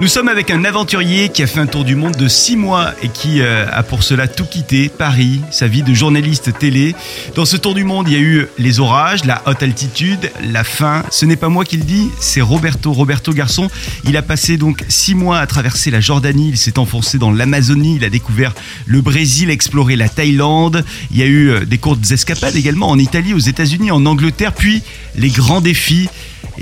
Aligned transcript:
Nous 0.00 0.08
sommes 0.08 0.28
avec 0.28 0.50
un 0.50 0.64
aventurier 0.64 1.28
qui 1.28 1.42
a 1.42 1.46
fait 1.46 1.60
un 1.60 1.66
tour 1.66 1.84
du 1.84 1.94
monde 1.94 2.16
de 2.16 2.26
six 2.26 2.56
mois 2.56 2.94
et 3.02 3.10
qui 3.10 3.42
euh, 3.42 3.66
a 3.70 3.82
pour 3.82 4.02
cela 4.02 4.28
tout 4.28 4.46
quitté, 4.46 4.88
Paris, 4.88 5.42
sa 5.50 5.66
vie 5.66 5.82
de 5.82 5.92
journaliste 5.92 6.58
télé. 6.58 6.94
Dans 7.34 7.44
ce 7.44 7.58
tour 7.58 7.74
du 7.74 7.84
monde, 7.84 8.08
il 8.08 8.14
y 8.14 8.16
a 8.16 8.20
eu 8.20 8.46
les 8.58 8.80
orages, 8.80 9.26
la 9.26 9.42
haute 9.44 9.62
altitude, 9.62 10.32
la 10.42 10.64
faim. 10.64 11.04
Ce 11.10 11.26
n'est 11.26 11.36
pas 11.36 11.50
moi 11.50 11.66
qui 11.66 11.76
le 11.76 11.84
dis, 11.84 12.08
c'est 12.18 12.40
Roberto. 12.40 12.94
Roberto 12.94 13.34
Garçon, 13.34 13.68
il 14.04 14.16
a 14.16 14.22
passé 14.22 14.56
donc 14.56 14.86
six 14.88 15.14
mois 15.14 15.38
à 15.38 15.46
traverser 15.46 15.90
la 15.90 16.00
Jordanie, 16.00 16.48
il 16.48 16.56
s'est 16.56 16.78
enfoncé 16.78 17.18
dans 17.18 17.30
l'Amazonie, 17.30 17.96
il 17.96 18.04
a 18.04 18.08
découvert 18.08 18.54
le 18.86 19.02
Brésil, 19.02 19.50
exploré 19.50 19.96
la 19.96 20.08
Thaïlande. 20.08 20.82
Il 21.10 21.18
y 21.18 21.22
a 21.22 21.26
eu 21.26 21.50
euh, 21.50 21.66
des 21.66 21.76
courtes 21.76 22.10
escapades 22.10 22.56
également 22.56 22.88
en 22.88 22.98
Italie, 22.98 23.34
aux 23.34 23.38
États-Unis, 23.38 23.90
en 23.90 24.06
Angleterre, 24.06 24.54
puis 24.54 24.82
les 25.14 25.28
grands 25.28 25.60
défis. 25.60 26.08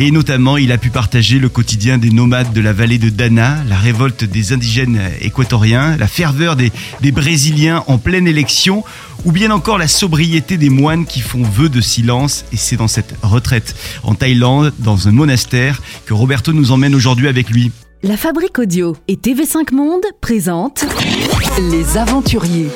Et 0.01 0.13
notamment, 0.13 0.57
il 0.57 0.71
a 0.71 0.79
pu 0.79 0.91
partager 0.91 1.41
le 1.41 1.49
quotidien 1.49 1.99
des 1.99 2.11
nomades 2.11 2.53
de 2.53 2.61
la 2.61 2.73
vallée 2.73 2.99
de 2.99 3.09
Dana, 3.09 3.65
la 3.69 3.77
révolte 3.77 4.23
des 4.23 4.53
indigènes 4.53 5.01
équatoriens, 5.21 5.97
la 5.97 6.07
ferveur 6.07 6.55
des, 6.55 6.71
Brésiliens 7.11 7.83
en 7.89 7.99
pleine 7.99 8.29
élection, 8.29 8.85
ou 9.25 9.33
bien 9.33 9.51
encore 9.51 9.77
la 9.77 9.89
sobriété 9.89 10.57
des 10.57 10.71
moines 10.71 11.05
qui 11.05 11.19
font 11.19 11.43
vœu 11.43 11.69
de 11.69 11.81
silence. 11.81 12.45
Et 12.53 12.57
c'est 12.57 12.77
dans 12.77 12.87
cette 12.87 13.13
retraite 13.23 13.75
en 14.05 14.15
Thaïlande, 14.15 14.73
dans 14.79 15.09
un 15.09 15.13
monastère, 15.13 15.83
que 16.07 16.15
Roberto 16.15 16.53
nous 16.53 16.71
emmène 16.71 16.95
aujourd'hui 16.95 17.27
avec 17.27 17.51
lui. 17.51 17.73
La 18.05 18.17
Fabrique 18.17 18.61
Audio 18.61 18.97
et 19.09 19.17
TV5 19.17 19.75
Monde 19.75 20.05
présentent 20.21 20.87
Les 21.73 21.99
Aventuriers. 21.99 22.69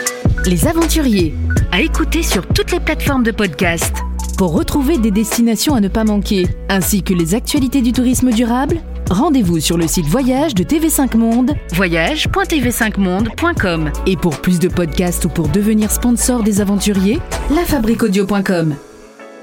Les 0.45 0.67
Aventuriers, 0.67 1.33
à 1.71 1.83
écouter 1.83 2.25
sur 2.25 2.49
toutes 2.49 2.73
les 2.73 2.81
plateformes 2.81 3.23
de 3.23 3.31
podcast. 3.31 3.95
Pour 4.37 4.53
retrouver 4.53 4.99
des 4.99 5.11
destinations 5.11 5.75
à 5.75 5.81
ne 5.81 5.89
pas 5.89 6.05
manquer, 6.05 6.47
ainsi 6.69 7.03
que 7.03 7.15
les 7.15 7.35
actualités 7.35 7.83
du 7.83 7.93
tourisme 7.93 8.31
durable, 8.33 8.81
rendez-vous 9.11 9.61
sur 9.61 9.77
le 9.77 9.87
site 9.87 10.07
voyage 10.07 10.55
de 10.55 10.65
TV5 10.65 11.17
Monde, 11.17 11.53
voyage.tv5monde.com. 11.75 13.93
Et 14.07 14.17
pour 14.17 14.41
plus 14.41 14.59
de 14.59 14.69
podcasts 14.69 15.27
ou 15.27 15.29
pour 15.29 15.49
devenir 15.49 15.91
sponsor 15.91 16.43
des 16.43 16.61
aventuriers, 16.61 17.21
lafabriqueaudio.com. 17.51 18.75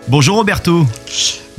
Bonjour 0.07 0.37
Roberto. 0.37 0.85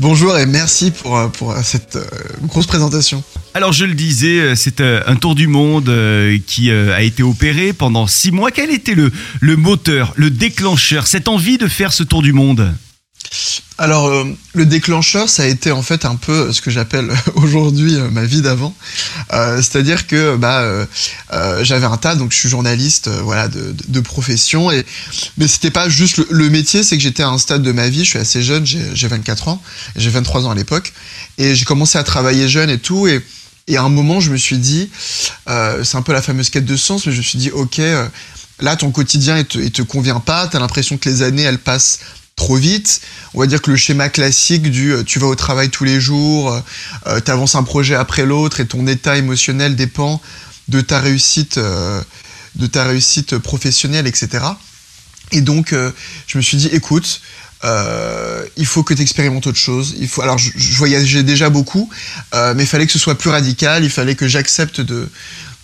Bonjour 0.00 0.36
et 0.38 0.46
merci 0.46 0.90
pour, 0.90 1.16
euh, 1.16 1.28
pour 1.28 1.52
euh, 1.52 1.60
cette 1.62 1.96
euh, 1.96 2.04
grosse 2.44 2.66
présentation. 2.66 3.22
Alors 3.54 3.72
je 3.72 3.84
le 3.84 3.94
disais, 3.94 4.56
c'est 4.56 4.80
un 4.80 5.16
tour 5.16 5.34
du 5.34 5.46
monde 5.46 5.92
qui 6.46 6.70
a 6.70 7.02
été 7.02 7.24
opéré 7.24 7.72
pendant 7.72 8.06
six 8.06 8.30
mois. 8.30 8.52
Quel 8.52 8.70
était 8.70 8.94
le, 8.94 9.10
le 9.40 9.56
moteur, 9.56 10.12
le 10.14 10.30
déclencheur, 10.30 11.08
cette 11.08 11.26
envie 11.26 11.58
de 11.58 11.66
faire 11.66 11.92
ce 11.92 12.04
tour 12.04 12.22
du 12.22 12.32
monde? 12.32 12.72
Alors, 13.78 14.08
euh, 14.08 14.24
le 14.52 14.66
déclencheur, 14.66 15.28
ça 15.28 15.44
a 15.44 15.46
été 15.46 15.70
en 15.70 15.82
fait 15.82 16.04
un 16.04 16.16
peu 16.16 16.52
ce 16.52 16.60
que 16.60 16.70
j'appelle 16.70 17.10
aujourd'hui 17.36 17.94
euh, 17.94 18.10
ma 18.10 18.24
vie 18.24 18.42
d'avant. 18.42 18.74
Euh, 19.32 19.56
c'est-à-dire 19.56 20.06
que 20.06 20.36
bah, 20.36 20.86
j'avais 21.62 21.86
un 21.86 21.96
tas, 21.96 22.14
donc 22.14 22.32
je 22.32 22.36
suis 22.36 22.48
journaliste, 22.48 23.08
voilà, 23.08 23.48
de, 23.48 24.00
profession. 24.00 24.70
Et 24.70 24.84
mais 25.38 25.46
c'était 25.46 25.70
pas 25.70 25.88
juste 25.88 26.20
le, 26.30 26.50
métier, 26.50 26.82
c'est 26.82 26.96
que 26.96 27.02
j'étais 27.02 27.22
à 27.22 27.28
un 27.28 27.38
stade 27.38 27.62
de 27.62 27.72
ma 27.72 27.88
vie. 27.88 28.04
Je 28.04 28.10
suis 28.10 28.18
assez 28.18 28.42
jeune, 28.42 28.66
j'ai 28.66 29.08
24 29.08 29.48
ans, 29.48 29.62
j'ai 29.96 30.10
23 30.10 30.46
ans 30.46 30.50
à 30.50 30.54
l'époque, 30.54 30.92
et 31.38 31.54
j'ai 31.54 31.64
commencé 31.64 31.96
à 31.96 32.02
travailler 32.02 32.48
jeune 32.48 32.70
et 32.70 32.78
tout. 32.78 33.06
Et, 33.06 33.22
à 33.76 33.82
un 33.82 33.88
moment, 33.88 34.18
je 34.18 34.32
me 34.32 34.36
suis 34.36 34.58
dit, 34.58 34.90
c'est 35.46 35.96
un 35.96 36.02
peu 36.02 36.12
la 36.12 36.22
fameuse 36.22 36.50
quête 36.50 36.66
de 36.66 36.76
sens, 36.76 37.06
mais 37.06 37.12
je 37.12 37.18
me 37.18 37.22
suis 37.22 37.38
dit, 37.38 37.50
ok. 37.50 37.80
Là, 38.62 38.76
ton 38.76 38.90
quotidien, 38.90 39.38
il 39.38 39.46
te, 39.46 39.58
te 39.68 39.80
convient 39.80 40.20
pas. 40.20 40.46
T'as 40.46 40.58
l'impression 40.58 40.98
que 40.98 41.08
les 41.08 41.22
années, 41.22 41.44
elles 41.44 41.58
passent 41.58 42.00
trop 42.40 42.56
vite. 42.56 43.02
On 43.34 43.40
va 43.40 43.46
dire 43.46 43.60
que 43.60 43.70
le 43.70 43.76
schéma 43.76 44.08
classique 44.08 44.70
du 44.70 44.94
euh, 44.94 45.04
tu 45.04 45.18
vas 45.18 45.26
au 45.26 45.34
travail 45.34 45.68
tous 45.68 45.84
les 45.84 46.00
jours, 46.00 46.50
euh, 46.50 46.60
euh, 47.06 47.20
tu 47.22 47.30
avances 47.30 47.54
un 47.54 47.62
projet 47.62 47.94
après 47.94 48.24
l'autre 48.24 48.60
et 48.60 48.66
ton 48.66 48.86
état 48.86 49.18
émotionnel 49.18 49.76
dépend 49.76 50.22
de 50.68 50.80
ta 50.80 51.00
réussite, 51.00 51.58
de 51.58 52.66
ta 52.66 52.84
réussite 52.84 53.36
professionnelle, 53.38 54.06
etc. 54.06 54.44
Et 55.32 55.40
donc, 55.40 55.74
je 56.28 56.38
me 56.38 56.42
suis 56.42 56.56
dit, 56.56 56.68
écoute, 56.68 57.20
il 57.64 58.66
faut 58.66 58.84
que 58.84 58.94
tu 58.94 59.02
expérimentes 59.02 59.48
autre 59.48 59.58
chose. 59.58 59.96
Il 59.98 60.06
faut, 60.06 60.22
alors, 60.22 60.38
je, 60.38 60.76
voyageais 60.76 61.24
déjà 61.24 61.50
beaucoup, 61.50 61.90
mais 62.32 62.62
il 62.62 62.66
fallait 62.68 62.86
que 62.86 62.92
ce 62.92 63.00
soit 63.00 63.18
plus 63.18 63.30
radical. 63.30 63.82
Il 63.82 63.90
fallait 63.90 64.14
que 64.14 64.28
j'accepte 64.28 64.80
de, 64.80 65.08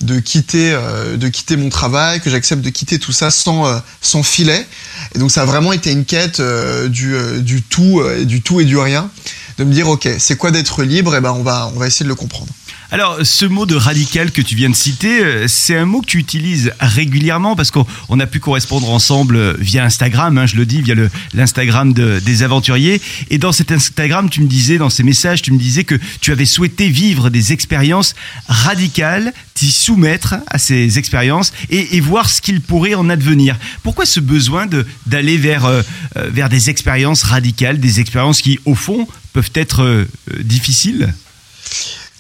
de 0.03 0.21
quitter 0.21 0.73
euh, 0.73 1.17
de 1.17 1.29
quitter 1.29 1.57
mon 1.57 1.69
travail, 1.69 2.21
que 2.21 2.31
j'accepte 2.31 2.63
de 2.63 2.71
quitter 2.71 2.99
tout 2.99 3.13
ça 3.13 3.31
sans 3.31 3.67
euh, 3.67 3.79
sans 4.01 4.23
filet. 4.23 4.67
Et 5.15 5.19
donc 5.19 5.31
ça 5.31 5.43
a 5.43 5.45
vraiment 5.45 5.73
été 5.73 5.91
une 5.91 6.05
quête 6.05 6.41
euh, 6.41 6.89
du 6.89 7.17
du 7.43 7.63
tout 7.63 8.03
du 8.25 8.43
tout 8.43 8.61
et 8.61 8.65
du 8.65 8.77
rien, 8.77 9.11
de 9.59 9.65
me 9.65 9.73
dire 9.73 9.89
ok 9.89 10.09
c'est 10.19 10.37
quoi 10.37 10.51
d'être 10.51 10.83
libre? 10.83 11.17
Et 11.17 11.21
ben 11.21 11.33
on 11.33 11.43
va 11.43 11.71
on 11.75 11.79
va 11.79 11.87
essayer 11.87 12.05
de 12.05 12.11
le 12.11 12.15
comprendre. 12.15 12.53
Alors, 12.93 13.19
ce 13.25 13.45
mot 13.45 13.67
de 13.67 13.75
radical 13.75 14.31
que 14.31 14.41
tu 14.41 14.55
viens 14.55 14.71
de 14.71 14.77
citer, 14.77 15.21
euh, 15.21 15.49
c'est 15.49 15.77
un 15.77 15.87
mot 15.87 16.03
que 16.03 16.07
tu 16.07 16.19
utilises 16.19 16.73
régulièrement 16.79 17.57
parce 17.57 17.73
qu'on 17.73 18.21
a 18.21 18.27
pu 18.27 18.39
correspondre 18.39 18.89
ensemble 18.91 19.37
euh, 19.37 19.57
via 19.59 19.85
Instagram, 19.85 20.39
hein, 20.39 20.47
je 20.47 20.55
le 20.55 20.67
dis, 20.67 20.83
via 20.83 20.95
l'Instagram 21.35 21.93
des 21.93 22.43
aventuriers. 22.45 23.01
Et 23.29 23.39
dans 23.39 23.51
cet 23.51 23.73
Instagram, 23.73 24.31
tu 24.31 24.41
me 24.41 24.47
disais, 24.47 24.79
dans 24.79 24.89
ces 24.89 25.03
messages, 25.03 25.43
tu 25.43 25.51
me 25.51 25.59
disais 25.59 25.83
que 25.83 25.97
tu 26.21 26.31
avais 26.31 26.45
souhaité 26.45 26.89
vivre 26.89 27.29
des 27.29 27.53
expériences 27.53 28.15
radicales, 28.47 29.33
t'y 29.55 29.73
soumettre 29.73 30.37
à 30.47 30.59
ces 30.59 30.99
expériences 30.99 31.53
et, 31.71 32.01
voir 32.01 32.31
ce 32.31 32.41
qu'il 32.41 32.61
pourrait 32.61 32.95
en 32.95 33.09
advenir. 33.11 33.59
Pourquoi 33.83 34.07
ce 34.07 34.21
besoin 34.21 34.69
d'aller 35.07 35.39
vers, 35.39 35.65
euh, 35.65 35.83
vers 36.15 36.49
des 36.49 36.71
expériences 36.71 37.25
radicales, 37.25 37.81
des 37.81 37.99
expériences 37.99 38.43
qui, 38.43 38.61
au 38.65 38.77
fond, 38.77 39.09
peuvent 39.33 39.51
être 39.55 40.07
difficiles? 40.41 41.13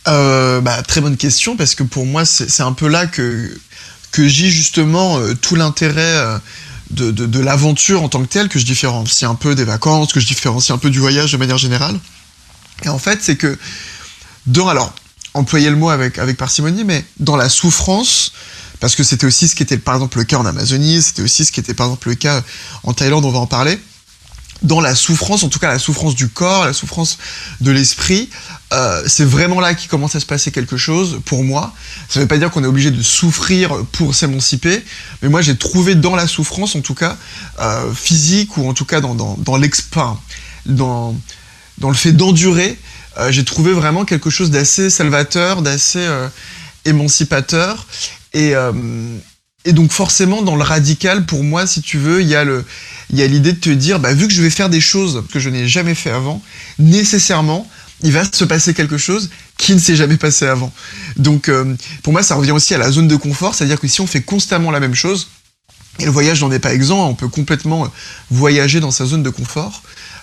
Euh, 0.08 0.60
bah, 0.60 0.82
Très 0.82 1.00
bonne 1.00 1.16
question, 1.16 1.56
parce 1.56 1.74
que 1.74 1.82
pour 1.82 2.06
moi, 2.06 2.24
c'est 2.24 2.62
un 2.62 2.72
peu 2.72 2.88
là 2.88 3.06
que, 3.06 3.58
que 4.12 4.26
j'ai 4.26 4.48
justement 4.48 5.18
euh, 5.18 5.34
tout 5.34 5.56
l'intérêt 5.56 6.00
euh, 6.00 6.38
de, 6.90 7.10
de, 7.10 7.40
l'aventure 7.40 8.02
en 8.02 8.08
tant 8.08 8.22
que 8.22 8.28
telle, 8.28 8.48
que 8.48 8.58
je 8.58 8.64
différencie 8.64 9.28
un 9.28 9.34
peu 9.34 9.54
des 9.54 9.64
vacances, 9.64 10.12
que 10.12 10.20
je 10.20 10.26
différencie 10.26 10.74
un 10.74 10.78
peu 10.78 10.90
du 10.90 11.00
voyage 11.00 11.32
de 11.32 11.36
manière 11.36 11.58
générale. 11.58 11.98
Et 12.84 12.88
en 12.88 12.98
fait, 12.98 13.22
c'est 13.22 13.36
que 13.36 13.58
dans, 14.46 14.68
alors, 14.68 14.94
employer 15.34 15.70
le 15.70 15.76
mot 15.76 15.90
avec, 15.90 16.18
avec 16.18 16.36
parcimonie, 16.36 16.84
mais 16.84 17.04
dans 17.18 17.36
la 17.36 17.48
souffrance, 17.48 18.32
parce 18.80 18.94
que 18.94 19.04
c'était 19.04 19.26
aussi 19.26 19.48
ce 19.48 19.54
qui 19.54 19.62
était 19.62 19.78
par 19.78 19.94
exemple 19.94 20.18
le 20.18 20.24
cas 20.24 20.38
en 20.38 20.46
Amazonie, 20.46 21.02
c'était 21.02 21.22
aussi 21.22 21.44
ce 21.44 21.52
qui 21.52 21.60
était 21.60 21.74
par 21.74 21.86
exemple 21.86 22.08
le 22.08 22.14
cas 22.14 22.42
en 22.82 22.92
Thaïlande, 22.92 23.24
on 23.24 23.30
va 23.30 23.38
en 23.38 23.46
parler, 23.46 23.78
dans 24.62 24.80
la 24.80 24.94
souffrance, 24.94 25.42
en 25.42 25.48
tout 25.48 25.58
cas 25.58 25.68
la 25.68 25.78
souffrance 25.78 26.14
du 26.14 26.28
corps, 26.28 26.64
la 26.64 26.72
souffrance 26.72 27.18
de 27.60 27.70
l'esprit, 27.70 28.30
euh, 28.72 29.02
c'est 29.06 29.24
vraiment 29.24 29.60
là 29.60 29.74
qu'il 29.74 29.88
commence 29.88 30.16
à 30.16 30.20
se 30.20 30.26
passer 30.26 30.50
quelque 30.50 30.76
chose 30.76 31.20
pour 31.24 31.44
moi. 31.44 31.72
Ça 32.08 32.18
ne 32.18 32.24
veut 32.24 32.28
pas 32.28 32.38
dire 32.38 32.50
qu'on 32.50 32.64
est 32.64 32.66
obligé 32.66 32.90
de 32.90 33.02
souffrir 33.02 33.84
pour 33.92 34.14
s'émanciper, 34.14 34.84
mais 35.22 35.28
moi 35.28 35.40
j'ai 35.42 35.56
trouvé 35.56 35.94
dans 35.94 36.16
la 36.16 36.26
souffrance, 36.26 36.74
en 36.74 36.80
tout 36.80 36.94
cas 36.94 37.16
euh, 37.60 37.92
physique 37.92 38.56
ou 38.56 38.68
en 38.68 38.74
tout 38.74 38.84
cas 38.84 39.00
dans, 39.00 39.14
dans, 39.14 39.36
dans 39.38 39.58
dans, 40.66 41.16
dans 41.78 41.88
le 41.88 41.94
fait 41.94 42.12
d'endurer, 42.12 42.76
euh, 43.18 43.30
j'ai 43.30 43.44
trouvé 43.44 43.72
vraiment 43.72 44.04
quelque 44.04 44.30
chose 44.30 44.50
d'assez 44.50 44.90
salvateur, 44.90 45.62
d'assez 45.62 46.04
émancipateur. 46.84 47.86
Et, 48.32 48.52
et 49.64 49.72
donc 49.72 49.92
forcément 49.92 50.42
dans 50.42 50.56
le 50.56 50.62
radical, 50.62 51.24
pour 51.24 51.42
moi, 51.42 51.66
si 51.66 51.80
tu 51.80 51.98
veux, 51.98 52.20
il 52.20 52.28
y 52.28 52.34
a 52.34 52.44
le 52.44 52.64
il 53.10 53.18
y 53.18 53.22
a 53.22 53.26
l'idée 53.26 53.52
de 53.52 53.60
te 53.60 53.70
dire, 53.70 54.00
bah, 54.00 54.12
vu 54.14 54.26
que 54.26 54.34
je 54.34 54.42
vais 54.42 54.50
faire 54.50 54.68
des 54.68 54.80
choses 54.80 55.22
que 55.32 55.38
je 55.38 55.48
n'ai 55.48 55.68
jamais 55.68 55.94
fait 55.94 56.10
avant, 56.10 56.42
nécessairement, 56.78 57.68
il 58.02 58.12
va 58.12 58.24
se 58.30 58.44
passer 58.44 58.74
quelque 58.74 58.98
chose 58.98 59.30
qui 59.56 59.74
ne 59.74 59.78
s'est 59.78 59.96
jamais 59.96 60.16
passé 60.16 60.46
avant. 60.46 60.72
Donc, 61.16 61.48
euh, 61.48 61.74
pour 62.02 62.12
moi, 62.12 62.22
ça 62.22 62.34
revient 62.34 62.52
aussi 62.52 62.74
à 62.74 62.78
la 62.78 62.90
zone 62.90 63.08
de 63.08 63.16
confort, 63.16 63.54
c'est-à-dire 63.54 63.80
que 63.80 63.88
si 63.88 64.00
on 64.00 64.06
fait 64.06 64.22
constamment 64.22 64.70
la 64.70 64.80
même 64.80 64.94
chose, 64.94 65.28
et 65.98 66.04
le 66.04 66.10
voyage 66.10 66.42
n'en 66.42 66.52
est 66.52 66.58
pas 66.58 66.74
exempt, 66.74 67.06
on 67.06 67.14
peut 67.14 67.28
complètement 67.28 67.90
voyager 68.30 68.80
dans 68.80 68.90
sa 68.90 69.06
zone 69.06 69.22
de 69.22 69.30
confort. 69.30 69.82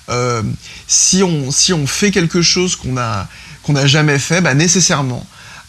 Euh, 0.10 0.44
si, 0.88 1.24
on, 1.24 1.50
si 1.50 1.74
on 1.74 1.88
fait 1.88 2.12
quelque 2.12 2.42
chose 2.42 2.76
qu'on 2.76 2.98
a 2.98 3.28
qu'on 3.64 3.74
n'a 3.74 3.88
jamais 3.88 4.20
fait, 4.20 4.42
bah 4.42 4.54
nécessairement, 4.54 5.26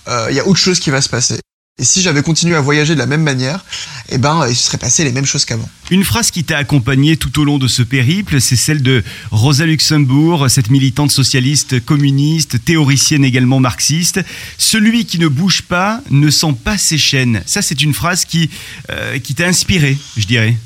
euh, 0.09 0.27
il 0.29 0.37
y 0.37 0.41
a 0.41 0.47
autre 0.47 0.59
chose 0.59 0.81
qui 0.81 0.91
va 0.91 1.01
se 1.01 1.09
passer. 1.09 1.39
Et 1.77 1.85
si 1.85 2.03
j'avais 2.03 2.23
continué 2.23 2.55
à 2.55 2.61
voyager 2.61 2.95
de 2.95 3.01
la 3.01 3.07
même 3.07 3.25
manière, 3.25 3.65
eh 4.11 4.19
ben, 4.19 4.47
il 4.49 4.55
se 4.55 4.67
serait 4.67 4.79
passé 4.79 5.03
les 5.03 5.11
mêmes 5.11 5.27
choses 5.27 5.45
qu'avant. 5.45 5.69
Une 5.91 6.05
phrase 6.05 6.31
qui 6.31 6.45
t'a 6.45 6.57
accompagné 6.57 7.17
tout 7.17 7.41
au 7.41 7.45
long 7.45 7.59
de 7.59 7.67
ce 7.67 7.83
périple, 7.83 8.41
c'est 8.41 8.55
celle 8.55 8.81
de 8.81 9.03
Rosa 9.33 9.67
Luxembourg, 9.67 10.49
cette 10.49 10.71
militante 10.71 11.11
socialiste, 11.11 11.85
communiste, 11.85 12.65
théoricienne 12.65 13.25
également 13.25 13.59
marxiste. 13.59 14.21
Celui 14.57 15.05
qui 15.05 15.19
ne 15.19 15.27
bouge 15.27 15.63
pas 15.63 16.01
ne 16.11 16.31
sent 16.31 16.55
pas 16.63 16.79
ses 16.79 16.97
chaînes. 16.97 17.43
Ça, 17.45 17.61
c'est 17.61 17.83
une 17.83 17.93
phrase 17.93 18.25
qui, 18.25 18.51
euh, 18.91 19.19
qui 19.19 19.35
t'a 19.35 19.47
inspiré, 19.47 19.99
je 20.17 20.27
dirais. 20.27 20.57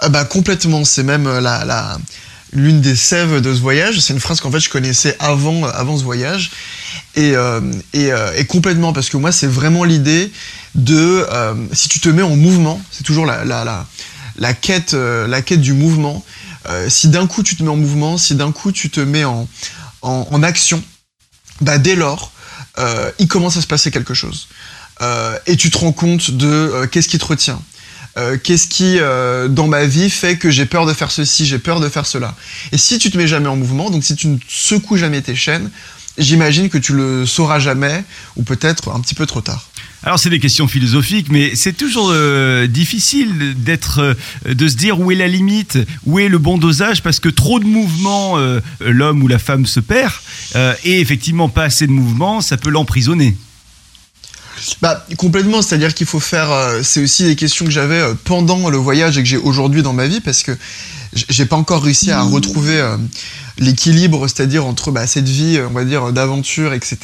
Ah 0.00 0.08
bah 0.08 0.24
complètement. 0.24 0.84
C'est 0.84 1.04
même 1.04 1.28
la, 1.38 1.64
la 1.64 1.98
l'une 2.52 2.80
des 2.80 2.96
sèves 2.96 3.40
de 3.40 3.54
ce 3.54 3.60
voyage. 3.60 4.00
C'est 4.00 4.12
une 4.12 4.20
phrase 4.20 4.40
qu'en 4.40 4.50
fait 4.50 4.60
je 4.60 4.70
connaissais 4.70 5.16
avant, 5.18 5.64
avant 5.64 5.96
ce 5.96 6.04
voyage. 6.04 6.50
Et, 7.14 7.34
euh, 7.34 7.60
euh, 7.94 8.32
et, 8.36 8.44
complètement, 8.46 8.92
parce 8.92 9.08
que 9.08 9.16
moi 9.16 9.32
c'est 9.32 9.46
vraiment 9.46 9.84
l'idée 9.84 10.30
de, 10.74 11.26
euh, 11.30 11.54
si 11.72 11.88
tu 11.88 12.00
te 12.00 12.08
mets 12.08 12.22
en 12.22 12.36
mouvement, 12.36 12.80
c'est 12.90 13.04
toujours 13.04 13.26
la, 13.26 13.44
la, 13.44 13.86
la, 14.36 14.54
quête, 14.54 14.94
la 14.94 15.42
quête 15.42 15.60
du 15.60 15.72
mouvement, 15.72 16.24
si 16.88 17.08
d'un 17.08 17.26
coup 17.26 17.42
tu 17.42 17.56
te 17.56 17.62
mets 17.62 17.70
en 17.70 17.76
mouvement, 17.76 18.16
si 18.18 18.34
d'un 18.34 18.52
coup 18.52 18.72
tu 18.72 18.90
te 18.90 19.00
mets 19.00 19.24
en, 19.24 19.48
en, 20.02 20.26
en 20.30 20.42
action, 20.42 20.82
bah 21.60 21.78
dès 21.78 21.96
lors, 21.96 22.32
il 23.18 23.28
commence 23.28 23.56
à 23.56 23.60
se 23.62 23.66
passer 23.66 23.90
quelque 23.90 24.14
chose. 24.14 24.48
et 25.46 25.56
tu 25.56 25.70
te 25.70 25.78
rends 25.78 25.92
compte 25.92 26.30
de 26.30 26.88
qu'est-ce 26.90 27.08
qui 27.08 27.18
te 27.18 27.24
retient. 27.26 27.60
Qu'est-ce 28.42 28.68
qui, 28.68 28.98
dans 29.54 29.68
ma 29.68 29.84
vie, 29.86 30.10
fait 30.10 30.36
que 30.36 30.50
j'ai 30.50 30.66
peur 30.66 30.86
de 30.86 30.92
faire 30.92 31.10
ceci, 31.10 31.46
j'ai 31.46 31.58
peur 31.58 31.80
de 31.80 31.88
faire 31.88 32.06
cela? 32.06 32.34
Et 32.72 32.78
si 32.78 32.98
tu 32.98 33.10
te 33.10 33.16
mets 33.16 33.26
jamais 33.26 33.48
en 33.48 33.56
mouvement, 33.56 33.90
donc 33.90 34.04
si 34.04 34.16
tu 34.16 34.28
ne 34.28 34.38
secoues 34.48 34.96
jamais 34.96 35.22
tes 35.22 35.34
chaînes, 35.34 35.70
j'imagine 36.18 36.68
que 36.68 36.78
tu 36.78 36.92
le 36.92 37.26
sauras 37.26 37.58
jamais, 37.58 38.04
ou 38.36 38.42
peut-être 38.42 38.90
un 38.90 39.00
petit 39.00 39.14
peu 39.14 39.26
trop 39.26 39.40
tard. 39.40 39.66
Alors 40.04 40.18
c'est 40.18 40.30
des 40.30 40.40
questions 40.40 40.66
philosophiques, 40.66 41.28
mais 41.30 41.54
c'est 41.54 41.74
toujours 41.74 42.10
euh, 42.10 42.66
difficile 42.66 43.54
d'être, 43.56 44.00
euh, 44.00 44.14
de 44.52 44.66
se 44.66 44.74
dire 44.74 44.98
où 44.98 45.12
est 45.12 45.14
la 45.14 45.28
limite, 45.28 45.78
où 46.06 46.18
est 46.18 46.28
le 46.28 46.38
bon 46.38 46.58
dosage, 46.58 47.02
parce 47.02 47.20
que 47.20 47.28
trop 47.28 47.60
de 47.60 47.64
mouvements, 47.64 48.36
euh, 48.36 48.60
l'homme 48.80 49.22
ou 49.22 49.28
la 49.28 49.38
femme 49.38 49.64
se 49.64 49.78
perd, 49.78 50.12
et 50.84 51.00
effectivement 51.00 51.48
pas 51.48 51.64
assez 51.64 51.86
de 51.86 51.92
mouvements, 51.92 52.40
ça 52.40 52.56
peut 52.56 52.70
l'emprisonner. 52.70 53.36
Bah 54.80 55.04
complètement, 55.16 55.62
c'est-à-dire 55.62 55.94
qu'il 55.94 56.06
faut 56.06 56.20
faire. 56.20 56.50
c'est 56.82 57.02
aussi 57.02 57.24
des 57.24 57.36
questions 57.36 57.64
que 57.64 57.70
j'avais 57.70 58.00
pendant 58.24 58.68
le 58.70 58.76
voyage 58.76 59.18
et 59.18 59.22
que 59.22 59.28
j'ai 59.28 59.36
aujourd'hui 59.36 59.82
dans 59.82 59.92
ma 59.92 60.06
vie, 60.06 60.20
parce 60.20 60.42
que 60.42 60.56
j'ai 61.28 61.46
pas 61.46 61.56
encore 61.56 61.82
réussi 61.82 62.10
à 62.10 62.22
retrouver 62.22 62.80
l'équilibre, 63.58 64.28
c'est-à-dire 64.28 64.64
entre 64.64 64.90
bah, 64.90 65.06
cette 65.06 65.28
vie, 65.28 65.60
on 65.68 65.72
va 65.72 65.84
dire, 65.84 66.12
d'aventure, 66.12 66.72
etc., 66.72 66.98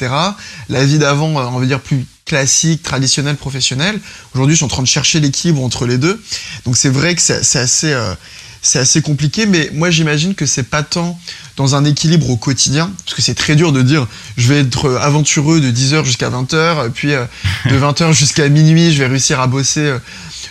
la 0.69 0.85
vie 0.85 0.99
d'avant, 0.99 1.27
on 1.27 1.59
va 1.59 1.65
dire, 1.65 1.81
plus 1.81 2.05
classique, 2.29 2.83
traditionnelle, 2.83 3.35
professionnelle. 3.35 3.99
Aujourd'hui, 4.35 4.53
je 4.53 4.59
suis 4.59 4.65
en 4.65 4.69
train 4.69 4.83
de 4.83 4.87
chercher 4.87 5.19
l'équilibre 5.19 5.63
entre 5.63 5.85
les 5.85 5.97
deux. 5.97 6.21
Donc 6.65 6.77
c'est 6.77 6.89
vrai 6.89 7.15
que 7.15 7.21
c'est 7.21 7.59
assez, 7.59 7.91
euh, 7.91 8.13
c'est 8.61 8.79
assez 8.79 9.01
compliqué, 9.01 9.45
mais 9.45 9.69
moi 9.73 9.89
j'imagine 9.89 10.35
que 10.35 10.45
c'est 10.45 10.63
pas 10.63 10.83
tant 10.83 11.19
dans 11.57 11.75
un 11.75 11.85
équilibre 11.85 12.29
au 12.29 12.37
quotidien, 12.37 12.91
parce 13.05 13.15
que 13.15 13.21
c'est 13.21 13.35
très 13.35 13.55
dur 13.55 13.71
de 13.71 13.81
dire 13.81 14.07
je 14.37 14.47
vais 14.47 14.59
être 14.59 14.97
aventureux 15.01 15.59
de 15.61 15.71
10h 15.71 16.05
jusqu'à 16.05 16.29
20h, 16.29 16.89
puis 16.91 17.13
euh, 17.13 17.25
de 17.69 17.75
20h 17.79 18.13
jusqu'à 18.13 18.47
minuit, 18.49 18.93
je 18.93 18.99
vais 18.99 19.07
réussir 19.07 19.39
à 19.39 19.47
bosser. 19.47 19.81
Euh. 19.81 19.99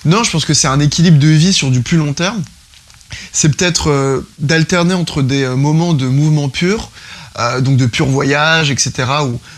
Non, 0.05 0.22
je 0.22 0.31
pense 0.31 0.44
que 0.44 0.55
c'est 0.55 0.69
un 0.69 0.81
équilibre 0.81 1.19
de 1.19 1.28
vie 1.28 1.52
sur 1.52 1.70
du 1.70 1.81
plus 1.81 1.96
long 1.99 2.12
terme 2.12 2.43
c'est 3.32 3.49
peut-être 3.49 3.90
euh, 3.90 4.26
d'alterner 4.38 4.94
entre 4.94 5.22
des 5.22 5.49
moments 5.49 5.94
de 5.94 6.06
mouvement 6.06 6.49
pur, 6.49 6.90
euh, 7.38 7.61
donc 7.61 7.76
de 7.76 7.87
pur 7.87 8.06
voyage, 8.06 8.70
etc., 8.70 8.93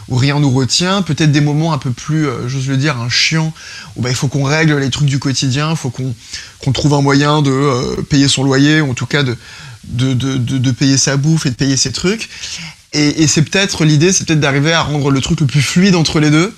où, 0.09 0.17
rien 0.17 0.39
nous 0.41 0.51
retient, 0.51 1.03
peut-être 1.03 1.33
des 1.33 1.41
moments 1.41 1.73
un 1.73 1.79
peu 1.79 1.91
plus, 1.91 2.27
j'ose 2.47 2.69
le 2.69 2.77
dire, 2.77 2.99
un 2.99 3.09
chiant, 3.09 3.53
où 3.97 4.03
bah, 4.03 4.11
il 4.11 4.17
faut 4.17 4.29
qu'on 4.29 4.45
règle 4.45 4.77
les 4.79 4.91
trucs 4.91 5.09
du 5.09 5.19
quotidien, 5.19 5.71
il 5.71 5.77
faut 5.77 5.91
qu'on 5.91 6.73
trouve 6.73 6.95
un 6.95 7.03
moyen 7.03 7.43
de 7.43 8.01
payer 8.11 8.29
son 8.29 8.45
loyer, 8.45 8.81
ou 8.81 8.91
en 8.91 8.95
tout 8.95 9.07
cas 9.07 9.23
de, 9.23 9.37
de, 9.85 10.71
payer 10.71 10.97
sa 10.97 11.17
bouffe 11.17 11.47
et 11.47 11.51
de 11.51 11.55
payer 11.55 11.77
ses 11.77 11.93
trucs. 11.93 12.29
Et, 12.93 13.27
c'est 13.27 13.43
peut-être 13.43 13.85
l'idée, 13.85 14.13
c'est 14.13 14.27
peut-être 14.27 14.41
d'arriver 14.41 14.73
à 14.73 14.83
rendre 14.83 15.11
le 15.11 15.21
truc 15.21 15.41
le 15.41 15.47
plus 15.47 15.63
fluide 15.63 15.95
entre 15.95 16.21
les 16.21 16.31
deux, 16.31 16.55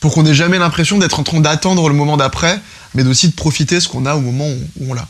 pour 0.00 0.14
qu'on 0.14 0.22
n'ait 0.22 0.34
jamais 0.34 0.58
l'impression 0.58 0.98
d'être 0.98 1.20
en 1.20 1.22
train 1.22 1.40
d'attendre 1.40 1.88
le 1.88 1.94
moment 1.94 2.16
d'après, 2.16 2.60
mais 2.94 3.06
aussi 3.06 3.28
de 3.28 3.34
profiter 3.34 3.80
ce 3.80 3.88
qu'on 3.88 4.06
a 4.06 4.14
au 4.16 4.20
moment 4.20 4.48
où 4.48 4.90
on 4.90 4.94
l'a. 4.94 5.06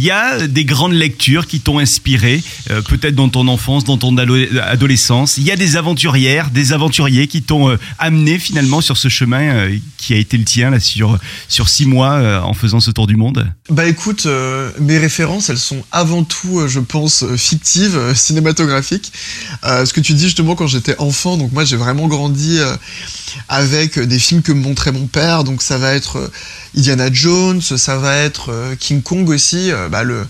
Il 0.00 0.06
y 0.06 0.10
a 0.10 0.46
des 0.48 0.64
grandes 0.64 0.94
lectures 0.94 1.46
qui 1.46 1.60
t'ont 1.60 1.78
inspiré, 1.78 2.42
euh, 2.70 2.80
peut-être 2.80 3.14
dans 3.14 3.28
ton 3.28 3.46
enfance, 3.48 3.84
dans 3.84 3.98
ton 3.98 4.16
adolescence. 4.16 5.36
Il 5.36 5.42
y 5.42 5.50
a 5.50 5.56
des 5.56 5.76
aventurières, 5.76 6.48
des 6.48 6.72
aventuriers 6.72 7.26
qui 7.26 7.42
t'ont 7.42 7.68
euh, 7.68 7.76
amené 7.98 8.38
finalement 8.38 8.80
sur 8.80 8.96
ce 8.96 9.08
chemin 9.08 9.42
euh, 9.42 9.76
qui 9.98 10.14
a 10.14 10.16
été 10.16 10.38
le 10.38 10.44
tien 10.44 10.70
là 10.70 10.80
sur 10.80 11.18
sur 11.48 11.68
six 11.68 11.84
mois 11.84 12.42
en 12.42 12.54
faisant 12.54 12.80
ce 12.80 12.90
tour 12.90 13.06
du 13.06 13.16
monde? 13.16 13.46
Bah 13.68 13.86
écoute, 13.86 14.26
mes 14.78 14.96
références, 14.96 15.50
elles 15.50 15.58
sont 15.58 15.84
avant 15.92 16.24
tout, 16.24 16.66
je 16.66 16.80
pense, 16.80 17.26
fictives, 17.36 18.14
cinématographiques. 18.14 19.12
ce 19.62 19.92
que 19.92 20.00
tu 20.00 20.14
dis 20.14 20.24
justement 20.24 20.54
quand 20.54 20.66
j'étais 20.66 20.96
enfant, 20.98 21.36
donc 21.36 21.52
moi 21.52 21.64
j'ai 21.66 21.76
vraiment 21.76 22.08
grandi 22.08 22.58
avec 23.50 23.98
des 23.98 24.18
films 24.18 24.40
que 24.40 24.52
me 24.52 24.62
montrait 24.62 24.92
mon 24.92 25.06
père, 25.06 25.44
donc 25.44 25.60
ça 25.60 25.76
va 25.76 25.92
être 25.92 26.30
Indiana 26.76 27.08
Jones, 27.12 27.60
ça 27.60 27.96
va 27.96 28.16
être 28.16 28.74
King 28.78 29.02
Kong 29.02 29.28
aussi 29.28 29.70
bah, 29.90 30.04
le, 30.04 30.26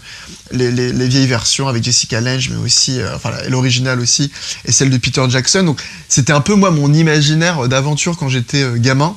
les, 0.53 0.71
les, 0.71 1.09
vieilles 1.09 1.27
versions 1.27 1.69
avec 1.69 1.85
Jessica 1.85 2.21
Lange, 2.21 2.51
mais 2.51 2.57
aussi, 2.57 3.01
euh, 3.01 3.15
enfin, 3.15 3.33
l'original 3.49 4.01
aussi, 4.01 4.31
et 4.65 4.73
celle 4.73 4.91
de 4.91 4.99
Peter 4.99 5.23
Jackson. 5.29 5.63
Donc, 5.63 5.81
c'était 6.09 6.33
un 6.33 6.41
peu, 6.41 6.55
moi, 6.55 6.71
mon 6.71 6.93
imaginaire 6.93 7.69
d'aventure 7.69 8.17
quand 8.17 8.29
j'étais 8.29 8.63
euh, 8.63 8.77
gamin, 8.77 9.17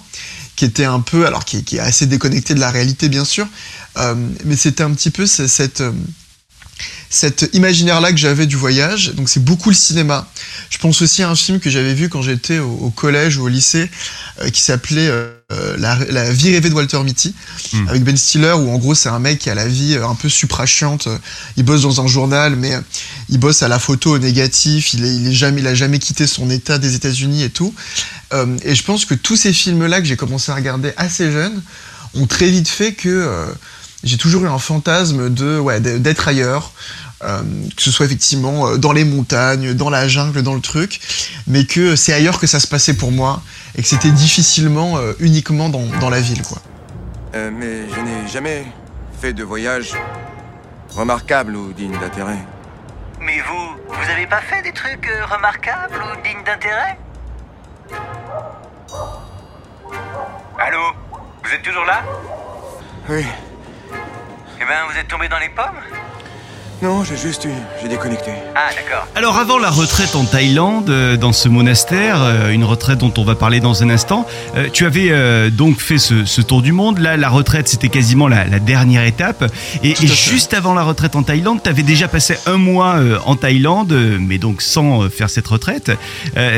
qui 0.56 0.66
était 0.66 0.86
un 0.86 1.00
peu, 1.00 1.26
alors, 1.26 1.46
qui, 1.46 1.64
qui, 1.64 1.78
est 1.78 1.80
assez 1.80 2.06
déconnecté 2.06 2.54
de 2.54 2.60
la 2.60 2.70
réalité, 2.70 3.10
bien 3.10 3.26
sûr, 3.26 3.48
euh, 3.98 4.16
mais 4.46 4.56
c'était 4.56 4.84
un 4.84 4.92
petit 4.92 5.10
peu 5.10 5.26
cette 5.26 5.84
cet 7.14 7.48
imaginaire-là 7.54 8.12
que 8.12 8.18
j'avais 8.18 8.48
du 8.48 8.56
voyage. 8.56 9.14
Donc 9.14 9.30
c'est 9.30 9.44
beaucoup 9.44 9.70
le 9.70 9.76
cinéma. 9.76 10.28
Je 10.72 10.80
pense 10.80 11.02
aussi 11.04 11.22
à 11.22 11.30
un 11.30 11.36
film 11.36 11.60
que 11.60 11.70
j'avais 11.70 11.94
vu 11.94 12.10
quand 12.10 12.24
j'étais 12.24 12.58
au, 12.58 12.90
collège 12.90 13.38
ou 13.38 13.44
au 13.44 13.48
lycée, 13.48 13.90
euh, 14.42 14.50
qui 14.50 14.62
s'appelait 14.62 15.08
euh, 15.08 15.32
la, 15.78 16.32
vie 16.32 16.52
rêvée 16.52 16.70
de 16.70 16.74
Walter 16.74 17.02
Mitty, 17.04 17.34
hmm. 17.74 17.88
avec 17.88 18.04
Ben 18.04 18.16
Stiller, 18.18 18.54
où 18.54 18.72
en 18.72 18.78
gros 18.78 18.96
c'est 18.96 19.10
un 19.10 19.20
mec 19.20 19.40
qui 19.40 19.50
a 19.50 19.56
la 19.56 19.68
vie 19.68 19.96
euh, 19.96 20.08
un 20.08 20.16
peu 20.16 20.30
suprachiante. 20.30 21.08
Il 21.58 21.64
bosse 21.64 21.82
dans 21.82 22.02
un 22.02 22.08
journal, 22.08 22.56
mais 22.56 22.78
il 23.30 23.40
bosse 23.40 23.64
à 23.64 23.68
la 23.68 23.80
photo 23.80 24.16
au 24.16 24.20
négatif. 24.20 24.94
Il, 24.94 25.06
est, 25.06 25.34
jamais, 25.34 25.62
il 25.62 25.68
a 25.68 25.76
jamais 25.76 26.00
quitté 26.00 26.28
son 26.28 26.50
état 26.50 26.78
des 26.78 26.96
États-Unis 26.96 27.44
et 27.44 27.50
tout. 27.50 27.74
et 28.64 28.76
je 28.76 28.84
pense 28.84 29.06
que 29.06 29.14
tous 29.14 29.36
ces 29.36 29.54
films-là 29.54 30.00
que 30.02 30.08
j'ai 30.08 30.18
commencé 30.18 30.52
à 30.52 30.56
regarder 30.56 30.94
assez 30.98 31.32
jeune 31.32 31.62
ont 32.16 32.28
très 32.28 32.50
vite 32.50 32.68
fait 32.68 32.94
que 32.94 33.48
j'ai 34.04 34.18
toujours 34.18 34.44
eu 34.44 34.48
un 34.48 34.60
fantasme 34.60 35.30
de 35.30 35.60
ouais, 35.60 35.80
d'être 35.80 36.28
ailleurs, 36.28 36.72
euh, 37.24 37.42
que 37.76 37.82
ce 37.82 37.90
soit 37.90 38.06
effectivement 38.06 38.68
euh, 38.68 38.78
dans 38.78 38.92
les 38.92 39.06
montagnes, 39.06 39.74
dans 39.74 39.90
la 39.90 40.08
jungle, 40.08 40.42
dans 40.42 40.56
le 40.56 40.62
truc, 40.62 41.00
mais 41.48 41.66
que 41.66 41.96
c'est 41.96 42.12
ailleurs 42.12 42.40
que 42.40 42.48
ça 42.48 42.60
se 42.60 42.68
passait 42.68 42.96
pour 42.96 43.12
moi 43.12 43.42
et 43.76 43.82
que 43.82 43.88
c'était 43.88 44.12
difficilement 44.12 44.98
euh, 44.98 45.14
uniquement 45.20 45.70
dans, 45.70 45.86
dans, 46.00 46.10
la 46.10 46.22
ville, 46.22 46.44
quoi. 46.44 46.58
mais 47.34 47.90
je 47.90 48.00
n'ai 48.00 48.28
jamais 48.28 48.66
fait 49.20 49.34
de 49.34 49.44
voyage 49.44 49.94
remarquable 50.90 51.56
ou 51.56 51.74
digne 51.74 51.98
d'intérêt. 52.00 52.40
Mais 53.20 53.40
vous, 53.40 53.78
vous 53.88 54.10
avez 54.10 54.28
pas 54.28 54.42
fait 54.42 54.62
des 54.62 54.74
trucs 54.74 55.10
remarquables 55.32 55.96
ou 55.96 56.22
dignes 56.22 56.44
d'intérêt? 56.44 56.98
Allô? 60.60 60.94
Vous 61.44 61.52
êtes 61.54 61.62
toujours 61.62 61.86
là? 61.86 62.04
Oui. 63.10 63.26
Eh 64.62 64.66
ben, 64.66 64.86
vous 64.90 64.98
êtes 64.98 65.08
tombé 65.08 65.28
dans 65.28 65.40
les 65.40 65.50
pommes? 65.50 65.80
Non, 66.84 67.02
j'ai 67.06 67.16
juste 67.16 67.46
eu, 67.46 67.54
j'ai 67.82 67.88
déconnecté. 67.88 68.32
Ah, 68.56 68.70
d'accord. 68.76 69.08
Alors, 69.16 69.38
avant 69.38 69.58
la 69.58 69.70
retraite 69.70 70.18
en 70.18 70.26
Thaïlande, 70.26 70.90
euh, 70.90 71.16
dans 71.16 71.32
ce 71.32 71.48
monastère, 71.48 72.22
euh, 72.22 72.50
une 72.52 72.66
retraite 72.66 72.98
dont 72.98 73.14
on 73.16 73.24
va 73.24 73.36
parler 73.36 73.62
dans 73.62 73.84
un 73.84 73.90
instant, 73.90 74.28
euh, 74.58 74.68
tu 74.72 74.86
avais 74.86 75.50
donc 75.50 75.80
fait 75.80 75.98
ce, 75.98 76.42
tour 76.42 76.62
du 76.62 76.74
monde. 76.74 77.00
Là, 77.00 77.16
la 77.16 77.30
retraite, 77.30 77.70
c'était 77.70 77.88
quasiment 77.88 78.28
la, 78.28 78.60
dernière 78.60 79.06
étape. 79.06 79.50
Et, 79.82 79.96
juste 79.96 80.54
avant 80.54 80.74
la 80.74 80.84
retraite 80.84 81.16
en 81.16 81.24
Thaïlande, 81.24 81.64
tu 81.64 81.70
avais 81.70 81.84
déjà 81.84 82.10
passé 82.10 82.36
un 82.48 82.58
mois 82.58 83.00
en 83.26 83.38
Thaïlande, 83.38 83.94
mais 84.20 84.38
donc 84.38 84.62
sans 84.62 85.10
faire 85.10 85.30
cette 85.30 85.48
retraite. 85.48 85.92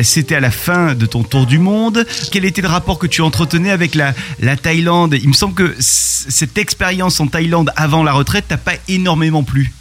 c'était 0.02 0.36
à 0.36 0.40
la 0.40 0.52
fin 0.52 0.96
de 0.96 1.06
ton 1.06 1.22
tour 1.22 1.46
du 1.46 1.60
monde. 1.60 2.04
Quel 2.32 2.46
était 2.46 2.64
le 2.64 2.68
rapport 2.68 2.98
que 2.98 3.08
tu 3.08 3.22
entretenais 3.22 3.72
avec 3.72 3.94
la, 3.94 4.14
la 4.40 4.56
Thaïlande? 4.56 5.16
Il 5.22 5.30
me 5.30 5.34
semble 5.34 5.54
que 5.54 5.76
cette 5.80 6.58
expérience 6.58 7.20
en 7.20 7.28
Thaïlande 7.28 7.72
avant 7.76 8.04
la 8.04 8.14
retraite 8.14 8.46
t'a 8.48 8.58
pas 8.58 8.74
énormément 8.88 9.44
plu. 9.44 9.72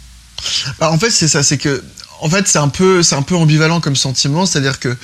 Bah, 0.79 0.91
en 0.91 0.99
fait, 0.99 1.09
c'est 1.09 1.27
ça, 1.27 1.43
c'est 1.43 1.57
que, 1.57 1.83
en 2.21 2.29
fait, 2.29 2.47
c'est 2.47 2.59
un 2.59 2.69
peu, 2.69 3.03
c'est 3.03 3.15
un 3.15 3.21
peu 3.21 3.35
ambivalent 3.35 3.81
comme 3.81 3.95
sentiment, 3.95 4.45
c'est-à-dire 4.45 4.79
que, 4.79 4.95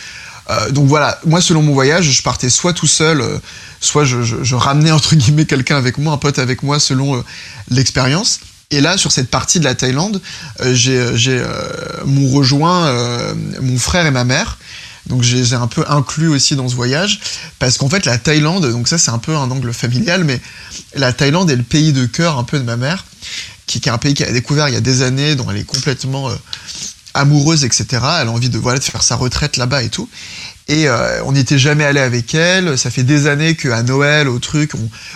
euh, 0.50 0.72
donc 0.72 0.88
voilà, 0.88 1.20
moi, 1.26 1.42
selon 1.42 1.62
mon 1.62 1.74
voyage, 1.74 2.10
je 2.12 2.22
partais 2.24 2.50
soit 2.50 2.74
tout 2.74 2.88
seul, 2.88 3.22
euh, 3.22 3.38
soit 3.80 4.06
je, 4.06 4.56
ramenais 4.56 4.92
entre 4.92 5.16
guillemets 5.16 5.46
quelqu'un 5.46 5.78
avec 5.78 5.98
moi, 5.98 6.14
un 6.14 6.18
pote 6.18 6.40
avec 6.40 6.64
moi, 6.64 6.80
selon 6.80 7.18
euh, 7.18 7.22
l'expérience. 7.70 8.40
Et 8.72 8.82
là, 8.82 8.98
sur 8.98 9.12
cette 9.12 9.30
partie 9.30 9.60
de 9.60 9.66
la 9.66 9.76
Thaïlande, 9.76 10.22
j'ai, 10.64 11.18
j'ai 11.18 11.44
m'ont 12.06 12.30
rejoint 12.30 12.90
mon 13.60 13.78
frère 13.78 14.06
et 14.06 14.12
ma 14.12 14.24
mère. 14.24 14.58
Donc 15.08 15.24
je 15.24 15.36
les 15.36 15.54
ai 15.54 15.58
un 15.58 15.68
peu 15.68 15.84
inclus 15.90 16.30
aussi 16.30 16.56
dans 16.56 16.70
ce 16.70 16.76
voyage 16.76 17.20
parce 17.60 17.78
qu'en 17.78 17.90
fait 17.90 18.06
la 18.06 18.18
Thaïlande, 18.18 18.72
donc 18.72 18.88
ça 18.88 18.98
c'est 18.98 19.12
un 19.12 19.18
peu 19.18 19.36
un 19.36 19.52
angle 19.52 19.74
familial, 19.74 20.24
mais 20.24 20.40
la 20.96 21.12
Thaïlande 21.12 21.52
est 21.52 21.56
le 21.58 21.64
pays 21.64 21.92
de 21.92 22.06
cœur 22.06 22.38
un 22.38 22.46
peu 22.46 22.60
de 22.60 22.64
ma 22.64 22.78
mère 22.78 23.04
qui, 23.80 23.90
est 23.90 23.92
un 23.92 23.98
pays 23.98 24.14
qu'elle 24.14 24.30
a 24.30 24.34
découvert 24.34 24.68
il 24.68 24.74
y 24.74 24.78
a 24.78 24.82
des 24.82 25.02
années, 25.02 25.36
dont 25.36 25.50
elle 25.50 25.58
est 25.58 25.64
complètement 25.64 26.30
euh, 26.30 26.36
amoureuse, 27.14 27.64
etc. 27.64 27.86
Elle 27.92 28.28
a 28.28 28.32
envie 28.32 28.50
de, 28.50 28.58
voilà, 28.58 28.80
de 28.80 28.84
faire 28.84 29.04
sa 29.04 29.16
retraite 29.16 29.58
là-bas 29.58 29.84
et 29.84 29.90
tout. 29.90 30.10
Et 30.68 30.88
euh, 30.88 31.24
on 31.26 31.34
n'était 31.34 31.60
jamais 31.60 31.84
allé 31.84 32.00
avec 32.00 32.34
elle. 32.34 32.78
Ça 32.78 32.90
fait 32.90 33.04
des 33.04 33.28
années 33.28 33.56
qu'à 33.56 33.84
Noël, 33.84 34.28
au 34.28 34.40
truc, 34.40 34.72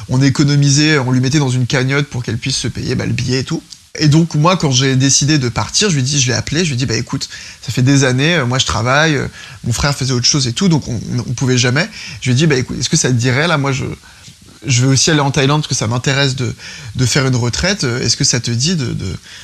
on, 0.10 0.22
économisait, 0.22 0.98
on 0.98 1.12
lui 1.12 1.20
mettait 1.20 1.40
dans 1.40 1.50
une 1.50 1.68
cagnotte 1.68 2.08
pour 2.08 2.24
qu'elle 2.24 2.38
puisse 2.38 2.58
se 2.58 2.68
payer 2.68 2.96
bah, 2.96 3.06
le 3.06 3.14
billet 3.14 3.40
et 3.40 3.44
tout. 3.44 3.62
Et 3.98 4.10
donc 4.10 4.36
moi, 4.36 4.58
quand 4.58 4.72
j'ai 4.72 4.98
décidé 4.98 5.38
de 5.38 5.48
partir, 5.48 5.90
je 5.90 5.96
lui 5.96 6.04
dis, 6.04 6.20
je 6.20 6.28
l'ai 6.28 6.34
appelé, 6.34 6.66
je 6.66 6.72
lui 6.72 6.76
dis, 6.76 6.86
bah 6.86 6.98
écoute, 6.98 7.30
ça 7.62 7.72
fait 7.72 7.82
des 7.82 8.04
années, 8.04 8.36
euh, 8.36 8.46
moi 8.46 8.60
je 8.60 8.66
travaille, 8.66 9.18
mon 9.64 9.72
frère 9.72 9.96
faisait 9.96 10.12
autre 10.12 10.26
chose 10.26 10.48
et 10.48 10.52
tout, 10.52 10.68
donc 10.68 10.86
on, 10.90 11.00
on 11.18 11.32
pouvait 11.32 11.58
jamais. 11.58 11.88
Je 12.20 12.30
lui 12.30 12.36
dit, 12.36 12.46
bah 12.46 12.58
écoute, 12.58 12.78
est-ce 12.78 12.90
que 12.90 12.98
ça 12.98 13.08
te 13.08 13.14
dirait 13.14 13.48
là, 13.48 13.58
moi 13.58 13.72
je, 13.72 13.86
je 14.68 14.82
veux 14.82 14.90
aussi 14.90 15.12
aller 15.12 15.20
en 15.20 15.32
Thaïlande 15.32 15.62
parce 15.62 15.68
que 15.68 15.76
ça 15.76 15.88
m'intéresse 15.88 16.36
de, 16.36 16.54
faire 17.06 17.26
une 17.26 17.36
retraite. 17.36 17.84
Est-ce 17.84 18.18
que 18.18 18.24
ça 18.24 18.40
te 18.40 18.52
dit 18.52 18.76
de, 18.76 18.96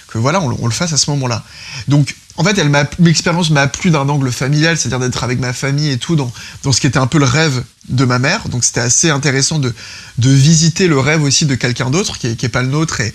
que 0.08 0.18
voilà, 0.18 0.42
on, 0.42 0.66
le 0.66 0.72
fasse 0.72 0.94
à 0.94 0.98
ce 0.98 1.10
moment-là? 1.12 1.44
Donc 1.88 2.16
en 2.38 2.44
fait, 2.44 2.58
elle 2.58 2.72
l'expérience 3.00 3.50
m'a 3.50 3.68
plu 3.68 3.92
d'un 3.92 4.08
angle 4.08 4.32
familial, 4.32 4.78
c'est-à-dire 4.78 5.00
d'être 5.00 5.24
avec 5.24 5.40
ma 5.40 5.54
famille 5.54 5.90
et 5.90 5.98
tout, 5.98 6.16
dans, 6.16 6.32
dans 6.64 6.72
ce 6.72 6.80
qui 6.82 6.88
était 6.88 6.98
un 6.98 7.08
peu 7.08 7.20
le 7.20 7.26
rêve 7.26 7.64
de 7.90 8.06
ma 8.06 8.20
mère. 8.20 8.48
Donc 8.50 8.64
c'était 8.64 8.80
assez 8.80 9.10
intéressant 9.10 9.60
de, 9.60 9.74
de 10.18 10.30
visiter 10.30 10.88
le 10.88 11.00
rêve 11.00 11.24
aussi 11.24 11.46
de 11.46 11.56
quelqu'un 11.56 11.90
d'autre, 11.90 12.18
qui 12.18 12.28
est, 12.28 12.36
qui 12.36 12.46
est 12.46 12.50
pas 12.50 12.64
le 12.64 12.70
nôtre. 12.70 13.02
Et, 13.02 13.14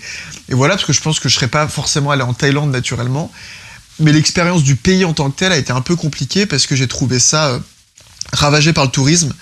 et 0.49 0.53
voilà, 0.53 0.75
parce 0.75 0.85
que 0.85 0.93
je 0.93 1.01
pense 1.01 1.19
que 1.19 1.29
je 1.29 1.35
serais 1.35 1.47
pas 1.47 1.67
forcément 1.67 2.11
allé 2.11 2.21
en 2.21 2.33
Thaïlande 2.33 2.71
naturellement. 2.71 3.31
Mais 3.99 4.11
l'expérience 4.11 4.63
du 4.63 4.75
pays 4.75 5.05
en 5.05 5.13
tant 5.13 5.29
que 5.31 5.37
tel 5.37 5.51
a 5.51 5.57
été 5.57 5.71
un 5.71 5.81
peu 5.81 5.95
compliquée 5.95 6.45
parce 6.45 6.67
que 6.67 6.75
j'ai 6.75 6.87
trouvé 6.87 7.19
ça 7.19 7.47
euh, 7.47 7.59
ravagé 8.33 8.73
par 8.73 8.85
le 8.85 8.91
tourisme. 8.91 9.33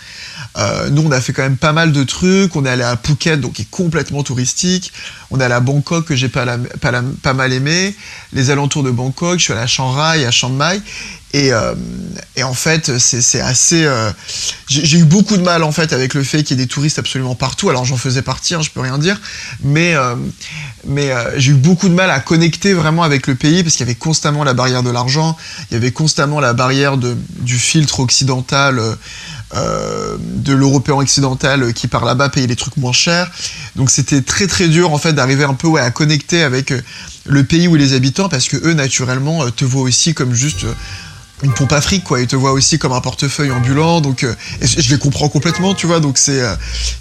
Euh, 0.58 0.90
nous, 0.90 1.04
on 1.06 1.12
a 1.12 1.20
fait 1.20 1.34
quand 1.34 1.44
même 1.44 1.58
pas 1.58 1.74
mal 1.74 1.92
de 1.92 2.04
trucs. 2.04 2.56
On 2.56 2.66
est 2.66 2.70
allé 2.70 2.84
à 2.84 2.98
Phuket, 2.98 3.40
donc 3.40 3.54
qui 3.54 3.64
est 3.64 3.70
complètement 3.70 4.24
touristique. 4.24 4.92
On 5.32 5.40
est 5.40 5.44
allé 5.44 5.54
à 5.54 5.60
Bangkok, 5.60 6.06
que 6.06 6.16
j'ai 6.16 6.30
pas, 6.30 6.46
mal 7.34 7.54
aimé. 7.54 7.96
Les 8.34 8.50
alentours 8.50 8.84
de 8.84 8.92
Bangkok, 8.92 9.40
je 9.40 9.44
suis 9.44 9.54
allé 9.54 9.62
à 9.62 9.68
Chiang 9.68 9.92
Rai, 9.92 10.26
à 10.26 10.32
Chiang 10.32 10.50
Mai. 10.50 10.82
Et, 11.34 11.52
euh, 11.52 11.76
et 12.38 12.44
en 12.44 12.54
fait, 12.54 12.98
c'est 12.98 13.42
assez. 13.42 13.84
euh, 13.84 14.10
j'ai 14.68 15.00
eu 15.00 15.04
beaucoup 15.04 15.36
de 15.36 15.42
mal 15.42 15.64
en 15.64 15.74
fait 15.74 15.92
avec 15.92 16.14
le 16.14 16.24
fait 16.24 16.44
qu'il 16.44 16.58
y 16.58 16.62
ait 16.62 16.64
des 16.64 16.70
touristes 16.70 16.98
absolument 16.98 17.36
partout. 17.36 17.70
Alors 17.70 17.84
j'en 17.84 17.98
faisais 17.98 18.22
partie, 18.22 18.56
hein, 18.56 18.62
je 18.62 18.70
peux 18.70 18.80
rien 18.80 18.98
dire, 18.98 19.20
mais 19.62 19.96
euh, 19.96 20.16
mais 20.86 21.12
euh, 21.12 21.38
j'ai 21.38 21.52
eu 21.52 21.56
beaucoup 21.56 21.90
de 21.90 21.94
mal 21.94 22.10
à 22.10 22.22
connecter 22.22 22.74
vraiment 22.74 23.04
avec 23.04 23.28
le 23.28 23.36
pays 23.36 23.64
parce 23.64 23.76
qu'il 23.76 23.86
y 23.86 23.90
avait 23.90 24.00
constamment 24.00 24.46
la 24.46 24.54
barrière 24.54 24.82
de 24.82 24.90
l'argent, 24.92 25.36
il 25.70 25.74
y 25.74 25.78
avait 25.78 25.92
constamment 25.92 26.40
la 26.40 26.54
barrière 26.54 26.96
de, 26.96 27.18
du 27.42 27.60
filtre 27.60 28.00
occidental. 28.00 28.80
Euh, 29.54 30.18
de 30.20 30.54
l'européen 30.54 30.96
occidental 30.96 31.62
euh, 31.62 31.72
qui 31.72 31.88
par 31.88 32.04
là-bas 32.04 32.30
payait 32.30 32.48
les 32.48 32.56
trucs 32.56 32.78
moins 32.78 32.92
chers. 32.92 33.30
Donc 33.75 33.92
c'était 33.92 34.22
très 34.22 34.48
très 34.48 34.68
dur 34.68 34.92
en 34.92 34.98
fait 34.98 35.14
d'arriver 35.14 35.44
un 35.44 35.54
peu 35.54 35.80
à 35.80 35.92
connecter 35.92 36.42
avec 36.42 36.72
euh, 36.72 36.82
le 37.25 37.44
pays 37.44 37.68
ou 37.68 37.75
les 37.75 37.94
habitants 37.94 38.28
parce 38.28 38.48
que 38.48 38.58
eux 38.58 38.74
naturellement 38.74 39.50
te 39.52 39.64
voient 39.64 39.84
aussi 39.84 40.14
comme 40.16 40.34
juste 40.34 40.66
une 41.44 41.54
pompe 41.54 41.74
afrique 41.74 42.04
quoi, 42.04 42.22
ils 42.22 42.28
te 42.28 42.36
voient 42.36 42.54
aussi 42.54 42.80
comme 42.80 42.94
un 42.94 43.02
portefeuille 43.02 43.52
ambulant 43.52 44.02
donc 44.02 44.25
je 44.62 44.90
les 44.90 44.98
comprends 44.98 45.30
complètement 45.30 45.74
tu 45.74 45.86
vois 45.86 46.00
donc 46.00 46.18
c'est 46.18 46.42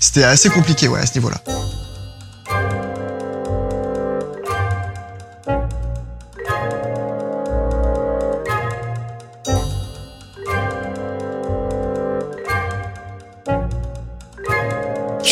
c'était 0.01 0.25
assez 0.25 0.49
compliqué 0.49 0.89
ouais 0.89 1.01
à 1.01 1.07
ce 1.07 1.15
niveau-là. 1.15 1.43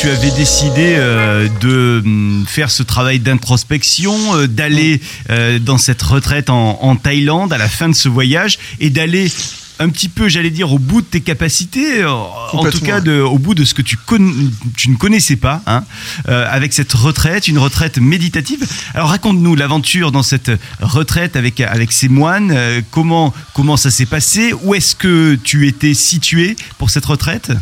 Tu 0.02 0.08
avais 0.08 0.32
décidé 0.32 0.96
euh, 0.96 1.48
de 1.60 2.02
hum, 2.04 2.44
faire 2.48 2.72
ce 2.72 2.82
travail 2.82 3.20
d'introspection, 3.20 4.34
euh, 4.34 4.48
d'aller 4.48 5.00
euh, 5.30 5.60
dans 5.60 5.78
cette 5.78 6.02
retraite 6.02 6.50
en, 6.50 6.82
en 6.82 6.96
Thaïlande 6.96 7.52
à 7.52 7.58
la 7.58 7.68
fin 7.68 7.88
de 7.88 7.94
ce 7.94 8.08
voyage 8.08 8.58
et 8.80 8.90
d'aller 8.90 9.30
un 9.78 9.88
petit 9.88 10.08
peu, 10.08 10.28
j'allais 10.28 10.50
dire, 10.50 10.72
au 10.72 10.78
bout 10.78 11.02
de 11.02 11.06
tes 11.06 11.20
capacités, 11.20 12.04
en 12.04 12.64
tout 12.70 12.80
cas 12.80 13.00
de, 13.00 13.20
au 13.20 13.38
bout 13.38 13.54
de 13.54 13.64
ce 13.64 13.74
que 13.74 13.82
tu, 13.82 13.96
ne 14.18 14.96
connaissais 14.96 15.36
pas, 15.36 15.62
hein, 15.66 15.84
euh, 16.28 16.46
avec 16.50 16.72
cette 16.72 16.92
retraite, 16.92 17.48
une 17.48 17.58
retraite 17.58 17.98
méditative. 17.98 18.66
Alors 18.94 19.08
raconte-nous 19.08 19.54
l'aventure 19.54 20.12
dans 20.12 20.22
cette 20.22 20.50
retraite 20.80 21.36
avec, 21.36 21.60
avec 21.60 21.92
ces 21.92 22.08
moines, 22.08 22.50
euh, 22.52 22.80
comment, 22.90 23.32
comment 23.54 23.76
ça 23.76 23.90
s'est 23.90 24.06
passé, 24.06 24.52
où 24.62 24.74
est-ce 24.74 24.94
que 24.94 25.36
tu 25.36 25.66
étais 25.66 25.94
situé 25.94 26.56
pour 26.78 26.90
cette 26.90 27.04
retraite? 27.04 27.52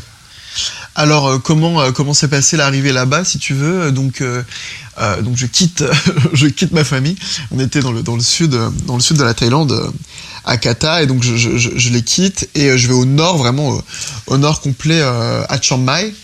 Alors 0.95 1.28
euh, 1.28 1.38
comment 1.38 1.80
euh, 1.80 1.92
comment 1.92 2.14
s'est 2.14 2.28
passé 2.28 2.57
l'arrivée 2.57 2.92
là-bas 2.92 3.25
si 3.25 3.38
tu 3.38 3.54
veux 3.54 3.92
donc 3.92 4.21
euh, 4.21 4.42
donc 5.23 5.37
je 5.37 5.47
quitte 5.47 5.85
je 6.33 6.47
quitte 6.47 6.73
ma 6.73 6.85
famille. 6.85 7.16
On 7.50 7.59
était 7.61 7.80
dans 7.80 7.92
le 7.92 8.23
sud 8.23 8.59
dans 8.87 8.97
le 8.97 9.00
sud 9.00 9.16
de 9.16 9.23
la 9.23 9.35
Thaïlande 9.35 9.92
à 10.45 10.57
Kata 10.57 11.02
et 11.02 11.07
donc 11.07 11.23
je, 11.23 11.90
les 11.90 12.02
quitte 12.02 12.49
et 12.54 12.76
je 12.76 12.88
vais 12.88 12.95
au 12.95 13.04
nord 13.04 13.38
vraiment 13.38 13.78
au, 14.26 14.38
nord 14.38 14.61
complet 14.61 15.00
à 15.02 15.59
Chiang 15.61 15.78
Mai 15.78 16.14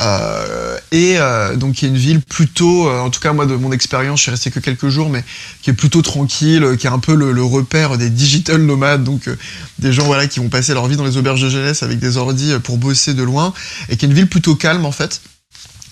Euh, 0.00 0.78
et 0.90 1.16
euh, 1.18 1.54
donc 1.54 1.82
y 1.82 1.84
a 1.84 1.88
une 1.88 1.98
ville 1.98 2.22
plutôt 2.22 2.88
euh, 2.88 3.00
en 3.00 3.10
tout 3.10 3.20
cas 3.20 3.34
moi 3.34 3.44
de 3.44 3.54
mon 3.56 3.72
expérience 3.72 4.20
je 4.20 4.22
suis 4.22 4.30
resté 4.30 4.50
que 4.50 4.58
quelques 4.58 4.88
jours 4.88 5.10
mais 5.10 5.22
qui 5.60 5.68
est 5.68 5.74
plutôt 5.74 6.00
tranquille 6.00 6.78
qui 6.78 6.86
est 6.86 6.90
un 6.90 6.98
peu 6.98 7.14
le, 7.14 7.32
le 7.32 7.44
repère 7.44 7.98
des 7.98 8.08
digital 8.08 8.62
nomades 8.62 9.04
donc 9.04 9.28
euh, 9.28 9.36
des 9.78 9.92
gens 9.92 10.04
voilà 10.04 10.26
qui 10.26 10.40
vont 10.40 10.48
passer 10.48 10.72
leur 10.72 10.86
vie 10.86 10.96
dans 10.96 11.04
les 11.04 11.18
auberges 11.18 11.42
de 11.42 11.50
jeunesse 11.50 11.82
avec 11.82 11.98
des 11.98 12.16
ordis 12.16 12.52
euh, 12.52 12.58
pour 12.58 12.78
bosser 12.78 13.12
de 13.12 13.22
loin 13.22 13.52
et 13.88 13.96
qui 13.96 14.06
est 14.06 14.08
une 14.08 14.14
ville 14.14 14.28
plutôt 14.28 14.54
calme 14.54 14.84
en 14.86 14.92
fait. 14.92 15.20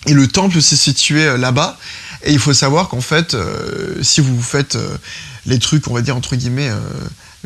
Et 0.07 0.13
le 0.13 0.27
temple 0.27 0.59
s'est 0.61 0.75
situé 0.75 1.23
euh, 1.23 1.37
là-bas. 1.37 1.77
Et 2.23 2.31
il 2.31 2.39
faut 2.39 2.53
savoir 2.53 2.87
qu'en 2.87 3.01
fait, 3.01 3.35
si 4.03 4.21
vous 4.21 4.39
faites 4.43 4.77
les 5.47 5.57
trucs, 5.57 5.87
on 5.87 5.93
va 5.95 6.03
dire 6.03 6.15
entre 6.15 6.35
guillemets, 6.35 6.69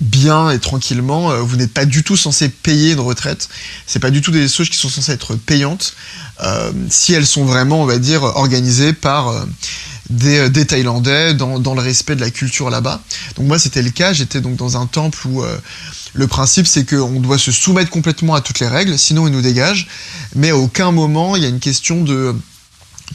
bien 0.02 0.50
et 0.50 0.60
tranquillement, 0.60 1.32
euh, 1.32 1.42
vous 1.42 1.56
n'êtes 1.56 1.74
pas 1.74 1.86
du 1.86 2.04
tout 2.04 2.18
censé 2.18 2.50
payer 2.50 2.94
une 2.94 3.00
retraite. 3.00 3.50
C'est 3.88 4.00
pas 4.00 4.12
du 4.12 4.22
tout 4.22 4.32
des 4.32 4.48
choses 4.48 4.70
qui 4.70 4.78
sont 4.78 4.90
censées 4.90 5.14
être 5.14 5.36
payantes 5.36 5.94
euh, 6.44 6.72
si 6.90 7.14
elles 7.14 7.26
sont 7.26 7.46
vraiment, 7.46 7.82
on 7.82 7.86
va 7.86 7.98
dire, 7.98 8.24
organisées 8.24 8.94
par 8.94 9.30
euh, 9.30 9.46
des, 10.10 10.66
Thaïlandais 10.66 11.34
dans, 11.34 11.60
dans 11.60 11.74
le 11.74 11.82
respect 11.82 12.16
de 12.16 12.22
la 12.22 12.30
culture 12.30 12.70
là-bas. 12.70 13.02
Donc 13.38 13.48
moi, 13.48 13.58
c'était 13.58 13.82
le 13.82 13.90
cas. 13.90 14.14
J'étais 14.14 14.42
donc 14.42 14.58
dans 14.58 14.78
un 14.78 14.86
temple 14.86 15.28
où 15.28 15.44
le 16.14 16.28
principe, 16.28 16.68
c'est 16.68 16.88
qu'on 16.88 17.20
doit 17.20 17.40
se 17.40 17.52
soumettre 17.52 17.90
complètement 17.90 18.36
à 18.36 18.42
toutes 18.42 18.60
les 18.60 18.68
règles, 18.68 18.98
sinon 19.00 19.28
ils 19.28 19.34
nous 19.34 19.42
dégagent. 19.42 19.88
Mais 20.36 20.52
à 20.52 20.58
aucun 20.58 20.92
moment, 20.92 21.36
il 21.36 21.44
y 21.44 21.46
a 21.46 21.50
une 21.50 21.60
question 21.60 22.04
de 22.04 22.36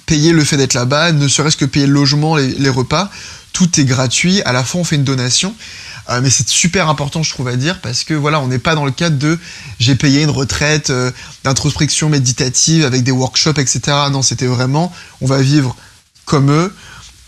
payer 0.07 0.33
le 0.33 0.43
fait 0.43 0.57
d'être 0.57 0.75
là-bas, 0.75 1.13
ne 1.13 1.29
serait-ce 1.29 1.57
que 1.57 1.65
payer 1.65 1.87
le 1.87 1.93
logement, 1.93 2.37
les 2.37 2.69
repas. 2.69 3.11
Tout 3.52 3.80
est 3.80 3.85
gratuit. 3.85 4.42
À 4.42 4.52
la 4.52 4.64
fin, 4.64 4.78
on 4.78 4.85
fait 4.85 4.97
une 4.97 5.04
donation. 5.04 5.54
Euh, 6.09 6.21
mais 6.23 6.30
c'est 6.30 6.49
super 6.49 6.88
important, 6.88 7.23
je 7.23 7.30
trouve, 7.30 7.49
à 7.49 7.57
dire, 7.57 7.80
parce 7.80 8.04
que 8.04 8.14
voilà, 8.14 8.40
on 8.40 8.49
n'est 8.49 8.59
pas 8.59 8.75
dans 8.75 8.85
le 8.85 8.90
cadre 8.90 9.19
de 9.19 9.38
j'ai 9.78 9.95
payé 9.95 10.23
une 10.23 10.30
retraite 10.30 10.90
euh, 10.90 11.11
d'introspection 11.45 12.09
méditative 12.09 12.85
avec 12.85 13.04
des 13.04 13.12
workshops, 13.12 13.59
etc. 13.59 13.80
Non, 14.11 14.23
c'était 14.23 14.47
vraiment 14.47 14.92
on 15.21 15.26
va 15.26 15.40
vivre 15.40 15.76
comme 16.25 16.50
eux. 16.50 16.75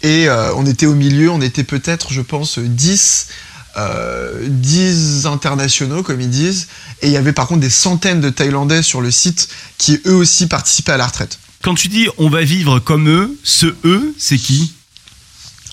Et 0.02 0.28
euh, 0.28 0.52
on 0.56 0.66
était 0.66 0.86
au 0.86 0.94
milieu, 0.94 1.30
on 1.30 1.40
était 1.40 1.64
peut-être, 1.64 2.12
je 2.12 2.20
pense, 2.20 2.58
10, 2.58 3.28
euh, 3.76 4.46
10 4.48 5.26
internationaux, 5.26 6.02
comme 6.02 6.20
ils 6.20 6.30
disent. 6.30 6.66
Et 7.02 7.06
il 7.06 7.12
y 7.12 7.16
avait 7.16 7.32
par 7.32 7.46
contre 7.46 7.60
des 7.60 7.70
centaines 7.70 8.20
de 8.20 8.30
Thaïlandais 8.30 8.82
sur 8.82 9.00
le 9.00 9.10
site 9.10 9.48
qui 9.78 10.00
eux 10.06 10.14
aussi 10.14 10.46
participaient 10.46 10.92
à 10.92 10.96
la 10.96 11.06
retraite. 11.06 11.38
Quand 11.62 11.74
tu 11.74 11.86
dis 11.88 12.08
on 12.18 12.28
va 12.28 12.42
vivre 12.42 12.80
comme 12.80 13.08
eux, 13.08 13.38
ce 13.44 13.66
eux, 13.84 14.14
c'est 14.18 14.38
qui? 14.38 14.74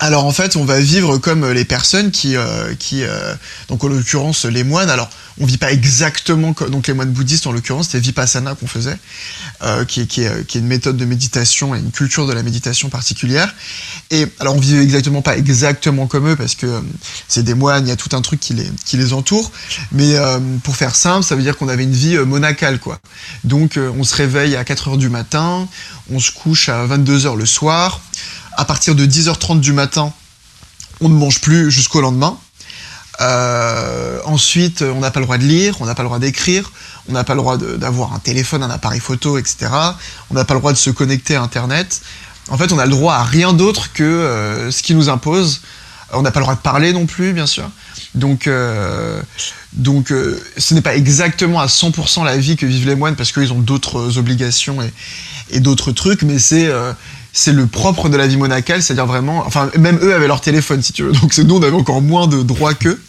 Alors 0.02 0.24
en 0.26 0.32
fait, 0.32 0.56
on 0.56 0.64
va 0.64 0.80
vivre 0.80 1.18
comme 1.18 1.46
les 1.52 1.66
personnes 1.66 2.12
qui, 2.12 2.38
euh, 2.38 2.74
qui 2.76 3.04
euh, 3.04 3.36
donc 3.68 3.84
en 3.84 3.90
l'occurrence 3.90 4.46
les 4.46 4.64
moines. 4.64 4.90
Alors 4.90 5.10
on 5.42 5.46
vit 5.46 5.58
pas 5.58 5.74
exactement 5.74 6.54
comme 6.54 6.70
donc 6.70 6.88
les 6.88 6.94
moines 6.94 7.12
bouddhistes 7.12 7.48
en 7.48 7.52
l'occurrence, 7.52 7.88
c'était 7.88 8.00
vipassana 8.00 8.56
qu'on 8.56 8.68
faisait, 8.68 8.98
euh, 9.62 9.84
qui, 9.84 10.02
est, 10.02 10.56
une 10.56 10.68
méthode 10.68 10.96
de 10.96 11.04
méditation 11.04 11.76
et 11.76 11.80
une 11.80 11.92
culture 11.92 12.28
de 12.28 12.32
la 12.34 12.44
méditation 12.44 12.88
particulière. 12.88 13.54
Et 14.10 14.26
alors 14.40 14.56
on 14.56 14.60
vit 14.60 14.78
exactement 14.78 15.22
pas 15.22 15.38
exactement 15.38 16.08
comme 16.08 16.30
eux 16.30 16.36
parce 16.38 16.56
que 16.56 16.66
euh, 16.66 16.80
c'est 17.28 17.44
des 17.44 17.54
moines, 17.54 17.86
il 17.86 17.90
y 17.90 17.94
a 17.94 17.98
tout 17.98 18.16
un 18.16 18.22
truc 18.22 18.40
qui 18.40 18.54
les, 18.54 18.72
qui 18.86 18.96
les 18.96 19.12
entoure. 19.12 19.52
Mais 19.92 20.16
pour 20.64 20.78
faire 20.78 20.96
simple, 20.96 21.26
ça 21.26 21.36
veut 21.36 21.44
dire 21.44 21.58
qu'on 21.58 21.68
avait 21.68 21.84
une 21.84 21.94
vie 21.94 22.18
monacale 22.20 22.80
quoi. 22.80 23.00
Donc 23.44 23.78
on 23.78 24.04
se 24.04 24.16
réveille 24.16 24.56
à 24.56 24.64
4 24.64 24.90
heures 24.90 24.98
du 24.98 25.10
matin, 25.10 25.68
on 26.12 26.20
se 26.20 26.32
couche 26.32 26.70
à 26.70 26.86
22 26.86 27.26
heures 27.26 27.36
le 27.36 27.46
soir. 27.46 28.02
À 28.60 28.66
partir 28.66 28.94
de 28.94 29.06
10h30 29.06 29.62
du 29.62 29.72
matin, 29.72 30.12
on 31.00 31.08
ne 31.08 31.14
mange 31.14 31.40
plus 31.40 31.72
jusqu'au 31.72 32.02
lendemain. 32.02 32.38
Euh, 33.22 34.20
ensuite, 34.26 34.82
on 34.82 35.00
n'a 35.00 35.12
pas 35.12 35.22
le 35.22 35.28
droit 35.28 35.38
de 35.38 35.46
lire, 35.46 35.78
on 35.80 35.86
n'a 35.86 35.96
pas 35.96 36.04
le 36.04 36.10
droit 36.10 36.20
d'écrire, 36.20 36.70
on 37.08 37.14
n'a 37.14 37.24
pas 37.24 37.36
le 37.36 37.40
droit 37.40 37.56
d'avoir 37.56 38.14
un 38.14 38.20
téléphone, 38.20 38.62
un 38.62 38.70
appareil 38.70 39.00
photo, 39.00 39.38
etc. 39.38 39.72
On 40.30 40.34
n'a 40.34 40.44
pas 40.44 40.56
le 40.56 40.60
droit 40.60 40.74
de 40.74 40.78
se 40.78 40.90
connecter 40.90 41.38
à 41.38 41.42
Internet. 41.42 42.02
En 42.50 42.58
fait, 42.58 42.74
on 42.74 42.80
a 42.80 42.84
le 42.84 42.92
droit 42.92 43.14
à 43.14 43.24
rien 43.24 43.54
d'autre 43.54 43.94
que 43.94 44.04
euh, 44.04 44.72
ce 44.72 44.84
qui 44.84 44.94
nous 44.94 45.08
impose. 45.08 45.62
On 46.12 46.22
n'a 46.22 46.32
pas 46.32 46.42
le 46.42 46.44
droit 46.44 46.56
de 46.56 46.60
parler 46.60 46.92
non 46.92 47.06
plus, 47.06 47.32
bien 47.32 47.46
sûr. 47.46 47.70
Donc, 48.14 48.46
euh, 48.48 49.22
ce 50.58 50.74
n'est 50.74 50.82
pas 50.82 50.98
exactement 50.98 51.62
à 51.62 51.68
100% 51.68 52.26
la 52.26 52.36
vie 52.36 52.58
que 52.58 52.66
vivent 52.66 52.88
les 52.88 52.96
moines 52.96 53.16
parce 53.16 53.32
qu'ils 53.32 53.54
ont 53.54 53.60
d'autres 53.60 54.18
obligations 54.18 54.82
et, 54.82 54.92
et 55.52 55.62
d'autres 55.62 55.94
trucs, 55.94 56.24
mais 56.24 56.40
c'est 56.40 56.70
c'est 57.34 57.54
le 57.54 57.68
propre 57.68 58.10
de 58.10 58.18
la 58.18 58.28
vie 58.28 58.38
monacale, 58.38 58.82
c'est-à-dire 58.82 59.06
vraiment, 59.06 59.44
enfin 59.46 59.70
même 59.78 60.00
eux 60.02 60.14
avaient 60.14 60.28
leur 60.28 60.42
téléphone 60.42 60.82
si 60.82 60.94
tu 60.94 61.04
veux, 61.04 61.12
donc 61.14 61.38
nous 61.38 61.56
on 61.56 61.64
avait 61.64 61.76
encore 61.76 62.02
moins 62.02 62.28
de 62.28 62.42
droits 62.42 62.74
qu'eux. 62.74 63.02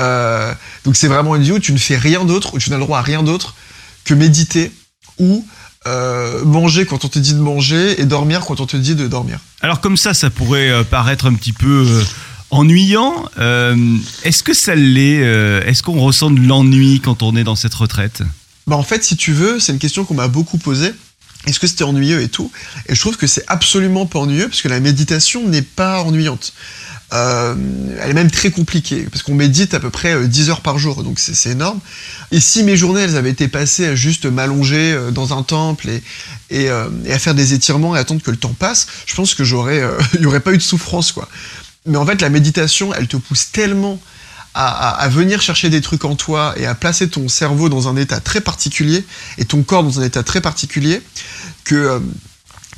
Euh, 0.00 0.52
donc 0.84 0.96
c'est 0.96 1.08
vraiment 1.08 1.36
une 1.36 1.42
vie 1.42 1.52
où 1.52 1.58
tu 1.58 1.72
ne 1.72 1.78
fais 1.78 1.96
rien 1.96 2.24
d'autre, 2.24 2.54
où 2.54 2.58
tu 2.58 2.70
n'as 2.70 2.78
le 2.78 2.84
droit 2.84 2.98
à 2.98 3.02
rien 3.02 3.22
d'autre 3.22 3.54
que 4.04 4.14
méditer 4.14 4.72
ou 5.18 5.44
euh, 5.86 6.44
manger 6.44 6.86
quand 6.86 7.04
on 7.04 7.08
te 7.08 7.18
dit 7.18 7.34
de 7.34 7.40
manger 7.40 8.00
et 8.00 8.04
dormir 8.04 8.42
quand 8.46 8.60
on 8.60 8.66
te 8.66 8.76
dit 8.76 8.94
de 8.94 9.08
dormir. 9.08 9.40
Alors 9.62 9.80
comme 9.80 9.96
ça, 9.96 10.14
ça 10.14 10.30
pourrait 10.30 10.70
euh, 10.70 10.84
paraître 10.84 11.26
un 11.26 11.34
petit 11.34 11.52
peu 11.52 11.86
euh, 11.88 12.04
ennuyant. 12.50 13.24
Est-ce 14.22 14.44
que 14.44 14.54
ça 14.54 14.76
l'est 14.76 15.22
Est-ce 15.66 15.82
qu'on 15.82 16.00
ressent 16.00 16.30
de 16.30 16.40
l'ennui 16.40 17.00
quand 17.00 17.22
on 17.24 17.34
est 17.34 17.42
dans 17.42 17.56
cette 17.56 17.74
retraite? 17.74 18.22
Bah 18.68 18.76
en 18.76 18.84
fait, 18.84 19.02
si 19.02 19.16
tu 19.16 19.32
veux, 19.32 19.58
c'est 19.58 19.72
une 19.72 19.80
question 19.80 20.04
qu'on 20.04 20.14
m'a 20.14 20.28
beaucoup 20.28 20.58
posée. 20.58 20.92
Est-ce 21.46 21.58
que 21.58 21.66
c'était 21.66 21.84
ennuyeux 21.84 22.22
et 22.22 22.28
tout? 22.28 22.50
Et 22.88 22.94
je 22.94 23.00
trouve 23.00 23.16
que 23.16 23.26
c'est 23.26 23.44
absolument 23.48 24.06
pas 24.06 24.20
ennuyeux 24.20 24.48
parce 24.48 24.62
que 24.62 24.68
la 24.68 24.80
méditation 24.80 25.46
n'est 25.48 25.62
pas 25.62 26.02
ennuyante. 26.02 26.52
Euh, 27.12 27.54
elle 28.00 28.10
est 28.10 28.14
même 28.14 28.30
très 28.30 28.50
compliquée, 28.50 29.06
parce 29.10 29.22
qu'on 29.22 29.34
médite 29.34 29.74
à 29.74 29.80
peu 29.80 29.90
près 29.90 30.14
euh, 30.14 30.26
10 30.26 30.48
heures 30.48 30.60
par 30.62 30.78
jour, 30.78 31.02
donc 31.02 31.18
c'est 31.18 31.50
énorme. 31.50 31.78
Et 32.30 32.40
si 32.40 32.62
mes 32.62 32.74
journées, 32.76 33.02
elles 33.02 33.16
avaient 33.16 33.30
été 33.30 33.48
passées 33.48 33.86
à 33.86 33.94
juste 33.94 34.24
m'allonger 34.24 34.92
euh, 34.92 35.10
dans 35.10 35.36
un 35.36 35.42
temple 35.42 35.90
et, 35.90 36.70
euh, 36.70 36.88
à 37.10 37.18
faire 37.18 37.34
des 37.34 37.52
étirements 37.52 37.94
et 37.94 37.98
attendre 37.98 38.22
que 38.22 38.30
le 38.30 38.38
temps 38.38 38.54
passe, 38.58 38.86
je 39.04 39.14
pense 39.14 39.34
que 39.34 39.44
j'aurais, 39.44 39.82
euh, 39.82 39.98
il 40.14 40.22
y 40.22 40.26
aurait 40.26 40.40
pas 40.40 40.54
eu 40.54 40.58
de 40.58 40.62
souffrance, 40.62 41.12
quoi. 41.12 41.28
Mais 41.84 41.98
en 41.98 42.06
fait, 42.06 42.22
la 42.22 42.30
méditation, 42.30 42.94
elle 42.94 43.08
te 43.08 43.18
pousse 43.18 43.50
tellement 43.52 44.00
à, 44.54 45.08
venir 45.08 45.40
chercher 45.40 45.70
des 45.70 45.80
trucs 45.80 46.04
en 46.04 46.14
toi 46.14 46.54
et 46.56 46.66
à 46.66 46.74
placer 46.74 47.08
ton 47.08 47.28
cerveau 47.28 47.68
dans 47.68 47.88
un 47.88 47.96
état 47.96 48.20
très 48.20 48.40
particulier 48.40 49.04
et 49.38 49.44
ton 49.44 49.62
corps 49.62 49.82
dans 49.82 50.00
un 50.00 50.02
état 50.02 50.22
très 50.22 50.40
particulier 50.40 51.00
que 51.64 51.74
euh, 51.74 51.98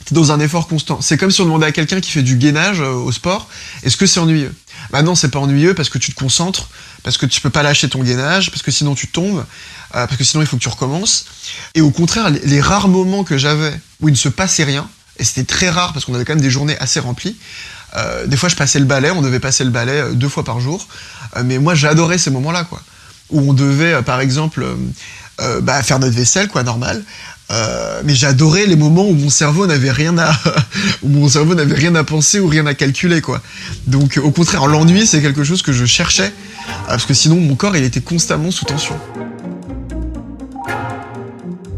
t'es 0.05 0.15
dans 0.15 0.31
un 0.31 0.39
effort 0.41 0.69
constant. 0.69 1.01
C'est 1.01 1.17
comme 1.17 1.31
si 1.31 1.41
on 1.41 1.47
demandait 1.47 1.67
à 1.67 1.73
quelqu'un 1.73 2.01
qui 2.01 2.11
fait 2.11 2.23
du 2.23 2.37
gainage 2.37 2.81
euh, 2.81 2.93
au 2.93 3.11
sport, 3.11 3.49
est-ce 3.83 3.97
que 3.97 4.07
c'est 4.07 4.21
ennuyeux? 4.21 4.55
Bah 4.91 5.03
non, 5.03 5.15
c'est 5.15 5.31
pas 5.31 5.41
ennuyeux 5.41 5.75
parce 5.75 5.89
que 5.89 5.99
tu 5.99 6.13
te 6.13 6.19
concentres, 6.19 6.69
parce 7.03 7.19
que 7.19 7.27
tu 7.27 7.41
peux 7.41 7.51
pas 7.51 7.63
lâcher 7.63 7.89
ton 7.89 8.03
gainage, 8.03 8.51
parce 8.51 8.63
que 8.63 8.71
sinon 8.71 8.95
tu 8.95 9.09
tombes, 9.09 9.45
euh, 9.95 10.07
parce 10.07 10.17
que 10.17 10.25
sinon 10.25 10.43
il 10.43 10.47
faut 10.47 10.57
que 10.57 10.63
tu 10.63 10.69
recommences. 10.69 11.27
Et 11.75 11.81
au 11.81 11.91
contraire, 11.91 12.31
les 12.31 12.61
rares 12.61 12.89
moments 12.89 13.25
que 13.25 13.37
j'avais 13.37 13.73
où 14.01 14.09
il 14.09 14.13
ne 14.13 14.17
se 14.17 14.29
passait 14.29 14.65
rien, 14.65 14.89
et 15.19 15.25
c'était 15.25 15.45
très 15.45 15.71
rare 15.71 15.93
parce 15.93 16.05
qu'on 16.05 16.15
avait 16.15 16.25
quand 16.25 16.35
même 16.35 16.43
des 16.43 16.51
journées 16.51 16.77
assez 16.79 17.01
remplies, 17.01 17.37
euh, 17.97 18.27
des 18.27 18.37
fois 18.37 18.49
je 18.49 18.57
passais 18.57 18.79
le 18.79 18.85
balai, 18.85 19.11
on 19.11 19.23
devait 19.23 19.41
passer 19.41 19.65
le 19.65 19.71
balai 19.71 19.93
euh, 19.93 20.13
deux 20.13 20.29
fois 20.29 20.45
par 20.45 20.61
jour, 20.61 20.87
Euh, 21.37 21.43
mais 21.45 21.59
moi 21.59 21.75
j'adorais 21.75 22.19
ces 22.19 22.31
moments-là, 22.31 22.65
quoi. 22.65 22.81
Où 23.31 23.41
on 23.41 23.53
devait, 23.53 24.03
par 24.03 24.21
exemple, 24.21 24.65
bah, 25.63 25.83
faire 25.83 25.99
notre 25.99 26.15
vaisselle, 26.15 26.49
quoi, 26.49 26.63
normal. 26.63 27.03
Mais 28.05 28.15
j'adorais 28.15 28.67
les 28.67 28.77
moments 28.77 29.09
où 29.09 29.15
mon 29.15 29.31
cerveau 29.31 29.67
n'avait 29.67 29.91
rien 29.91 30.17
à 30.19 30.31
où 31.03 31.09
mon 31.09 31.29
cerveau 31.29 31.55
n'avait 31.55 31.75
rien 31.75 31.95
à 31.95 32.05
penser 32.05 32.39
ou 32.39 32.49
rien 32.49 32.67
à 32.67 32.75
calculer 32.75 33.21
quoi. 33.21 33.41
Donc 33.87 34.21
au 34.23 34.31
contraire 34.31 34.67
l'ennui 34.67 35.07
c'est 35.07 35.23
quelque 35.23 35.45
chose 35.45 35.63
que 35.63 35.73
je 35.73 35.85
cherchais 35.85 36.33
parce 36.89 37.07
que 37.07 37.15
sinon 37.15 37.37
mon 37.37 37.55
corps 37.55 37.77
il 37.77 37.85
était 37.85 38.01
constamment 38.01 38.51
sous 38.51 38.65
tension. 38.65 38.99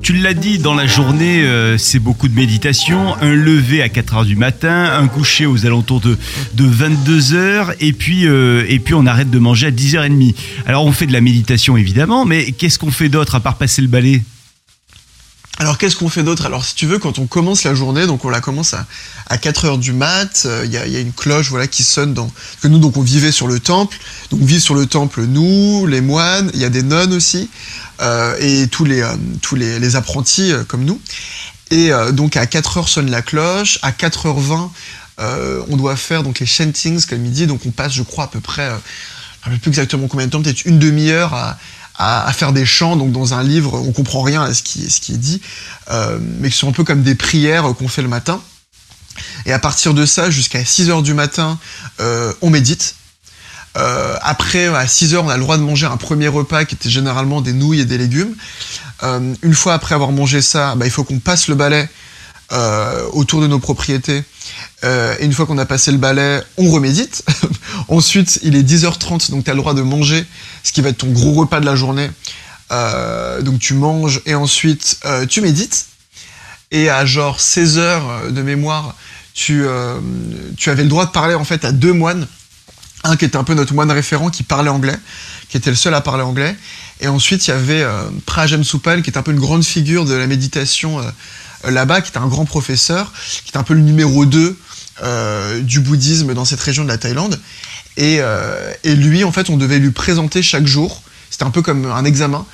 Tu 0.07 0.13
l'as 0.13 0.35
dit, 0.35 0.59
dans 0.59 0.77
la 0.77 0.87
journée, 0.87 1.43
euh, 1.43 1.79
c'est 1.79 1.99
beaucoup 1.99 2.29
de 2.29 2.35
méditation, 2.37 3.17
un 3.21 3.35
lever 3.35 3.83
à 3.83 3.89
4 3.89 4.15
heures 4.15 4.25
du 4.25 4.37
matin, 4.37 4.93
un 4.97 5.09
coucher 5.09 5.47
aux 5.47 5.67
alentours 5.67 6.01
de, 6.01 6.17
de 6.55 6.65
22 6.65 7.35
heures, 7.35 7.73
et 7.81 7.93
puis, 7.93 8.29
euh, 8.29 8.65
et 8.69 8.79
puis 8.79 8.95
on 8.95 9.05
arrête 9.05 9.31
de 9.31 9.39
manger 9.41 9.67
à 9.67 9.71
10h30. 9.73 10.37
Alors 10.65 10.87
on 10.87 10.93
fait 10.93 11.07
de 11.07 11.13
la 11.13 11.21
méditation 11.21 11.77
évidemment, 11.77 12.25
mais 12.25 12.53
qu'est-ce 12.53 12.79
qu'on 12.79 12.93
fait 12.93 13.09
d'autre 13.09 13.35
à 13.35 13.41
part 13.41 13.59
passer 13.59 13.83
le 13.83 13.89
balai? 13.89 14.23
Alors 15.59 15.79
qu'est-ce 15.79 15.97
qu'on 15.97 16.09
fait 16.09 16.23
d'autre? 16.23 16.45
Alors 16.45 16.65
si 16.65 16.75
tu 16.75 16.87
veux 16.87 16.99
quand 16.99 17.19
on 17.19 17.27
commence 17.27 17.65
la 17.65 17.75
journée 17.75 18.07
donc 18.07 18.25
on 18.25 18.29
la 18.29 18.41
commence 18.41 18.75
à, 18.75 18.87
à 19.29 19.39
4 19.39 19.65
heures 19.65 19.79
du 19.79 19.93
mat, 19.93 20.43
euh, 20.45 20.63
il 20.67 20.71
y, 20.71 20.77
a, 20.77 21.01
une 21.01 21.13
cloche 21.13 21.49
voilà 21.49 21.67
qui 21.67 21.83
sonne 21.83 22.13
dans 22.13 22.31
que 22.61 22.69
nous 22.69 22.79
donc 22.79 22.97
on 22.97 23.03
vivait 23.03 23.33
sur 23.33 23.47
le 23.47 23.59
temple. 23.59 23.97
Donc 24.31 24.41
on 24.43 24.45
vit 24.45 24.61
sur 24.61 24.75
le 24.75 24.87
temple 24.87 25.23
nous 25.23 25.87
les 25.87 26.01
moines 26.03 26.51
il 26.53 26.61
y 26.61 26.65
a 26.65 26.71
des 26.71 26.83
nonnes 26.83 27.15
aussi 27.15 27.49
euh, 28.03 28.37
et 28.39 28.69
tous 28.69 28.85
les 28.85 29.01
euh, 29.01 29.17
tous 29.41 29.55
les, 29.57 29.79
les 29.79 29.97
apprentis 29.97 30.53
comme 30.69 30.85
nous. 30.85 31.01
Et 31.71 31.91
donc 32.13 32.37
à 32.37 32.47
4 32.47 32.79
heures 32.79 32.89
sonne 32.89 33.11
la 33.11 33.23
cloche 33.23 33.81
à 33.83 33.91
4h20 33.91 34.71
euh, 35.19 35.63
on 35.71 35.77
doit 35.77 35.97
faire 35.97 36.23
donc 36.23 36.41
les 36.41 36.47
chantings 36.47 37.05
comme 37.07 37.25
il 37.25 37.33
dit. 37.33 37.47
Donc 37.47 37.61
on 37.67 37.71
passe 37.71 37.93
je 37.93 38.03
crois 38.03 38.25
à 38.25 38.29
peu 38.29 38.41
près 38.41 38.71
je 39.45 39.51
ne 39.51 39.55
sais 39.55 39.61
plus 39.61 39.69
exactement 39.71 40.09
combien 40.09 40.27
de 40.27 40.33
temps? 40.33 40.43
Peut-être 40.43 40.65
une 40.65 40.81
demi-heure 40.81 41.33
à, 41.33 41.57
à, 41.99 42.33
faire 42.33 42.53
des 42.53 42.67
chants 42.67 42.97
donc 42.97 43.13
dans 43.13 43.35
un 43.35 43.43
livre 43.43 43.75
on 43.75 43.93
comprend 43.93 44.23
rien 44.23 44.43
à 44.43 44.53
ce 44.55 44.63
qui, 44.63 44.85
est 44.85 45.17
dit 45.17 45.41
euh, 45.91 46.19
mais 46.41 46.51
qui 46.51 46.57
sont 46.57 46.69
un 46.69 46.73
peu 46.73 46.85
comme 46.85 47.03
des 47.03 47.15
prières 47.15 47.75
qu'on 47.79 47.89
fait 47.89 48.03
le 48.03 48.09
matin 48.09 48.41
et 49.47 49.53
à 49.53 49.59
partir 49.59 49.95
de 49.95 50.05
ça 50.05 50.31
jusqu'à 50.31 50.65
6 50.65 50.91
heures 50.91 51.03
du 51.03 51.15
matin 51.15 51.59
euh, 52.01 52.33
on 52.43 52.51
médite 52.51 52.97
euh, 53.79 54.17
après, 54.23 54.69
à 54.69 54.87
6 54.87 55.15
heures, 55.15 55.25
on 55.27 55.29
a 55.29 55.37
le 55.37 55.43
droit 55.43 55.59
de 55.59 55.63
manger 55.63 55.85
un 55.85 55.99
premier 55.99 56.29
repas 56.29 56.65
qui 56.65 56.75
était 56.75 56.89
généralement 56.89 57.43
des 57.43 57.53
nouilles 57.53 57.81
et 57.81 57.85
des 57.85 57.99
légumes. 57.99 58.35
Une 59.03 59.55
fois 59.55 59.75
après 59.75 59.95
avoir 59.95 60.13
mangé 60.13 60.41
ça, 60.41 60.75
bah, 60.77 60.87
il 60.87 60.91
faut 60.91 61.05
qu'on 61.05 61.19
passe 61.19 61.49
le 61.49 61.57
balai 61.57 61.87
euh, 62.53 63.09
autour 63.13 63.41
de 63.41 63.49
nos 63.49 63.59
propriétés. 63.59 64.23
Euh, 64.85 65.17
et 65.19 65.25
une 65.25 65.33
fois 65.33 65.47
qu'on 65.47 65.59
a 65.59 65.67
passé 65.67 65.91
le 65.91 65.99
balai, 65.99 66.41
on 66.57 66.71
remédite. 66.71 67.25
Ensuite, 67.89 68.39
il 68.45 68.55
est 68.55 68.63
10h30, 68.63 69.33
donc 69.33 69.43
tu 69.43 69.51
as 69.51 69.55
le 69.55 69.61
droit 69.61 69.75
de 69.75 69.83
manger 69.83 70.25
ce 70.63 70.71
qui 70.71 70.81
va 70.81 70.91
être 70.91 70.99
ton 70.99 71.11
gros 71.11 71.33
repas 71.33 71.59
de 71.59 71.67
la 71.67 71.75
journée. 71.75 72.09
Euh, 72.71 73.43
donc 73.43 73.59
tu 73.59 73.75
manges 73.75 74.23
et 74.27 74.37
ensuite 74.37 75.01
tu 75.29 75.41
médites. 75.41 75.87
Et 76.71 76.89
à 76.89 77.05
genre 77.05 77.41
16 77.41 77.79
heures 77.79 78.31
de 78.31 78.43
mémoire, 78.43 78.95
tu, 79.35 79.65
tu 80.57 80.71
avais 80.71 80.83
le 80.85 80.89
droit 80.89 81.07
de 81.07 81.11
parler 81.11 81.35
en 81.35 81.45
fait 81.45 81.65
à 81.65 81.73
deux 81.73 81.93
moines 81.93 82.29
un 83.05 83.17
qui 83.17 83.25
était 83.25 83.37
un 83.37 83.45
peu 83.45 83.55
notre 83.55 83.75
moine 83.75 83.91
référent 83.91 84.31
qui 84.31 84.43
parlait 84.43 84.71
anglais, 84.71 84.99
qui 85.49 85.57
était 85.57 85.71
le 85.71 85.77
seul 85.77 85.95
à 85.95 86.01
parler 86.01 86.23
anglais. 86.23 86.57
Et 87.01 87.09
ensuite, 87.09 87.47
il 87.47 87.51
y 87.51 87.55
avait 87.55 87.85
Prajem 88.25 88.65
Supal, 88.65 89.03
qui 89.03 89.11
est 89.11 89.19
un 89.19 89.23
peu 89.23 89.33
une 89.33 89.41
grande 89.41 89.65
figure 89.65 90.05
de 90.05 90.15
la 90.15 90.27
méditation 90.27 91.01
là-bas, 91.71 92.01
qui 92.01 92.11
était 92.11 92.19
un 92.19 92.29
grand 92.29 92.45
professeur, 92.45 93.13
qui 93.45 93.49
était 93.49 93.59
un 93.59 93.63
peu 93.63 93.75
le 93.75 93.81
numéro 93.81 94.27
2 94.27 94.59
euh, 95.03 95.61
du 95.61 95.81
bouddhisme 95.81 96.33
dans 96.33 96.47
cette 96.47 96.61
région 96.61 96.83
de 96.83 96.89
la 96.89 96.97
Thaïlande. 96.97 97.39
Et, 97.99 98.19
euh, 98.21 98.73
et 98.83 98.95
lui, 98.95 99.25
en 99.25 99.33
fait, 99.33 99.51
on 99.51 99.59
devait 99.59 99.79
lui 99.79 99.91
présenter 99.91 100.43
chaque 100.43 100.67
jour, 100.67 101.03
c'était 101.31 101.45
un 101.45 101.51
peu 101.51 101.61
comme 101.61 101.85
un 101.85 102.05
examen, 102.05 102.47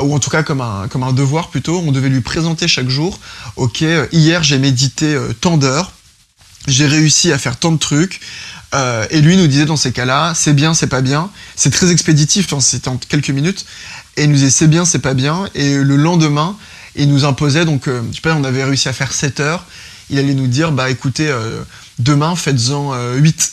ou 0.00 0.14
en 0.14 0.18
tout 0.18 0.30
cas 0.30 0.42
comme 0.44 0.60
un, 0.60 0.86
comme 0.88 1.02
un 1.02 1.12
devoir 1.12 1.48
plutôt, 1.48 1.82
on 1.84 1.90
devait 1.90 2.08
lui 2.08 2.20
présenter 2.20 2.68
chaque 2.68 2.88
jour, 2.88 3.18
ok, 3.56 3.82
euh, 3.82 4.06
hier 4.12 4.44
j'ai 4.44 4.58
médité 4.58 5.18
tant 5.40 5.56
d'heures, 5.56 5.92
j'ai 6.68 6.86
réussi 6.86 7.32
à 7.32 7.38
faire 7.38 7.58
tant 7.58 7.72
de 7.72 7.78
trucs, 7.78 8.20
et 9.10 9.20
lui 9.20 9.36
nous 9.36 9.48
disait 9.48 9.66
dans 9.66 9.76
ces 9.76 9.92
cas-là, 9.92 10.32
c'est 10.34 10.54
bien, 10.54 10.72
c'est 10.72 10.86
pas 10.86 11.02
bien. 11.02 11.30
C'est 11.56 11.68
très 11.68 11.90
expéditif, 11.90 12.46
enfin, 12.46 12.60
c'était 12.60 12.88
en 12.88 12.96
quelques 12.96 13.28
minutes. 13.28 13.66
Et 14.16 14.24
il 14.24 14.30
nous 14.30 14.36
disait 14.36 14.48
c'est 14.48 14.66
bien, 14.66 14.86
c'est 14.86 15.00
pas 15.00 15.12
bien. 15.12 15.44
Et 15.54 15.74
le 15.74 15.96
lendemain, 15.96 16.56
il 16.94 17.08
nous 17.08 17.24
imposait, 17.24 17.64
donc, 17.64 17.88
euh, 17.88 18.02
je 18.10 18.16
sais 18.16 18.20
pas, 18.20 18.34
on 18.34 18.44
avait 18.44 18.64
réussi 18.64 18.88
à 18.88 18.92
faire 18.92 19.12
7 19.12 19.40
heures. 19.40 19.66
Il 20.10 20.18
allait 20.18 20.34
nous 20.34 20.46
dire, 20.46 20.72
bah 20.72 20.90
écoutez, 20.90 21.28
euh, 21.28 21.62
demain, 21.98 22.36
faites-en 22.36 22.92
euh, 22.92 23.16
8. 23.16 23.52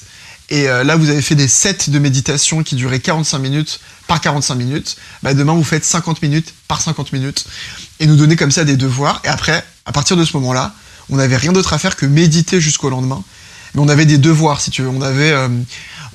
Et 0.51 0.67
euh, 0.67 0.83
là, 0.83 0.95
vous 0.95 1.09
avez 1.09 1.21
fait 1.21 1.35
des 1.35 1.47
sets 1.47 1.89
de 1.89 1.99
méditation 1.99 2.63
qui 2.63 2.75
duraient 2.75 2.99
45 2.99 3.37
minutes 3.39 3.79
par 4.07 4.19
45 4.19 4.55
minutes. 4.55 4.97
Bah, 5.21 5.33
demain, 5.33 5.53
vous 5.53 5.63
faites 5.63 5.85
50 5.85 6.21
minutes 6.21 6.53
par 6.67 6.81
50 6.81 7.13
minutes. 7.13 7.45
Et 7.99 8.07
nous 8.07 8.15
donner 8.15 8.35
comme 8.35 8.51
ça 8.51 8.65
des 8.65 8.75
devoirs. 8.75 9.21
Et 9.23 9.27
après, 9.27 9.63
à 9.85 9.91
partir 9.91 10.17
de 10.17 10.25
ce 10.25 10.35
moment-là, 10.37 10.73
on 11.09 11.17
n'avait 11.17 11.37
rien 11.37 11.51
d'autre 11.51 11.73
à 11.73 11.77
faire 11.77 11.95
que 11.95 12.05
méditer 12.05 12.59
jusqu'au 12.61 12.89
lendemain 12.89 13.23
mais 13.75 13.81
on 13.81 13.87
avait 13.87 14.05
des 14.07 14.17
devoirs 14.17 14.61
si 14.61 14.71
tu 14.71 14.81
veux 14.81 14.89
on 14.89 15.01
avait 15.01 15.35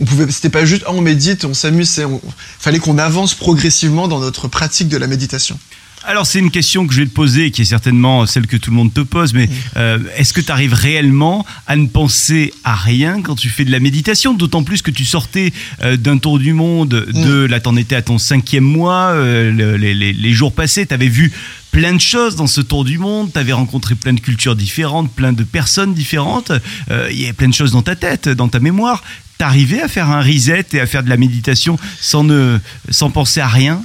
on 0.00 0.04
pouvait 0.04 0.30
c'était 0.30 0.50
pas 0.50 0.64
juste 0.64 0.82
ah, 0.86 0.92
on 0.92 1.00
médite 1.00 1.44
on 1.44 1.54
s'amuse 1.54 2.00
on 2.00 2.20
fallait 2.58 2.80
qu'on 2.80 2.98
avance 2.98 3.34
progressivement 3.34 4.08
dans 4.08 4.18
notre 4.18 4.48
pratique 4.48 4.88
de 4.88 4.96
la 4.96 5.06
méditation 5.06 5.58
Alors 6.06 6.26
c'est 6.26 6.38
une 6.38 6.50
question 6.50 6.86
que 6.86 6.92
je 6.92 7.00
vais 7.00 7.06
te 7.06 7.14
poser, 7.14 7.50
qui 7.50 7.62
est 7.62 7.64
certainement 7.64 8.26
celle 8.26 8.46
que 8.46 8.58
tout 8.58 8.70
le 8.70 8.76
monde 8.76 8.92
te 8.92 9.00
pose, 9.00 9.32
mais 9.32 9.48
euh, 9.78 9.98
est-ce 10.16 10.34
que 10.34 10.42
tu 10.42 10.52
arrives 10.52 10.74
réellement 10.74 11.46
à 11.66 11.76
ne 11.76 11.86
penser 11.86 12.52
à 12.62 12.74
rien 12.74 13.22
quand 13.22 13.34
tu 13.36 13.48
fais 13.48 13.64
de 13.64 13.70
la 13.70 13.80
méditation? 13.80 14.34
D'autant 14.34 14.64
plus 14.64 14.82
que 14.82 14.90
tu 14.90 15.06
sortais 15.06 15.52
euh, 15.82 15.96
d'un 15.96 16.18
tour 16.18 16.38
du 16.38 16.52
monde, 16.52 17.06
de 17.10 17.44
là 17.46 17.58
t'en 17.58 17.74
étais 17.76 17.96
à 17.96 18.02
ton 18.02 18.18
cinquième 18.18 18.64
mois, 18.64 19.12
euh, 19.12 19.50
le- 19.50 19.76
les, 19.78 19.94
les- 19.94 20.12
les 20.12 20.32
jours 20.32 20.52
passés, 20.52 20.84
tu 20.86 20.92
avais 20.92 21.08
vu 21.08 21.32
plein 21.70 21.94
de 21.94 22.00
choses 22.00 22.36
dans 22.36 22.46
ce 22.46 22.60
tour 22.60 22.84
du 22.84 22.98
monde, 22.98 23.30
tu 23.32 23.38
avais 23.38 23.54
rencontré 23.54 23.94
plein 23.94 24.12
de 24.12 24.20
cultures 24.20 24.56
différentes, 24.56 25.10
plein 25.10 25.32
de 25.32 25.42
personnes 25.42 25.94
différentes, 25.94 26.52
euh, 26.90 27.08
il 27.10 27.18
y 27.18 27.24
avait 27.24 27.32
plein 27.32 27.48
de 27.48 27.54
choses 27.54 27.72
dans 27.72 27.82
ta 27.82 27.96
tête, 27.96 28.28
dans 28.28 28.48
ta 28.48 28.60
mémoire. 28.60 29.02
T'arrivais 29.38 29.80
à 29.80 29.88
faire 29.88 30.10
un 30.10 30.20
reset 30.20 30.66
et 30.74 30.80
à 30.80 30.86
faire 30.86 31.02
de 31.02 31.08
la 31.08 31.16
méditation 31.16 31.78
sans, 31.98 32.24
ne, 32.24 32.58
sans 32.90 33.10
penser 33.10 33.40
à 33.40 33.48
rien? 33.48 33.82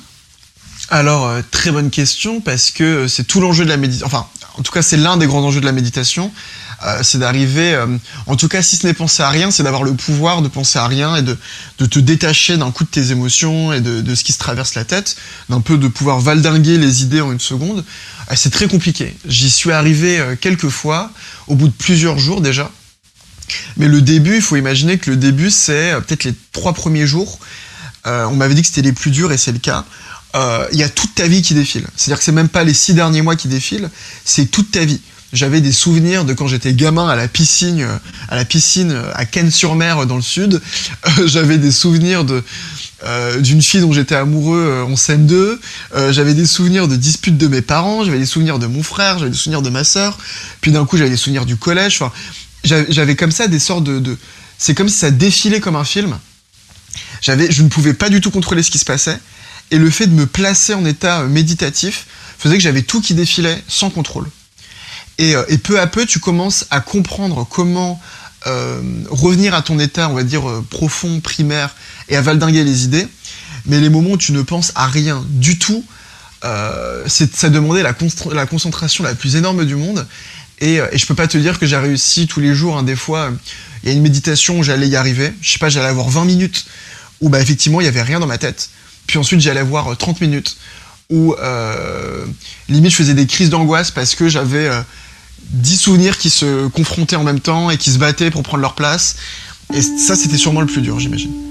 Alors 0.90 1.28
euh, 1.28 1.42
très 1.52 1.72
bonne 1.72 1.90
question 1.90 2.42
parce 2.42 2.72
que 2.72 2.84
euh, 2.84 3.08
c'est 3.08 3.24
tout 3.24 3.42
l'enjeu 3.42 3.64
de 3.64 3.70
la 3.70 3.78
méditation 3.78 4.08
enfin 4.08 4.28
en 4.58 4.64
tout 4.64 4.72
cas 4.72 4.82
c'est 4.82 4.98
l'un 4.98 5.18
des 5.18 5.28
grands 5.28 5.44
enjeux 5.44 5.62
de 5.62 5.66
la 5.66 5.72
méditation 5.72 6.32
euh, 6.86 7.00
c'est 7.04 7.20
d'arriver 7.20 7.78
en 8.26 8.36
tout 8.36 8.48
cas 8.48 8.62
si 8.62 8.78
ce 8.78 8.88
n'est 8.88 8.94
penser 8.94 9.22
à 9.22 9.30
rien 9.30 9.52
c'est 9.52 9.64
d'avoir 9.64 9.84
le 9.84 9.94
pouvoir 9.94 10.42
de 10.42 10.48
penser 10.48 10.80
à 10.80 10.88
rien 10.88 11.16
et 11.16 11.22
de, 11.22 11.38
de 11.78 11.86
te 11.86 12.00
détacher 12.00 12.58
d'un 12.58 12.72
coup 12.72 12.84
de 12.84 12.90
tes 12.90 13.12
émotions 13.12 13.74
et 13.74 13.82
de, 13.82 14.02
de 14.02 14.16
ce 14.16 14.24
qui 14.24 14.32
se 14.34 14.40
traverse 14.40 14.76
la 14.76 14.86
tête 14.86 15.16
d'un 15.50 15.62
peu 15.62 15.78
de 15.78 15.88
pouvoir 15.88 16.20
valdinguer 16.20 16.78
les 16.78 17.04
idées 17.04 17.22
en 17.22 17.32
une 17.32 17.40
seconde 17.40 17.84
c'est 18.36 18.52
très 18.52 18.68
compliqué 18.68 19.16
j'y 19.28 19.50
suis 19.50 19.72
arrivé 19.72 20.22
quelques 20.42 20.70
fois 20.70 21.12
au 21.48 21.56
bout 21.56 21.68
de 21.68 21.74
plusieurs 21.74 22.18
jours 22.18 22.42
déjà 22.42 22.72
mais 23.78 23.88
le 23.88 24.04
début, 24.04 24.36
il 24.36 24.42
faut 24.44 24.58
imaginer 24.58 25.00
que 25.00 25.10
le 25.10 25.18
début, 25.18 25.50
c'est 25.50 25.96
peut-être 26.06 26.24
les 26.24 26.36
trois 26.52 26.74
premiers 26.74 27.08
jours. 27.08 27.40
On 28.06 28.36
m'avait 28.36 28.54
dit 28.54 28.62
que 28.62 28.68
c'était 28.68 28.84
les 28.84 28.94
plus 28.94 29.10
durs 29.10 29.32
et 29.32 29.40
c'est 29.40 29.52
le 29.52 29.58
cas. 29.58 29.86
Euh, 30.36 30.68
Il 30.72 30.80
y 30.80 30.84
a 30.84 30.90
toute 30.90 31.16
ta 31.16 31.28
vie 31.28 31.42
qui 31.42 31.54
défile. 31.54 31.86
C'est-à-dire 31.96 32.20
que 32.20 32.24
c'est 32.24 32.32
même 32.32 32.50
pas 32.50 32.64
les 32.64 32.74
six 32.74 32.94
derniers 32.94 33.22
mois 33.22 33.36
qui 33.36 33.48
défilent, 33.48 33.90
c'est 34.26 34.46
toute 34.46 34.72
ta 34.72 34.86
vie. 34.86 35.02
J'avais 35.32 35.62
des 35.62 35.72
souvenirs 35.72 36.26
de 36.26 36.34
quand 36.34 36.48
j'étais 36.48 36.74
gamin 36.74 37.08
à 37.08 37.16
la 37.16 37.28
piscine, 37.28 37.88
à 38.30 38.36
la 38.36 38.46
piscine 38.46 39.00
à 39.14 39.26
Cannes-sur-Mer 39.26 40.08
dans 40.08 40.16
le 40.16 40.24
sud. 40.24 40.60
Euh, 41.06 41.10
J'avais 41.28 41.58
des 41.58 41.72
souvenirs 41.72 42.24
de 42.26 42.44
euh, 43.06 43.40
d'une 43.40 43.62
fille 43.62 43.80
dont 43.80 43.94
j'étais 43.94 44.16
amoureux 44.16 44.86
en 44.90 44.96
scène 44.96 45.26
2. 45.26 45.62
Euh, 45.96 46.12
j'avais 46.12 46.34
des 46.34 46.46
souvenirs 46.46 46.88
de 46.88 46.96
disputes 46.96 47.38
de 47.38 47.48
mes 47.48 47.62
parents. 47.62 48.04
J'avais 48.04 48.18
des 48.18 48.26
souvenirs 48.26 48.60
de 48.60 48.66
mon 48.66 48.84
frère. 48.84 49.20
J'avais 49.20 49.32
des 49.32 49.38
souvenirs 49.38 49.62
de 49.62 49.70
ma 49.70 49.84
sœur. 49.84 50.18
Puis 50.62 50.72
d'un 50.72 50.86
coup, 50.86 50.98
j'avais 50.98 51.12
des 51.12 51.18
souvenirs 51.18 51.46
du 51.46 51.56
collège. 51.56 52.00
J'avais 52.64 53.16
comme 53.16 53.32
ça 53.32 53.48
des 53.48 53.60
sortes 53.60 53.84
de, 53.84 54.00
de 54.00 54.18
c'est 54.58 54.74
comme 54.74 54.90
si 54.90 54.98
ça 54.98 55.12
défilait 55.12 55.62
comme 55.62 55.76
un 55.76 55.86
film. 55.86 56.18
Je 57.22 57.62
ne 57.62 57.70
pouvais 57.70 57.94
pas 57.94 58.10
du 58.10 58.20
tout 58.20 58.32
contrôler 58.32 58.64
ce 58.64 58.72
qui 58.72 58.80
se 58.80 58.86
passait. 58.86 59.20
Et 59.72 59.78
le 59.78 59.90
fait 59.90 60.08
de 60.08 60.14
me 60.14 60.26
placer 60.26 60.74
en 60.74 60.86
état 60.86 61.22
euh, 61.22 61.28
méditatif 61.28 62.08
faisait 62.38 62.58
que 62.58 62.64
j'avais 62.64 62.82
tout 62.82 63.02
qui 63.02 63.14
défilait 63.14 63.62
sans 63.68 63.90
contrôle. 63.90 64.28
Et, 65.18 65.36
euh, 65.36 65.44
et, 65.50 65.58
peu 65.58 65.80
à 65.80 65.88
peu, 65.88 66.06
tu 66.06 66.20
commences 66.20 66.66
à 66.72 66.80
comprendre 66.80 67.46
comment 67.50 68.02
euh, 68.48 68.82
revenir 69.10 69.54
à 69.54 69.62
ton 69.62 69.80
état, 69.80 70.10
on 70.10 70.14
va 70.14 70.24
dire, 70.24 70.44
profond, 70.70 71.20
primaire, 71.20 71.76
et 72.08 72.16
à 72.16 72.22
valdinguer 72.22 72.64
les 72.64 72.86
idées. 72.86 73.08
Mais 73.66 73.80
les 73.82 73.90
moments 73.90 74.12
où 74.12 74.18
tu 74.18 74.32
ne 74.32 74.42
penses 74.42 74.72
à 74.76 74.88
rien 74.88 75.24
du 75.30 75.60
tout, 75.60 75.84
euh, 76.46 77.04
ça 77.08 77.50
demandait 77.50 77.84
la, 77.84 77.94
la, 78.32 78.46
concentration 78.46 79.04
la 79.04 79.14
plus 79.14 79.36
énorme 79.36 79.66
du 79.66 79.76
monde. 79.76 80.08
Et, 80.62 80.76
et 80.76 80.98
je 80.98 81.06
peux 81.06 81.16
pas 81.16 81.28
te 81.28 81.38
dire 81.38 81.60
que 81.60 81.66
j'ai 81.66 81.78
réussi 81.78 82.28
tous 82.28 82.40
les 82.40 82.56
jours. 82.56 82.78
Hein, 82.78 82.84
des 82.84 82.96
fois, 82.96 83.32
il 83.84 83.90
y 83.90 83.92
a 83.92 83.96
une 83.96 84.02
méditation 84.02 84.60
où 84.60 84.64
j'allais 84.64 84.88
y 84.88 84.96
arriver. 84.96 85.34
Je 85.42 85.52
sais 85.52 85.60
pas, 85.60 85.70
j'allais 85.70 85.88
avoir 85.88 86.10
20 86.10 86.26
minutes 86.26 86.66
où 87.22 87.30
bah, 87.30 87.42
effectivement 87.42 87.82
il 87.82 87.86
y 87.86 87.88
avait 87.88 88.02
rien 88.02 88.20
dans 88.20 88.28
ma 88.28 88.38
tête. 88.38 88.70
Puis 89.10 89.18
ensuite 89.18 89.42
j'allais 89.42 89.62
avoir 89.62 89.98
30 89.98 90.22
minutes 90.22 90.56
où 91.10 91.34
euh, 91.34 92.28
limite 92.68 92.92
je 92.92 92.96
faisais 92.96 93.16
des 93.16 93.26
crises 93.26 93.50
d'angoisse 93.50 93.90
parce 93.90 94.14
que 94.14 94.30
j'avais 94.30 94.68
euh, 94.68 94.82
10 95.50 95.78
souvenirs 95.78 96.20
qui 96.20 96.30
se 96.30 96.68
confrontaient 96.68 97.16
en 97.16 97.24
même 97.24 97.40
temps 97.40 97.72
et 97.72 97.78
qui 97.78 97.90
se 97.90 97.98
battaient 97.98 98.30
pour 98.30 98.44
prendre 98.44 98.62
leur 98.62 98.76
place. 98.76 99.16
Et 99.74 99.82
ça 99.82 100.16
c'était 100.16 100.38
sûrement 100.38 100.62
le 100.62 100.68
plus 100.68 100.84
dur 100.84 101.00
j'imagine. 101.00 101.49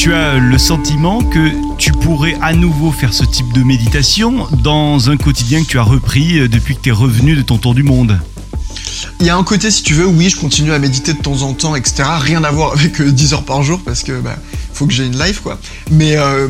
Tu 0.00 0.14
as 0.14 0.38
le 0.38 0.56
sentiment 0.56 1.22
que 1.22 1.50
tu 1.76 1.92
pourrais 1.92 2.34
à 2.40 2.54
nouveau 2.54 2.90
faire 2.90 3.12
ce 3.12 3.22
type 3.22 3.52
de 3.52 3.62
méditation 3.62 4.46
dans 4.50 5.10
un 5.10 5.18
quotidien 5.18 5.62
que 5.62 5.68
tu 5.68 5.78
as 5.78 5.82
repris 5.82 6.48
depuis 6.48 6.74
que 6.74 6.80
tu 6.80 6.88
es 6.88 6.92
revenu 6.92 7.36
de 7.36 7.42
ton 7.42 7.58
tour 7.58 7.74
du 7.74 7.82
monde? 7.82 8.18
Il 9.20 9.26
y 9.26 9.28
a 9.28 9.36
un 9.36 9.44
côté, 9.44 9.70
si 9.70 9.82
tu 9.82 9.92
veux, 9.92 10.06
oui, 10.06 10.30
je 10.30 10.40
continue 10.40 10.72
à 10.72 10.78
méditer 10.78 11.12
de 11.12 11.18
temps 11.18 11.42
en 11.42 11.52
temps, 11.52 11.76
etc. 11.76 12.04
Rien 12.18 12.42
à 12.44 12.50
voir 12.50 12.72
avec 12.72 12.98
euh, 13.02 13.12
10 13.12 13.34
heures 13.34 13.44
par 13.44 13.62
jour 13.62 13.78
parce 13.84 14.02
que 14.02 14.18
bah, 14.22 14.36
faut 14.72 14.86
que 14.86 14.92
j'ai 14.94 15.04
une 15.04 15.22
life, 15.22 15.40
quoi. 15.40 15.60
Mais 15.90 16.16
euh, 16.16 16.48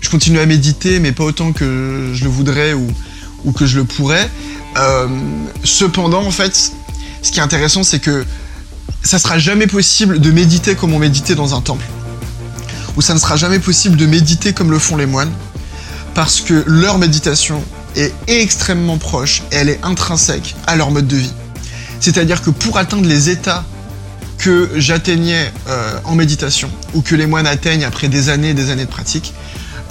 je 0.00 0.08
continue 0.08 0.38
à 0.38 0.46
méditer, 0.46 1.00
mais 1.00 1.10
pas 1.10 1.24
autant 1.24 1.50
que 1.50 2.12
je 2.14 2.22
le 2.22 2.30
voudrais 2.30 2.72
ou, 2.72 2.86
que 3.50 3.66
je 3.66 3.78
le 3.78 3.84
pourrais. 3.84 4.30
Euh, 4.76 5.08
cependant, 5.64 6.22
en 6.24 6.30
fait, 6.30 6.70
ce 7.20 7.32
qui 7.32 7.40
est 7.40 7.42
intéressant, 7.42 7.82
c'est 7.82 7.98
que 7.98 8.24
ça 9.02 9.18
sera 9.18 9.40
jamais 9.40 9.66
possible 9.66 10.20
de 10.20 10.30
méditer 10.30 10.76
comme 10.76 10.94
on 10.94 11.00
méditait 11.00 11.34
dans 11.34 11.56
un 11.56 11.62
temple. 11.62 11.84
Ou 12.96 13.02
ça 13.02 13.14
ne 13.14 13.18
sera 13.18 13.36
jamais 13.36 13.58
possible 13.58 13.96
de 13.96 14.06
méditer 14.06 14.52
comme 14.52 14.70
le 14.70 14.78
font 14.78 14.96
les 14.96 15.06
moines. 15.06 15.32
Parce 16.14 16.40
que 16.40 16.62
leur 16.66 16.98
méditation 16.98 17.62
est 17.96 18.12
extrêmement 18.26 18.98
proche 18.98 19.42
et 19.50 19.56
elle 19.56 19.68
est 19.68 19.80
intrinsèque 19.82 20.54
à 20.66 20.76
leur 20.76 20.90
mode 20.90 21.06
de 21.06 21.16
vie. 21.16 21.32
C'est-à-dire 22.00 22.42
que 22.42 22.50
pour 22.50 22.78
atteindre 22.78 23.06
les 23.06 23.30
états 23.30 23.64
que 24.38 24.70
j'atteignais 24.76 25.52
euh, 25.68 25.98
en 26.04 26.16
méditation, 26.16 26.68
ou 26.94 27.00
que 27.00 27.14
les 27.14 27.26
moines 27.26 27.46
atteignent 27.46 27.84
après 27.84 28.08
des 28.08 28.28
années 28.28 28.50
et 28.50 28.54
des 28.54 28.70
années 28.70 28.86
de 28.86 28.90
pratique, 28.90 29.32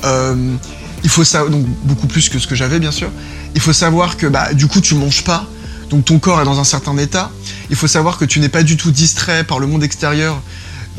euh, 0.03 0.55
il 1.03 1.09
faut 1.09 1.23
savoir, 1.23 1.49
donc 1.49 1.65
beaucoup 1.83 2.07
plus 2.07 2.27
que 2.27 2.37
ce 2.37 2.47
que 2.47 2.55
j'avais 2.55 2.79
bien 2.79 2.91
sûr, 2.91 3.09
il 3.55 3.61
faut 3.61 3.73
savoir 3.73 4.17
que 4.17 4.27
bah, 4.27 4.53
du 4.53 4.67
coup 4.67 4.81
tu 4.81 4.93
manges 4.93 5.23
pas, 5.23 5.47
donc 5.89 6.05
ton 6.05 6.19
corps 6.19 6.41
est 6.41 6.45
dans 6.45 6.59
un 6.59 6.65
certain 6.65 6.97
état, 6.97 7.31
il 7.69 7.77
faut 7.77 7.87
savoir 7.87 8.17
que 8.17 8.25
tu 8.25 8.39
n'es 8.41 8.49
pas 8.49 8.63
du 8.63 8.75
tout 8.75 8.91
distrait 8.91 9.45
par 9.45 9.59
le 9.59 9.67
monde 9.67 9.83
extérieur, 9.83 10.41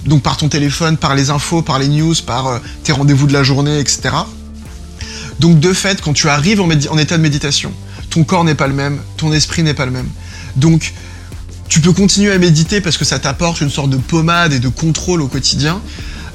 donc 0.06 0.22
par 0.22 0.36
ton 0.36 0.48
téléphone, 0.48 0.96
par 0.96 1.14
les 1.14 1.30
infos, 1.30 1.62
par 1.62 1.78
les 1.78 1.88
news, 1.88 2.14
par 2.26 2.46
euh, 2.46 2.58
tes 2.82 2.92
rendez-vous 2.92 3.26
de 3.26 3.32
la 3.32 3.42
journée, 3.42 3.78
etc. 3.78 4.10
Donc 5.38 5.60
de 5.60 5.72
fait, 5.72 6.00
quand 6.00 6.12
tu 6.12 6.28
arrives 6.28 6.60
en, 6.60 6.70
état 6.70 7.16
de 7.16 7.22
méditation, 7.22 7.72
ton 8.10 8.24
corps 8.24 8.44
n'est 8.44 8.54
pas 8.54 8.66
le 8.66 8.74
même, 8.74 9.00
ton 9.16 9.32
esprit 9.32 9.62
n'est 9.62 9.74
pas 9.74 9.86
le 9.86 9.92
même. 9.92 10.08
Donc, 10.56 10.92
tu 11.68 11.80
peux 11.80 11.92
continuer 11.92 12.32
à 12.32 12.38
méditer 12.38 12.80
parce 12.80 12.98
que 12.98 13.04
ça 13.04 13.18
t'apporte 13.18 13.60
une 13.60 13.70
sorte 13.70 13.90
de 13.90 13.96
pommade 13.96 14.52
et 14.52 14.58
de 14.58 14.68
contrôle 14.68 15.22
au 15.22 15.28
quotidien, 15.28 15.80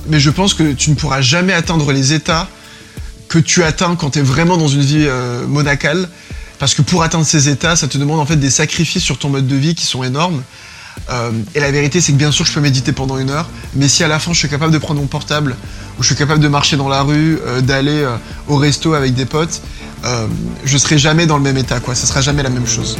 mais 0.10 0.20
je 0.20 0.30
pense 0.30 0.54
que 0.54 0.74
tu 0.74 0.89
ne 0.89 0.96
pourras 0.96 1.22
jamais 1.22 1.54
atteindre 1.54 1.91
les 1.91 2.13
états 2.13 2.50
que 3.28 3.39
tu 3.39 3.63
atteins 3.63 3.96
quand 3.96 4.12
tu 4.12 4.20
es 4.20 4.22
vraiment 4.22 4.58
dans 4.58 4.67
une 4.67 4.82
vie 4.82 5.06
euh, 5.08 5.46
monacale, 5.46 6.10
parce 6.60 6.74
que 6.74 6.82
pour 6.82 7.04
atteindre 7.04 7.26
ces 7.26 7.50
états, 7.50 7.76
ça 7.76 7.88
te 7.88 7.98
demande 7.98 8.20
en 8.20 8.26
fait 8.26 8.38
des 8.38 8.50
sacrifices 8.50 9.04
sur 9.04 9.20
ton 9.20 9.30
mode 9.30 9.48
de 9.48 9.56
vie 9.56 9.76
qui 9.76 9.86
sont 9.86 10.04
énormes. 10.04 10.41
Euh, 11.10 11.31
et 11.55 11.60
la 11.60 11.71
vérité, 11.71 12.01
c'est 12.01 12.12
que 12.12 12.17
bien 12.17 12.31
sûr, 12.31 12.45
je 12.45 12.53
peux 12.53 12.60
méditer 12.60 12.91
pendant 12.91 13.17
une 13.17 13.29
heure, 13.29 13.49
mais 13.75 13.88
si 13.88 14.03
à 14.03 14.07
la 14.07 14.19
fin, 14.19 14.33
je 14.33 14.39
suis 14.39 14.49
capable 14.49 14.73
de 14.73 14.77
prendre 14.77 14.99
mon 14.99 15.07
portable, 15.07 15.55
ou 15.97 16.03
je 16.03 16.07
suis 16.07 16.15
capable 16.15 16.41
de 16.41 16.47
marcher 16.47 16.77
dans 16.77 16.89
la 16.89 17.01
rue, 17.01 17.39
euh, 17.45 17.62
d'aller 17.62 18.01
euh, 18.01 18.15
au 18.47 18.57
resto 18.57 18.93
avec 18.93 19.13
des 19.13 19.25
potes, 19.25 19.62
je 20.63 20.77
serai 20.77 20.97
jamais 20.97 21.25
dans 21.25 21.38
le 21.38 21.43
même 21.43 21.57
état, 21.57 21.79
quoi. 21.79 21.95
Ça 21.95 22.07
sera 22.07 22.21
jamais 22.21 22.43
la 22.43 22.49
même 22.49 22.67
chose. 22.67 22.97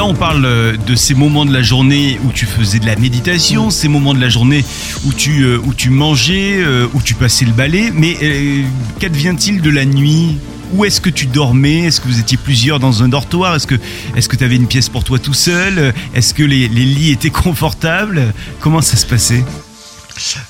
Là, 0.00 0.06
on 0.06 0.14
parle 0.14 0.78
de 0.78 0.94
ces 0.94 1.12
moments 1.12 1.44
de 1.44 1.52
la 1.52 1.60
journée 1.60 2.18
où 2.24 2.32
tu 2.32 2.46
faisais 2.46 2.78
de 2.78 2.86
la 2.86 2.96
méditation, 2.96 3.66
mmh. 3.66 3.70
ces 3.70 3.88
moments 3.88 4.14
de 4.14 4.18
la 4.18 4.30
journée 4.30 4.64
où 5.04 5.12
tu, 5.12 5.42
euh, 5.42 5.58
où 5.62 5.74
tu 5.74 5.90
mangeais, 5.90 6.56
euh, 6.56 6.88
où 6.94 7.02
tu 7.02 7.12
passais 7.12 7.44
le 7.44 7.52
balai. 7.52 7.90
Mais 7.94 8.16
euh, 8.22 8.62
qu'advient-il 8.98 9.60
de 9.60 9.68
la 9.68 9.84
nuit? 9.84 10.38
Où 10.72 10.86
est-ce 10.86 11.02
que 11.02 11.10
tu 11.10 11.26
dormais? 11.26 11.80
Est-ce 11.80 12.00
que 12.00 12.08
vous 12.08 12.18
étiez 12.18 12.38
plusieurs 12.38 12.80
dans 12.80 13.02
un 13.02 13.10
dortoir? 13.10 13.54
Est-ce 13.54 13.66
que 13.66 13.74
est-ce 14.16 14.26
que 14.30 14.36
tu 14.36 14.44
avais 14.44 14.56
une 14.56 14.68
pièce 14.68 14.88
pour 14.88 15.04
toi 15.04 15.18
tout 15.18 15.34
seul? 15.34 15.92
Est-ce 16.14 16.32
que 16.32 16.44
les, 16.44 16.66
les, 16.68 16.86
lits 16.86 17.10
étaient 17.10 17.28
confortables? 17.44 18.32
Comment 18.60 18.80
ça 18.80 18.96
se 18.96 19.04
passait? 19.04 19.44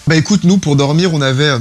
Bah 0.06 0.14
écoute, 0.14 0.44
nous 0.44 0.58
pour 0.58 0.76
dormir, 0.76 1.12
on 1.12 1.22
avait 1.22 1.56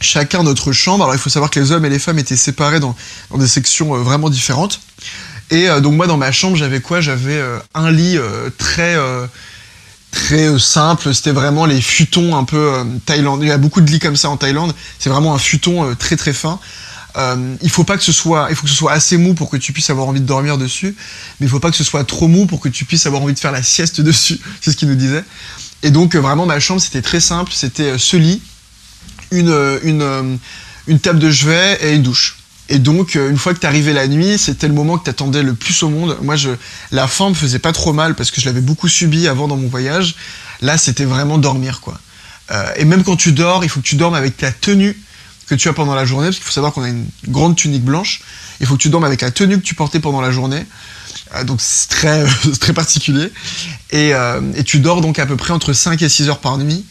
chacun 0.00 0.44
notre 0.44 0.70
chambre. 0.70 1.02
Alors 1.02 1.16
il 1.16 1.20
faut 1.20 1.30
savoir 1.30 1.50
que 1.50 1.58
les 1.58 1.72
hommes 1.72 1.84
et 1.84 1.90
les 1.90 1.98
femmes 1.98 2.20
étaient 2.20 2.36
séparés 2.36 2.78
dans, 2.78 2.94
dans 3.32 3.38
des 3.38 3.48
sections 3.48 3.92
vraiment 4.04 4.30
différentes. 4.30 4.80
Et 5.50 5.68
euh, 5.68 5.80
donc 5.80 5.94
moi 5.94 6.06
dans 6.06 6.16
ma 6.16 6.32
chambre 6.32 6.56
j'avais 6.56 6.80
quoi? 6.80 7.00
J'avais 7.00 7.36
euh, 7.36 7.58
un 7.74 7.90
lit 7.90 8.16
euh, 8.16 8.50
très 8.56 8.96
très 10.10 10.58
simple. 10.58 11.14
C'était 11.14 11.32
vraiment 11.32 11.66
les 11.66 11.80
futons 11.80 12.36
un 12.36 12.44
peu 12.44 12.84
thaïlandais. 13.06 13.46
Il 13.46 13.48
y 13.48 13.52
a 13.52 13.58
beaucoup 13.58 13.80
de 13.80 13.90
lits 13.90 13.98
comme 13.98 14.16
ça 14.16 14.30
en 14.30 14.36
Thaïlande. 14.36 14.74
C'est 14.98 15.10
vraiment 15.10 15.34
un 15.34 15.38
futon 15.38 15.94
très 15.96 16.16
très 16.16 16.32
fin. 16.32 16.58
Il 17.62 17.70
faut 17.70 17.84
pas 17.84 17.96
que 17.96 18.04
ce 18.04 18.12
soit, 18.12 18.48
assez 18.90 19.16
mou 19.16 19.34
pour 19.34 19.50
que 19.50 19.56
tu 19.56 19.72
puisses 19.72 19.90
avoir 19.90 20.06
envie 20.06 20.20
de 20.20 20.26
dormir 20.26 20.56
dessus, 20.56 20.94
mais 21.40 21.46
il 21.46 21.48
faut 21.48 21.58
pas 21.58 21.70
que 21.70 21.76
ce 21.76 21.82
soit 21.82 22.04
trop 22.04 22.28
mou 22.28 22.46
pour 22.46 22.60
que 22.60 22.68
tu 22.68 22.84
puisses 22.84 23.06
avoir 23.06 23.22
envie 23.22 23.34
de 23.34 23.38
faire 23.38 23.52
la 23.52 23.62
sieste 23.62 24.00
dessus. 24.08 24.40
C'est 24.60 24.70
ce 24.70 24.76
qu'il 24.76 24.88
nous 24.88 24.94
disait. 24.94 25.24
Et 25.82 25.90
donc 25.90 26.16
vraiment 26.16 26.46
ma 26.46 26.58
chambre 26.58 26.80
c'était 26.80 27.02
très 27.02 27.20
simple, 27.20 27.52
c'était 27.54 27.98
ce 27.98 28.16
lit, 28.16 28.42
une 29.30 29.54
une 29.82 30.38
une 30.86 31.00
table 31.00 31.18
de 31.18 31.30
chevet 31.30 31.78
et 31.82 31.94
une 31.94 32.02
douche. 32.02 32.37
Et 32.68 32.78
donc, 32.78 33.16
euh, 33.16 33.30
une 33.30 33.38
fois 33.38 33.54
que 33.54 33.60
t'arrivais 33.60 33.92
la 33.94 34.06
nuit, 34.08 34.38
c'était 34.38 34.68
le 34.68 34.74
moment 34.74 34.98
que 34.98 35.04
t'attendais 35.04 35.42
le 35.42 35.54
plus 35.54 35.82
au 35.82 35.88
monde. 35.88 36.18
Moi, 36.22 36.36
je, 36.36 36.50
la 36.90 37.06
faim 37.06 37.30
me 37.30 37.34
faisait 37.34 37.58
pas 37.58 37.72
trop 37.72 37.92
mal 37.92 38.14
parce 38.14 38.30
que 38.30 38.40
je 38.40 38.46
l'avais 38.46 38.60
beaucoup 38.60 38.88
subi 38.88 39.26
avant 39.26 39.48
dans 39.48 39.56
mon 39.56 39.68
voyage. 39.68 40.16
Là, 40.60 40.76
c'était 40.76 41.06
vraiment 41.06 41.38
dormir, 41.38 41.80
quoi. 41.80 41.98
Euh, 42.50 42.72
et 42.76 42.84
même 42.84 43.04
quand 43.04 43.16
tu 43.16 43.32
dors, 43.32 43.64
il 43.64 43.70
faut 43.70 43.80
que 43.80 43.86
tu 43.86 43.96
dormes 43.96 44.14
avec 44.14 44.36
ta 44.36 44.52
tenue 44.52 45.00
que 45.46 45.54
tu 45.54 45.68
as 45.68 45.72
pendant 45.72 45.94
la 45.94 46.04
journée, 46.04 46.26
parce 46.26 46.36
qu'il 46.36 46.44
faut 46.44 46.52
savoir 46.52 46.74
qu'on 46.74 46.82
a 46.82 46.88
une 46.88 47.06
grande 47.28 47.56
tunique 47.56 47.84
blanche. 47.84 48.20
Il 48.60 48.66
faut 48.66 48.76
que 48.76 48.82
tu 48.82 48.90
dormes 48.90 49.04
avec 49.04 49.22
la 49.22 49.30
tenue 49.30 49.58
que 49.58 49.64
tu 49.64 49.74
portais 49.74 50.00
pendant 50.00 50.20
la 50.20 50.30
journée. 50.30 50.66
Euh, 51.36 51.44
donc 51.44 51.60
c'est 51.62 51.88
très, 51.88 52.72
particulier. 52.74 53.32
Et, 53.92 54.12
et 54.56 54.64
tu 54.64 54.80
dors 54.80 55.00
donc 55.00 55.18
à 55.18 55.24
peu 55.24 55.36
près 55.36 55.52
entre 55.52 55.72
5 55.72 56.02
et 56.02 56.08
6 56.08 56.28
heures 56.28 56.40
par 56.40 56.58
nuit. 56.58 56.84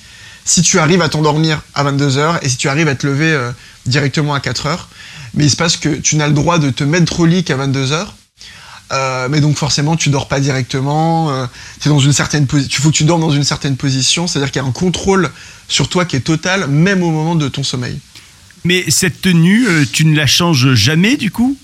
Si 0.44 0.64
tu 0.64 0.80
arrives 0.80 1.02
à 1.02 1.10
t'endormir 1.10 1.62
à 1.76 1.84
22 1.84 2.18
heures 2.18 2.40
et 2.44 2.50
si 2.50 2.58
tu 2.58 2.68
arrives 2.68 2.88
à 2.88 2.96
te 2.96 3.06
lever 3.06 3.38
directement 3.86 4.34
à 4.34 4.40
4 4.40 4.66
heures, 4.66 4.90
mais 5.34 5.46
il 5.46 5.50
se 5.50 5.56
passe 5.56 5.78
que 5.78 5.90
tu 5.90 6.16
n'as 6.16 6.28
le 6.28 6.34
droit 6.34 6.60
de 6.60 6.70
te 6.70 6.84
mettre 6.84 7.20
au 7.20 7.26
lit 7.26 7.44
qu'à 7.44 7.56
22 7.56 7.92
heures. 7.92 8.16
Euh, 8.94 9.28
mais 9.30 9.42
donc 9.42 9.58
forcément 9.58 9.98
tu 9.98 10.10
dors 10.10 10.30
pas 10.30 10.40
directement, 10.40 11.30
euh, 11.32 11.46
es 11.86 11.90
dans 11.90 12.00
une 12.00 12.14
certaine 12.14 12.48
position, 12.48 12.78
il 12.80 12.82
faut 12.82 12.90
que 12.90 12.96
tu 12.96 13.04
dormes 13.04 13.20
dans 13.20 13.32
une 13.32 13.44
certaine 13.44 13.76
position, 13.76 14.28
c'est-à-dire 14.28 14.50
qu'il 14.50 14.62
y 14.62 14.66
a 14.66 14.68
un 14.68 14.72
contrôle 14.72 15.30
sur 15.68 15.90
toi 15.90 16.06
qui 16.06 16.16
est 16.16 16.22
total, 16.22 16.68
même 16.68 17.04
au 17.04 17.12
moment 17.12 17.36
de 17.36 17.50
ton 17.50 17.64
sommeil. 17.64 18.00
Mais 18.64 18.90
cette 18.90 19.22
tenue, 19.22 19.68
euh, 19.68 19.86
tu 19.92 20.06
ne 20.06 20.16
la 20.16 20.26
changes 20.26 20.74
jamais 20.74 21.18
du 21.18 21.32
coup? 21.32 21.58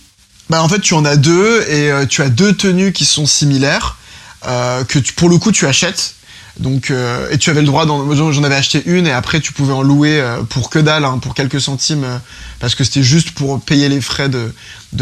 Bah 0.50 0.62
en 0.62 0.68
fait 0.68 0.82
tu 0.82 0.96
en 0.96 1.06
as 1.06 1.16
deux 1.16 1.62
et 1.70 1.90
euh, 1.90 2.06
tu 2.06 2.22
as 2.22 2.30
deux 2.30 2.54
tenues 2.54 2.92
qui 2.92 3.06
sont 3.06 3.26
similaires 3.26 3.98
que 4.46 5.00
tu, 5.00 5.14
pour 5.14 5.30
le 5.30 5.38
coup 5.38 5.54
tu 5.54 5.66
achètes. 5.66 6.16
Donc 6.60 6.92
euh, 6.92 7.30
et 7.32 7.38
tu 7.38 7.50
avais 7.50 7.62
le 7.62 7.66
droit 7.66 7.88
j'en 7.88 8.44
avais 8.44 8.56
acheté 8.56 8.84
une 8.86 9.08
et 9.08 9.12
après 9.12 9.40
tu 9.40 9.54
pouvais 9.54 9.74
en 9.74 9.82
louer 9.82 10.22
euh, 10.22 10.44
pour 10.44 10.70
que 10.70 10.78
dalle 10.78 11.04
hein, 11.04 11.18
pour 11.18 11.34
quelques 11.34 11.60
centimes 11.60 12.04
euh, 12.04 12.18
parce 12.60 12.76
que 12.76 12.84
c'était 12.84 13.02
juste 13.02 13.32
pour 13.32 13.60
payer 13.60 13.90
les 13.90 14.02
frais 14.02 14.30
de, 14.30 14.54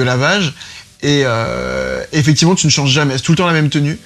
lavage. 0.02 0.54
Et 1.04 1.24
effectivement 2.14 2.56
tu 2.56 2.68
ne 2.68 2.72
changes 2.72 2.92
jamais. 2.92 3.18
C'est 3.18 3.24
tout 3.24 3.32
le 3.32 3.38
temps 3.38 3.48
la 3.48 3.54
même 3.54 3.70
tenue. 3.70 4.00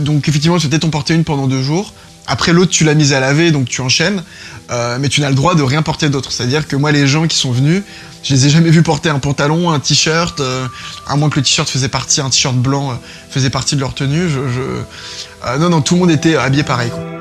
Donc 0.00 0.28
effectivement 0.28 0.58
tu 0.58 0.68
peut-être 0.68 0.88
porter 0.88 1.14
une 1.14 1.24
pendant 1.24 1.48
deux 1.48 1.62
jours 1.62 1.92
après 2.28 2.52
l'autre, 2.52 2.70
tu 2.70 2.84
l'as 2.84 2.94
mise 2.94 3.12
à 3.12 3.20
laver, 3.20 3.50
donc 3.50 3.68
tu 3.68 3.80
enchaînes, 3.80 4.22
euh, 4.70 4.98
mais 5.00 5.08
tu 5.08 5.20
n'as 5.20 5.30
le 5.30 5.34
droit 5.34 5.54
de 5.54 5.62
rien 5.62 5.82
porter 5.82 6.08
d'autre. 6.10 6.30
C'est-à-dire 6.30 6.68
que 6.68 6.76
moi, 6.76 6.92
les 6.92 7.06
gens 7.08 7.26
qui 7.26 7.36
sont 7.36 7.50
venus, 7.50 7.82
je 8.22 8.34
les 8.34 8.46
ai 8.46 8.50
jamais 8.50 8.70
vus 8.70 8.82
porter 8.82 9.08
un 9.08 9.18
pantalon, 9.18 9.70
un 9.70 9.80
t-shirt, 9.80 10.38
euh, 10.40 10.66
à 11.06 11.16
moins 11.16 11.30
que 11.30 11.36
le 11.36 11.42
t-shirt 11.42 11.68
faisait 11.68 11.88
partie, 11.88 12.20
un 12.20 12.30
t-shirt 12.30 12.54
blanc 12.56 12.90
euh, 12.90 12.94
faisait 13.30 13.50
partie 13.50 13.74
de 13.76 13.80
leur 13.80 13.94
tenue. 13.94 14.28
Je, 14.28 14.40
je- 14.48 15.58
non, 15.58 15.70
non, 15.70 15.80
tout 15.80 15.94
le 15.94 16.00
monde 16.00 16.10
était 16.10 16.36
habillé 16.36 16.62
pareil. 16.64 16.90
Quoi. 16.90 17.17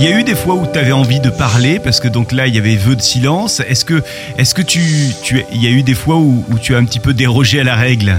Il 0.00 0.04
y 0.04 0.06
a 0.06 0.16
eu 0.16 0.22
des 0.22 0.36
fois 0.36 0.54
où 0.54 0.64
tu 0.72 0.78
avais 0.78 0.92
envie 0.92 1.18
de 1.18 1.28
parler 1.28 1.80
parce 1.80 1.98
que 1.98 2.06
donc 2.06 2.30
là 2.30 2.46
il 2.46 2.54
y 2.54 2.58
avait 2.58 2.76
vœu 2.76 2.94
de 2.94 3.02
silence. 3.02 3.60
Est-ce 3.68 3.84
que 3.84 4.62
tu 4.62 4.80
tu 5.24 5.44
y 5.52 5.66
a 5.66 5.70
eu 5.70 5.82
des 5.82 5.96
fois 5.96 6.14
où, 6.14 6.44
tu 6.62 6.76
as 6.76 6.78
un 6.78 6.84
petit 6.84 7.00
peu 7.00 7.14
dérogé 7.14 7.58
à 7.58 7.64
la 7.64 7.74
règle? 7.74 8.16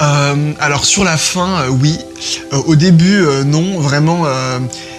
Euh, 0.00 0.52
alors 0.58 0.84
sur 0.84 1.04
la 1.04 1.16
fin, 1.16 1.60
euh, 1.60 1.68
oui. 1.68 1.96
Euh, 2.52 2.56
au 2.66 2.74
début, 2.74 3.24
non. 3.44 3.78
Vraiment, 3.78 4.24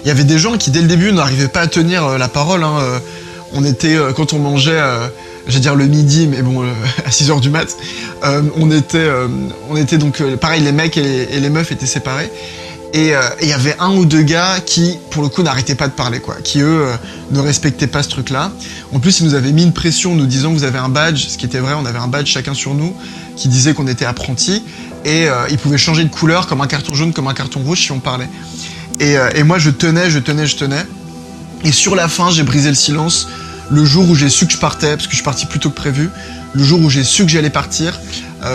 il 0.06 0.08
y 0.08 0.12
avait 0.12 0.24
des 0.24 0.38
gens 0.40 0.58
qui 0.58 0.72
dès 0.72 0.82
le 0.82 0.88
début 0.88 1.12
n'arrivaient 1.12 1.50
pas 1.50 1.62
à 1.62 1.68
tenir 1.68 2.18
la 2.18 2.30
parole. 2.30 2.64
hein. 2.64 3.02
On 3.54 3.66
était 3.66 3.98
quand 4.16 4.32
on 4.32 4.40
mangeait, 4.40 4.82
vais 5.48 5.60
dire 5.60 5.76
le 5.76 5.88
midi, 5.88 6.28
mais 6.28 6.44
bon, 6.44 6.64
à 7.06 7.12
6 7.12 7.30
heures 7.30 7.42
du 7.42 7.50
mat. 7.50 7.68
on 8.56 8.72
était, 8.72 9.10
on 9.70 9.76
était 9.76 9.98
donc 9.98 10.24
pareil. 10.38 10.62
Les 10.62 10.72
mecs 10.72 10.96
et 10.96 11.40
les 11.42 11.50
meufs 11.50 11.74
étaient 11.74 11.86
séparés. 11.86 12.32
Et 12.94 13.14
euh, 13.14 13.22
et 13.40 13.46
il 13.46 13.50
y 13.50 13.54
avait 13.54 13.76
un 13.80 13.96
ou 13.96 14.06
deux 14.06 14.22
gars 14.22 14.60
qui, 14.66 14.98
pour 15.12 15.22
le 15.22 15.30
coup, 15.30 15.44
n'arrêtaient 15.44 15.76
pas 15.76 15.88
de 15.88 15.94
parler, 15.94 16.20
quoi. 16.20 16.36
Qui 16.44 16.62
eux 16.62 16.86
euh, 16.88 16.96
ne 17.32 17.40
respectaient 17.40 17.88
pas 17.88 18.02
ce 18.02 18.10
truc-là. 18.10 18.52
En 18.94 19.00
plus, 19.00 19.20
ils 19.20 19.26
nous 19.26 19.34
avaient 19.34 19.52
mis 19.52 19.64
une 19.64 19.74
pression, 19.74 20.16
nous 20.16 20.26
disant 20.26 20.52
vous 20.52 20.64
avez 20.64 20.80
un 20.80 20.90
badge, 20.90 21.28
ce 21.28 21.38
qui 21.38 21.46
était 21.46 21.60
vrai. 21.60 21.74
On 21.74 21.86
avait 21.86 22.00
un 22.00 22.08
badge 22.08 22.28
chacun 22.28 22.54
sur 22.54 22.74
nous 22.74 22.94
qui 23.36 23.50
disait 23.50 23.74
qu'on 23.74 23.88
était 23.88 24.06
apprentis 24.06 24.64
et 25.06 25.28
euh, 25.28 25.48
il 25.52 25.58
pouvait 25.58 25.78
changer 25.78 26.04
de 26.04 26.10
couleur 26.10 26.48
comme 26.48 26.62
un 26.62 26.68
carton 26.68 26.96
jaune, 26.96 27.14
comme 27.14 27.28
un 27.28 27.34
carton 27.34 27.60
rouge 27.60 27.82
si 27.82 27.92
on 27.92 28.00
parlait. 28.00 28.30
Et, 29.00 29.16
et 29.36 29.44
moi 29.44 29.60
je 29.60 29.70
tenais, 29.70 30.10
je 30.10 30.18
tenais, 30.18 30.48
je 30.48 30.56
tenais. 30.56 30.84
Et 31.64 31.72
sur 31.72 31.96
la 31.96 32.08
fin, 32.08 32.32
j'ai 32.32 32.42
brisé 32.42 32.70
le 32.70 32.76
silence 32.76 33.28
le 33.70 33.86
jour 33.86 34.10
où 34.10 34.16
j'ai 34.16 34.30
su 34.30 34.48
que 34.48 34.54
je 34.54 34.58
partais, 34.58 34.96
parce 34.96 35.06
que 35.06 35.12
je 35.12 35.18
suis 35.18 35.24
parti 35.24 35.46
plus 35.46 35.60
tôt 35.60 35.70
que 35.70 35.76
prévu. 35.76 36.10
Le 36.54 36.64
jour 36.64 36.82
où 36.82 36.90
j'ai 36.90 37.04
su 37.04 37.24
que 37.24 37.30
j'allais 37.30 37.52
partir, 37.52 38.00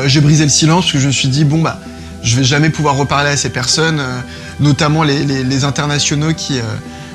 j'ai 0.07 0.21
brisé 0.21 0.43
le 0.43 0.51
silence 0.51 0.87
parce 0.87 0.95
que 0.95 0.99
je 0.99 1.07
me 1.07 1.13
suis 1.13 1.29
dit 1.29 1.45
bon 1.45 1.61
bah 1.63 1.79
je 2.23 2.37
vais 2.37 2.45
jamais 2.45 2.71
pouvoir 2.71 2.97
reparler 2.97 3.31
à 3.31 3.37
ces 3.37 3.51
personnes, 3.51 4.01
euh, 4.01 4.21
notamment 4.61 5.03
les, 5.03 5.25
les- 5.25 5.65
internationaux 5.65 6.33
qui, 6.35 6.59
euh, 6.59 6.63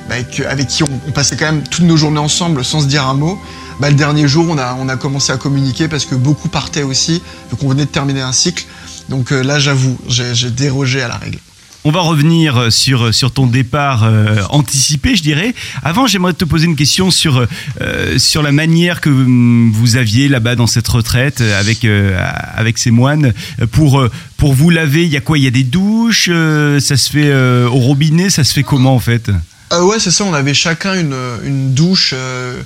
bah, 0.10 0.16
avec 0.50 0.68
qui 0.68 0.84
on, 0.84 0.90
on 1.08 1.12
passait 1.12 1.36
quand 1.36 1.46
même 1.46 1.64
toutes 1.64 1.86
nos 1.86 1.98
journées 1.98 2.20
ensemble 2.20 2.64
sans 2.64 2.82
se 2.82 2.86
dire 2.88 3.06
un 3.08 3.14
mot. 3.14 3.40
Bah, 3.80 3.90
le 3.90 3.96
dernier 3.96 4.28
jour, 4.28 4.46
on 4.50 4.58
a, 4.90 4.98
commencé 4.98 5.32
à 5.32 5.38
communiquer 5.38 5.88
parce 5.88 6.06
que 6.06 6.16
beaucoup 6.16 6.50
partaient 6.50 6.84
aussi, 6.84 7.22
vu 7.52 7.58
qu'on 7.58 7.70
venait 7.70 7.86
de 7.86 7.90
terminer 7.92 8.22
un 8.22 8.32
cycle. 8.32 8.66
Donc 9.10 9.32
euh, 9.32 9.42
là, 9.44 9.60
j'avoue, 9.60 9.98
j'ai 10.08 10.50
dérogé 10.50 11.02
à 11.02 11.08
la 11.08 11.16
règle. 11.18 11.40
On 11.88 11.92
va 11.92 12.02
revenir 12.02 12.70
sur, 12.70 13.14
sur 13.14 13.32
ton 13.32 13.46
départ 13.48 14.04
euh, 14.04 14.42
anticipé, 14.50 15.16
je 15.16 15.24
dirais. 15.24 15.56
Avant, 15.84 16.06
j'aimerais 16.06 16.34
te 16.34 16.44
poser 16.44 16.66
une 16.66 16.76
question 16.76 17.12
sur, 17.12 17.48
euh, 17.80 18.20
sur 18.20 18.44
la 18.44 18.52
manière 18.52 19.00
que 19.00 19.10
hum, 19.10 19.72
vous 19.74 19.96
aviez 19.96 20.28
là-bas 20.28 20.56
dans 20.56 20.68
cette 20.68 20.90
retraite 20.90 21.40
euh, 21.40 21.58
avec, 21.58 21.86
euh, 21.86 22.20
avec 22.56 22.78
ces 22.78 22.92
moines. 22.92 23.34
Pour, 23.72 24.02
euh, 24.02 24.12
pour 24.36 24.54
vous 24.54 24.70
laver, 24.70 25.06
il 25.06 25.14
y 25.14 25.16
a 25.16 25.22
quoi? 25.22 25.38
Il 25.38 25.46
y 25.46 25.48
a 25.48 25.50
des 25.50 25.64
douches 25.64 26.28
euh, 26.30 26.82
Ça 26.82 26.98
se 26.98 27.10
fait 27.10 27.30
euh, 27.30 27.70
au 27.70 27.78
robinet? 27.78 28.30
Ça 28.30 28.44
se 28.44 28.52
fait 28.52 28.64
comment 28.64 28.94
en 28.94 29.00
fait? 29.00 29.32
Euh, 29.72 29.82
ouais, 29.84 29.98
c'est 29.98 30.12
ça, 30.12 30.26
on 30.26 30.34
avait 30.34 30.54
chacun 30.54 30.94
une, 30.94 31.16
une 31.46 31.74
douche, 31.74 32.14
euh, 32.14 32.62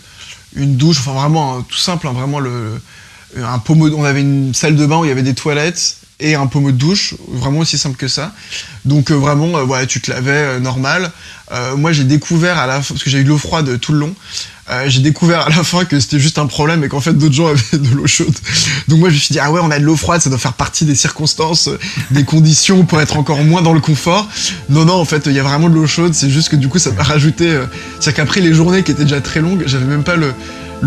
une 0.56 0.78
douche, 0.78 0.98
enfin 0.98 1.14
vraiment 1.14 1.62
tout 1.62 1.78
simple, 1.78 2.08
hein, 2.08 2.14
vraiment 2.14 2.40
le, 2.40 2.82
un 3.38 3.60
pommeau, 3.60 3.88
on 3.96 4.04
avait 4.04 4.22
une 4.22 4.56
salle 4.56 4.76
de 4.76 4.86
bain 4.88 4.98
où 4.98 5.06
il 5.06 5.10
y 5.10 5.12
avait 5.12 5.22
des 5.22 5.36
toilettes 5.36 5.98
et 6.22 6.36
un 6.36 6.48
pommeau 6.48 6.72
de 6.72 6.78
douche, 6.78 7.16
vraiment 7.28 7.60
aussi 7.60 7.78
simple 7.78 7.98
que 7.98 8.08
ça. 8.08 8.34
Donc 8.86 9.12
euh, 9.12 9.16
vraiment, 9.16 9.58
euh, 9.58 9.86
tu 9.86 10.02
te 10.02 10.12
lavais 10.12 10.32
euh, 10.32 10.60
normal. 10.60 11.12
Moi, 11.76 11.92
j'ai 11.92 12.06
découvert 12.06 12.58
à 12.58 12.66
la 12.66 12.82
fin, 12.82 12.94
parce 12.94 13.04
que 13.04 13.10
j'ai 13.10 13.18
eu 13.18 13.24
de 13.26 13.30
l'eau 13.30 13.38
froide 13.38 13.78
tout 13.82 13.92
le 13.92 14.00
long, 14.00 14.16
j'ai 14.88 15.02
découvert 15.02 15.48
à 15.48 15.50
la 15.50 15.66
fin 15.66 15.84
que 15.84 16.00
c'était 16.00 16.18
juste 16.18 16.38
un 16.38 16.46
problème 16.46 16.82
et 16.86 16.88
qu'en 16.88 17.02
fait 17.02 17.12
d'autres 17.12 17.34
gens 17.34 17.48
avaient 17.50 17.78
de 17.78 17.94
l'eau 17.94 18.08
chaude. 18.08 18.34
Donc 18.88 19.00
moi, 19.00 19.10
je 19.10 19.16
me 19.16 19.20
suis 19.20 19.34
dit, 19.34 19.40
ah 19.40 19.52
ouais, 19.52 19.60
on 19.62 19.70
a 19.70 19.78
de 19.78 19.84
l'eau 19.84 19.98
froide, 19.98 20.22
ça 20.22 20.30
doit 20.30 20.40
faire 20.40 20.54
partie 20.54 20.86
des 20.86 20.96
circonstances, 20.96 21.70
des 22.12 22.24
conditions 22.24 22.86
pour 22.86 23.02
être 23.02 23.18
encore 23.18 23.44
moins 23.44 23.62
dans 23.62 23.74
le 23.74 23.82
confort. 23.82 24.30
Non, 24.70 24.86
non, 24.86 24.94
en 24.94 25.04
fait, 25.04 25.24
il 25.26 25.34
y 25.34 25.40
a 25.40 25.44
vraiment 25.44 25.68
de 25.68 25.76
l'eau 25.76 25.88
chaude, 25.88 26.14
c'est 26.14 26.30
juste 26.30 26.48
que 26.48 26.56
du 26.56 26.70
coup, 26.70 26.80
ça 26.80 26.94
m'a 26.94 27.04
rajouté. 27.04 27.60
C'est-à-dire 28.00 28.14
qu'après 28.14 28.40
les 28.40 28.54
journées 28.54 28.84
qui 28.84 28.94
étaient 28.94 29.04
déjà 29.04 29.20
très 29.20 29.42
longues, 29.42 29.64
j'avais 29.66 29.84
même 29.84 30.06
pas 30.06 30.16
le, 30.16 30.34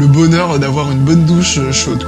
bonheur 0.07 0.59
d'avoir 0.59 0.91
une 0.91 1.05
bonne 1.05 1.27
douche 1.27 1.59
chaude. 1.73 2.07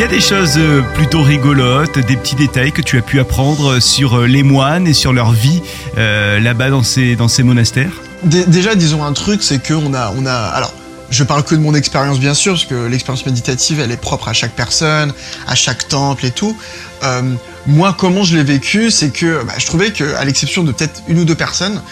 Il 0.00 0.04
y 0.04 0.06
a 0.06 0.08
des 0.08 0.20
choses 0.22 0.54
euh, 0.56 0.80
plutôt 0.94 1.20
rigolotes, 1.20 1.98
des 1.98 2.16
petits 2.16 2.34
détails 2.34 2.72
que 2.72 2.80
tu 2.80 2.96
as 2.96 3.02
pu 3.02 3.20
apprendre 3.20 3.80
sur 3.80 4.20
euh, 4.20 4.26
les 4.26 4.42
moines 4.42 4.86
et 4.86 4.94
sur 4.94 5.12
leur 5.12 5.30
vie 5.30 5.60
euh, 5.98 6.40
là-bas 6.40 6.70
dans 6.70 6.82
ces, 6.82 7.16
dans 7.16 7.28
ces 7.28 7.42
monastères? 7.42 7.92
Dé- 8.22 8.46
déjà, 8.46 8.74
disons 8.74 9.04
un 9.04 9.12
truc, 9.12 9.42
c'est 9.42 9.62
qu'on 9.62 9.92
a, 9.92 10.10
on 10.16 10.24
a, 10.24 10.32
alors, 10.32 10.72
je 11.10 11.22
parle 11.22 11.44
que 11.44 11.54
de 11.54 11.60
mon 11.60 11.74
expérience 11.74 12.18
bien 12.18 12.32
sûr, 12.32 12.54
parce 12.54 12.64
que 12.64 12.86
l'expérience 12.86 13.26
méditative, 13.26 13.78
elle 13.78 13.92
est 13.92 14.00
propre 14.00 14.28
à 14.28 14.32
chaque 14.32 14.52
personne, 14.52 15.12
à 15.46 15.54
chaque 15.54 15.86
temple 15.86 16.24
et 16.24 16.30
tout. 16.30 16.56
Euh, 17.04 17.20
moi, 17.66 17.94
comment 17.98 18.24
je 18.24 18.38
l'ai 18.38 18.42
vécu, 18.42 18.90
c'est 18.90 19.10
que 19.10 19.44
bah, 19.44 19.52
je 19.58 19.66
trouvais 19.66 19.90
que, 19.92 20.14
à 20.14 20.24
l'exception 20.24 20.64
de 20.64 20.72
peut-être 20.72 21.02
une 21.08 21.18
ou 21.18 21.24
deux 21.26 21.34
personnes, 21.34 21.82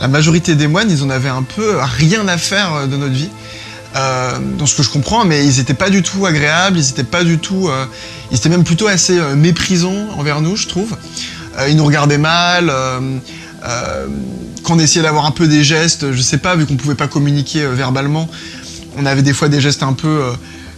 la 0.00 0.08
majorité 0.08 0.54
des 0.54 0.68
moines, 0.68 0.90
ils 0.90 1.02
en 1.02 1.10
avaient 1.10 1.28
un 1.28 1.42
peu 1.42 1.76
rien 1.82 2.26
à 2.28 2.38
faire 2.38 2.72
euh, 2.72 2.86
de 2.86 2.96
notre 2.96 3.12
vie. 3.12 3.28
Euh, 3.96 4.38
dans 4.58 4.66
ce 4.66 4.76
que 4.76 4.82
je 4.82 4.90
comprends, 4.90 5.24
mais 5.24 5.46
ils 5.46 5.60
étaient 5.60 5.74
pas 5.74 5.88
du 5.90 6.02
tout 6.02 6.26
agréables, 6.26 6.78
ils 6.78 6.90
étaient 6.90 7.04
pas 7.04 7.24
du 7.24 7.38
tout, 7.38 7.68
euh, 7.68 7.86
ils 8.30 8.36
étaient 8.36 8.50
même 8.50 8.64
plutôt 8.64 8.86
assez 8.86 9.18
euh, 9.18 9.34
méprisants 9.34 10.08
envers 10.18 10.40
nous, 10.40 10.56
je 10.56 10.68
trouve. 10.68 10.96
Ils 11.68 11.74
nous 11.76 11.84
regardaient 11.84 12.18
mal. 12.18 12.72
quand 14.62 14.74
on 14.74 14.78
essayait 14.78 15.02
d'avoir 15.02 15.26
un 15.26 15.32
peu 15.32 15.48
des 15.48 15.64
gestes, 15.64 16.12
je 16.12 16.22
sais 16.22 16.38
pas, 16.38 16.54
vu 16.54 16.66
qu'on 16.66 16.76
pouvait 16.76 16.94
pas 16.94 17.08
communiquer 17.08 17.66
verbalement, 17.66 18.28
on 18.96 19.06
avait 19.06 19.22
des 19.22 19.32
fois 19.32 19.48
des 19.48 19.60
gestes 19.60 19.82
un 19.82 19.92
peu, 19.92 20.22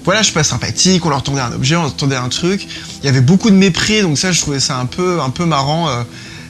voilà, 0.05 0.23
je 0.23 0.29
sais 0.29 0.33
pas, 0.33 0.42
sympathiques, 0.44 1.05
on 1.05 1.11
leur 1.11 1.23
tendait 1.23 1.42
un 1.42 1.53
objet, 1.53 1.77
on 1.77 1.83
leur 1.83 1.94
tendait 1.94 2.16
un 2.16 2.31
truc. 2.31 2.66
Il 3.03 3.07
y 3.07 3.09
avait 3.11 3.20
beaucoup 3.20 3.51
de 3.51 3.57
mépris, 3.57 4.01
donc 4.01 4.16
ça, 4.16 4.33
je 4.33 4.40
trouvais 4.40 4.61
ça 4.61 4.79
un 4.79 4.87
peu, 4.87 5.20
un 5.20 5.29
peu 5.29 5.44
marrant, 5.44 5.90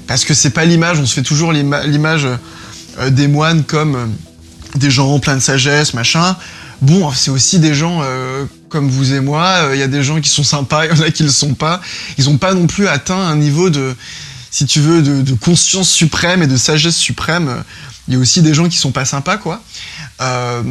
parce 0.07 0.25
que 0.25 0.33
c'est 0.35 0.51
pas 0.51 0.64
l'image, 0.64 1.01
on 1.01 1.07
se 1.07 1.14
fait 1.14 1.23
toujours 1.23 1.53
l'ima- 1.53 1.85
l'image 1.85 2.29
des 3.09 3.27
moines 3.27 3.64
comme 3.64 4.12
des 4.76 4.90
gens 4.90 5.18
pleins 5.18 5.37
de 5.37 5.40
sagesse, 5.40 5.94
machin. 5.94 6.37
Bon, 6.80 7.11
c'est 7.12 7.30
aussi 7.30 7.59
des 7.59 7.74
gens 7.74 8.00
euh, 8.02 8.46
comme 8.68 8.88
vous 8.88 9.12
et 9.12 9.20
moi. 9.20 9.44
euh, 9.64 9.74
Il 9.76 9.78
y 9.80 9.83
a 9.83 9.88
des 9.88 10.02
gens 10.02 10.20
qui 10.20 10.28
sont 10.30 10.44
sympas, 10.44 10.87
il 10.87 10.96
y 10.96 11.00
en 11.00 11.02
a 11.02 11.11
qui 11.11 11.22
le 11.22 11.30
sont 11.30 11.54
pas. 11.54 11.80
Ils 12.18 12.28
ont 12.28 12.38
pas 12.38 12.54
non 12.54 12.66
plus 12.66 12.88
atteint 12.88 13.18
un 13.18 13.37
niveau 13.37 13.68
de, 13.70 13.94
si 14.50 14.66
tu 14.66 14.80
veux, 14.80 15.02
de, 15.02 15.35
conscience 15.35 15.90
suprême 15.90 16.42
et 16.42 16.46
de 16.46 16.56
sagesse 16.56 16.96
suprême. 16.96 17.64
Il 18.09 18.14
y 18.14 18.16
a 18.16 18.20
aussi 18.20 18.42
des 18.42 18.54
gens 18.54 18.68
qui 18.68 18.76
sont 18.76 18.92
pas 18.92 19.04
sympas, 19.04 19.37
quoi. 19.37 19.62
Euh, 20.20 20.62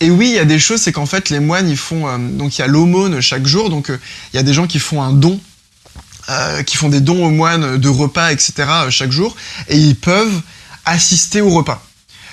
et 0.00 0.10
oui, 0.10 0.28
il 0.28 0.34
y 0.34 0.38
a 0.38 0.44
des 0.44 0.58
choses, 0.58 0.80
c'est 0.80 0.92
qu'en 0.92 1.06
fait, 1.06 1.30
les 1.30 1.40
moines, 1.40 1.68
ils 1.68 1.76
font. 1.76 2.08
euh, 2.08 2.18
donc, 2.18 2.58
il 2.58 2.60
y 2.62 2.64
a 2.64 2.66
l'aumône 2.66 3.20
chaque 3.20 3.46
jour. 3.46 3.70
Donc, 3.70 3.90
euh, 3.90 3.98
il 4.32 4.36
y 4.36 4.40
a 4.40 4.42
des 4.42 4.54
gens 4.54 4.66
qui 4.66 4.78
font 4.78 5.02
un 5.02 5.12
don, 5.12 5.38
euh, 6.30 6.62
qui 6.62 6.76
font 6.76 6.88
des 6.88 7.00
dons 7.00 7.24
aux 7.24 7.30
moines 7.30 7.76
de 7.78 7.88
repas, 7.88 8.32
etc. 8.32 8.52
euh, 8.58 8.90
chaque 8.90 9.12
jour. 9.12 9.36
Et 9.68 9.76
ils 9.76 9.94
peuvent 9.96 10.40
assister 10.84 11.40
au 11.42 11.50
repas. 11.50 11.82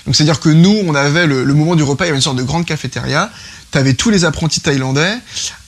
Donc, 0.06 0.16
c'est-à-dire 0.16 0.40
que 0.40 0.50
nous, 0.50 0.82
on 0.86 0.96
avait 0.96 1.28
le, 1.28 1.46
moment 1.54 1.76
du 1.76 1.84
repas, 1.84 2.06
il 2.06 2.08
y 2.08 2.10
avait 2.10 2.18
une 2.18 2.24
sorte 2.24 2.38
de 2.38 2.44
grande 2.44 2.66
cafétéria. 2.66 3.30
T'avais 3.72 3.94
tous 3.94 4.10
les 4.10 4.26
apprentis 4.26 4.60
thaïlandais 4.60 5.14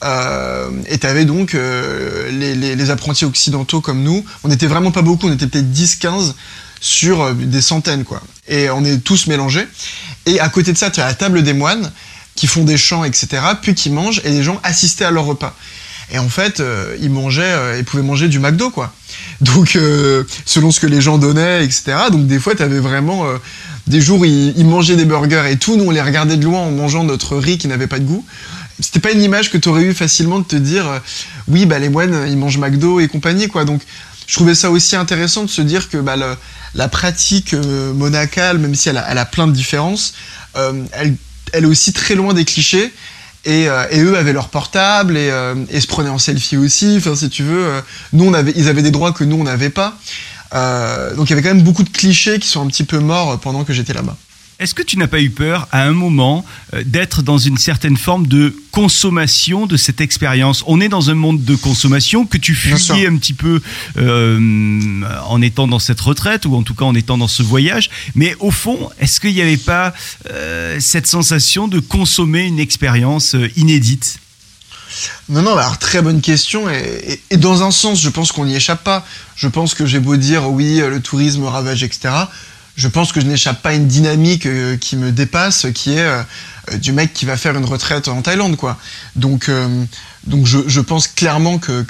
euh, 0.04 0.70
et 0.88 0.98
t'avais 0.98 1.24
donc 1.24 1.54
euh, 1.54 2.30
les, 2.30 2.54
les, 2.54 2.76
les 2.76 2.90
apprentis 2.90 3.24
occidentaux 3.24 3.80
comme 3.80 4.02
nous. 4.02 4.24
On 4.42 4.50
était 4.50 4.66
vraiment 4.66 4.90
pas 4.90 5.02
beaucoup, 5.02 5.28
on 5.28 5.32
était 5.32 5.46
peut-être 5.46 5.72
10-15 5.72 6.34
sur 6.80 7.22
euh, 7.22 7.32
des 7.32 7.62
centaines, 7.62 8.04
quoi. 8.04 8.20
Et 8.46 8.68
on 8.68 8.84
est 8.84 8.98
tous 8.98 9.26
mélangés. 9.26 9.66
Et 10.26 10.38
à 10.40 10.48
côté 10.50 10.72
de 10.72 10.78
ça, 10.78 10.90
tu 10.90 11.00
as 11.00 11.06
la 11.06 11.14
table 11.14 11.42
des 11.42 11.54
moines 11.54 11.90
qui 12.34 12.46
font 12.46 12.64
des 12.64 12.76
chants, 12.76 13.04
etc., 13.04 13.28
puis 13.62 13.74
qui 13.74 13.90
mangent, 13.90 14.20
et 14.24 14.30
les 14.30 14.42
gens 14.42 14.60
assistaient 14.64 15.04
à 15.04 15.10
leur 15.10 15.24
repas. 15.24 15.54
Et 16.10 16.18
en 16.18 16.28
fait, 16.28 16.60
euh, 16.60 16.96
ils 17.00 17.10
mangeaient, 17.10 17.42
euh, 17.42 17.78
ils 17.78 17.84
pouvaient 17.84 18.02
manger 18.02 18.28
du 18.28 18.38
McDo, 18.38 18.70
quoi. 18.70 18.92
Donc, 19.40 19.76
euh, 19.76 20.24
selon 20.44 20.70
ce 20.70 20.80
que 20.80 20.86
les 20.86 21.00
gens 21.00 21.18
donnaient, 21.18 21.64
etc. 21.64 21.96
Donc, 22.10 22.26
des 22.26 22.38
fois, 22.38 22.54
t'avais 22.54 22.80
vraiment 22.80 23.24
des 23.86 24.00
jours 24.00 24.24
ils, 24.24 24.64
mangeaient 24.64 24.96
des 24.96 25.04
burgers 25.04 25.50
et 25.50 25.56
tout. 25.56 25.76
Nous, 25.76 25.84
on 25.84 25.90
les 25.90 26.00
regardait 26.00 26.36
de 26.36 26.44
loin 26.44 26.60
en 26.60 26.70
mangeant 26.70 27.04
notre 27.04 27.36
riz 27.36 27.58
qui 27.58 27.68
n'avait 27.68 27.86
pas 27.86 27.98
de 27.98 28.04
goût. 28.04 28.24
C'était 28.80 29.00
pas 29.00 29.12
une 29.12 29.22
image 29.22 29.50
que 29.50 29.58
t'aurais 29.58 29.82
eu 29.82 29.94
facilement 29.94 30.40
de 30.40 30.44
te 30.44 30.56
dire, 30.56 30.88
euh, 30.88 30.98
oui, 31.48 31.64
bah 31.64 31.78
les 31.78 31.88
moines, 31.88 32.26
ils 32.28 32.36
mangent 32.36 32.58
McDo 32.58 32.98
et 32.98 33.08
compagnie, 33.08 33.46
quoi. 33.46 33.64
Donc, 33.64 33.82
je 34.26 34.34
trouvais 34.34 34.54
ça 34.54 34.70
aussi 34.70 34.96
intéressant 34.96 35.44
de 35.44 35.50
se 35.50 35.62
dire 35.62 35.90
que 35.90 35.98
bah, 35.98 36.16
la 36.74 36.88
pratique 36.88 37.54
euh, 37.54 37.92
monacale, 37.92 38.58
même 38.58 38.74
si 38.74 38.88
elle 38.88 38.98
a, 38.98 39.24
plein 39.26 39.46
de 39.46 39.52
différences, 39.52 40.14
euh, 40.56 40.82
elle, 40.92 41.16
est 41.52 41.66
aussi 41.66 41.92
très 41.92 42.14
loin 42.14 42.34
des 42.34 42.44
clichés. 42.44 42.92
Et, 43.44 43.66
eux 43.68 44.16
avaient 44.16 44.32
leur 44.32 44.48
portable 44.48 45.18
et, 45.18 45.30
se 45.80 45.86
prenaient 45.86 46.08
en 46.08 46.18
selfie 46.18 46.56
aussi. 46.56 46.94
Enfin, 46.96 47.14
si 47.14 47.28
tu 47.28 47.42
veux, 47.42 47.82
nous, 48.14 48.34
ils 48.56 48.68
avaient 48.70 48.82
des 48.82 48.90
droits 48.90 49.12
que 49.12 49.22
nous, 49.22 49.36
on 49.36 49.44
n'avait 49.44 49.68
pas. 49.68 49.98
Euh, 50.54 51.14
donc 51.14 51.28
il 51.28 51.30
y 51.30 51.32
avait 51.32 51.42
quand 51.42 51.54
même 51.54 51.64
beaucoup 51.64 51.82
de 51.82 51.90
clichés 51.90 52.38
qui 52.38 52.48
sont 52.48 52.62
un 52.62 52.68
petit 52.68 52.84
peu 52.84 52.98
morts 52.98 53.38
pendant 53.40 53.64
que 53.64 53.72
j'étais 53.72 53.92
là-bas. 53.92 54.16
Est-ce 54.60 54.74
que 54.74 54.82
tu 54.82 54.98
n'as 54.98 55.08
pas 55.08 55.20
eu 55.20 55.30
peur 55.30 55.66
à 55.72 55.82
un 55.82 55.92
moment 55.92 56.44
euh, 56.74 56.84
d'être 56.86 57.22
dans 57.22 57.38
une 57.38 57.58
certaine 57.58 57.96
forme 57.96 58.28
de 58.28 58.54
consommation 58.70 59.66
de 59.66 59.76
cette 59.76 60.00
expérience? 60.00 60.62
On 60.68 60.80
est 60.80 60.88
dans 60.88 61.10
un 61.10 61.14
monde 61.14 61.42
de 61.42 61.56
consommation 61.56 62.24
que 62.24 62.38
tu 62.38 62.54
fuyais 62.54 63.08
un 63.08 63.16
petit 63.16 63.32
peu 63.32 63.60
euh, 63.96 65.02
en 65.26 65.42
étant 65.42 65.66
dans 65.66 65.80
cette 65.80 66.00
retraite 66.00 66.46
ou 66.46 66.54
en 66.54 66.62
tout 66.62 66.74
cas 66.74 66.84
en 66.84 66.94
étant 66.94 67.18
dans 67.18 67.28
ce 67.28 67.42
voyage. 67.42 67.90
Mais 68.14 68.36
au 68.38 68.52
fond, 68.52 68.90
est-ce 69.00 69.18
qu'il 69.18 69.34
n'y 69.34 69.42
avait 69.42 69.56
pas 69.56 69.92
euh, 70.30 70.78
cette 70.78 71.08
sensation 71.08 71.66
de 71.66 71.80
consommer 71.80 72.44
une 72.44 72.60
expérience 72.60 73.34
inédite? 73.56 74.20
Non, 75.28 75.42
non, 75.42 75.56
alors 75.56 75.78
très 75.78 76.02
bonne 76.02 76.20
question. 76.20 76.68
Et, 76.68 77.36
dans 77.36 77.62
un 77.62 77.70
sens, 77.70 78.00
je 78.00 78.08
pense 78.08 78.32
qu'on 78.32 78.44
n'y 78.44 78.54
échappe 78.54 78.84
pas. 78.84 79.06
Je 79.36 79.48
pense 79.48 79.74
que 79.74 79.86
j'ai 79.86 80.00
beau 80.00 80.16
dire 80.16 80.50
oui, 80.50 80.80
euh, 80.80 80.90
le 80.90 81.00
tourisme 81.00 81.44
ravage, 81.44 81.82
etc. 81.82 82.14
Je 82.76 82.88
pense 82.88 83.12
que 83.12 83.20
je 83.20 83.26
n'échappe 83.26 83.62
pas 83.62 83.70
à 83.70 83.74
une 83.74 83.86
dynamique 83.86 84.46
euh, 84.46 84.76
qui 84.76 84.96
me 84.96 85.12
dépasse, 85.12 85.66
qui 85.74 85.94
est 85.94 86.00
euh, 86.00 86.22
du 86.74 86.92
mec 86.92 87.12
qui 87.12 87.24
va 87.24 87.36
faire 87.36 87.56
une 87.56 87.64
retraite 87.64 88.08
en 88.08 88.22
Thaïlande, 88.22 88.56
quoi. 88.56 88.78
Donc, 89.16 89.50
donc 90.26 90.46
je, 90.46 90.80
pense 90.80 91.06
clairement 91.06 91.58
que 91.58 91.84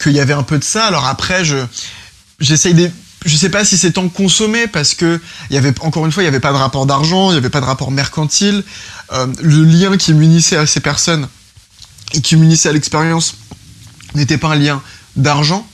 qu'il 0.00 0.12
y 0.12 0.20
avait 0.20 0.34
un 0.34 0.42
peu 0.42 0.58
de 0.58 0.64
ça. 0.64 0.84
Alors 0.84 1.06
après, 1.06 1.44
je 1.44 1.56
j'essaye 2.38 2.74
des 2.74 2.90
je 3.24 3.36
sais 3.36 3.48
pas 3.48 3.64
si 3.64 3.78
c'est 3.78 3.92
tant 3.92 4.08
consommé 4.08 4.66
parce 4.66 4.94
que 4.94 5.20
il 5.48 5.54
y 5.54 5.56
avait 5.56 5.72
encore 5.80 6.04
une 6.04 6.12
fois 6.12 6.22
il 6.22 6.26
y 6.26 6.28
avait 6.28 6.40
pas 6.40 6.52
de 6.52 6.58
rapport 6.58 6.86
d'argent, 6.86 7.30
il 7.30 7.34
y 7.34 7.38
avait 7.38 7.50
pas 7.50 7.60
de 7.60 7.66
rapport 7.66 7.90
mercantile. 7.90 8.64
Le 9.10 9.64
lien 9.64 9.96
qui 9.96 10.12
m'unissait 10.12 10.56
à 10.56 10.66
ces 10.66 10.80
personnes 10.80 11.28
et 12.14 12.20
qui 12.20 12.36
m'unissait 12.36 12.68
à 12.68 12.72
l'expérience 12.72 13.34
n'était 14.14 14.38
pas 14.38 14.48
un 14.48 14.56
lien 14.56 14.82
d'argent, 15.16 15.66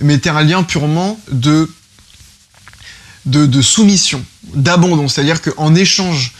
mais 0.00 0.14
était 0.14 0.30
un 0.30 0.42
lien 0.42 0.62
purement 0.62 1.18
de 1.30 1.68
soumission, 3.62 4.24
d'abandon. 4.54 5.08
C'est-à-dire 5.08 5.40
qu'en 5.42 5.74
échange 5.74 6.32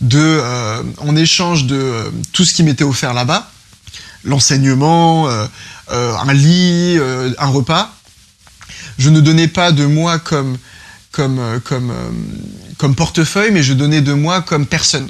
de 0.00 0.18
euh, 0.18 0.82
en 0.98 1.14
échange 1.16 1.66
de 1.66 1.76
euh, 1.76 2.10
tout 2.32 2.44
ce 2.44 2.54
qui 2.54 2.62
m'était 2.62 2.84
offert 2.84 3.12
là-bas, 3.12 3.50
l'enseignement, 4.24 5.28
euh, 5.28 5.46
un 5.88 6.32
lit, 6.32 6.98
un 7.38 7.46
repas, 7.46 7.94
je 8.98 9.10
ne 9.10 9.20
donnais 9.20 9.48
pas 9.48 9.72
de 9.72 9.84
moi 9.84 10.18
comme 10.18 10.56
comme 11.10 11.60
comme 11.64 11.92
comme 12.78 12.94
portefeuille, 12.94 13.50
mais 13.50 13.62
je 13.62 13.72
donnais 13.72 14.00
de 14.00 14.12
moi 14.12 14.42
comme 14.42 14.66
personne. 14.66 15.08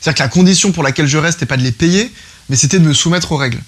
C'est-à-dire 0.00 0.18
que 0.18 0.22
la 0.22 0.28
condition 0.28 0.72
pour 0.72 0.82
laquelle 0.82 1.08
je 1.08 1.18
reste 1.18 1.40
n'est 1.40 1.46
pas 1.46 1.56
de 1.56 1.62
les 1.62 1.72
payer, 1.72 2.12
mais 2.50 2.56
c'était 2.56 2.78
de 2.78 2.84
me 2.84 2.92
soumettre 2.92 3.32
aux 3.32 3.36
règles. 3.38 3.60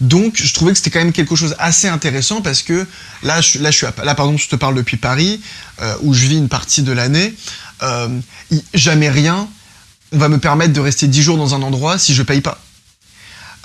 Donc, 0.00 0.32
je 0.42 0.52
trouvais 0.52 0.72
que 0.72 0.78
c'était 0.78 0.90
quand 0.90 0.98
même 0.98 1.12
quelque 1.12 1.36
chose 1.36 1.54
assez 1.60 1.86
intéressant 1.86 2.40
parce 2.42 2.62
que 2.62 2.84
là, 3.22 3.40
je, 3.40 3.60
là, 3.60 3.70
je 3.70 3.76
suis 3.76 3.86
à- 3.86 3.94
là, 4.04 4.16
pardon, 4.16 4.36
je 4.36 4.48
te 4.48 4.56
parle 4.56 4.74
depuis 4.74 4.96
Paris, 4.96 5.40
euh, 5.80 5.94
où 6.02 6.12
je 6.14 6.26
vis 6.26 6.36
une 6.36 6.48
partie 6.48 6.82
de 6.82 6.90
l'année. 6.90 7.32
Euh, 7.82 8.08
jamais 8.72 9.08
rien 9.08 9.46
va 10.10 10.28
me 10.28 10.38
permettre 10.38 10.72
de 10.72 10.80
rester 10.80 11.06
10 11.06 11.22
jours 11.22 11.36
dans 11.36 11.54
un 11.54 11.62
endroit 11.62 11.96
si 11.98 12.12
je 12.12 12.22
paye 12.24 12.40
pas. 12.40 12.60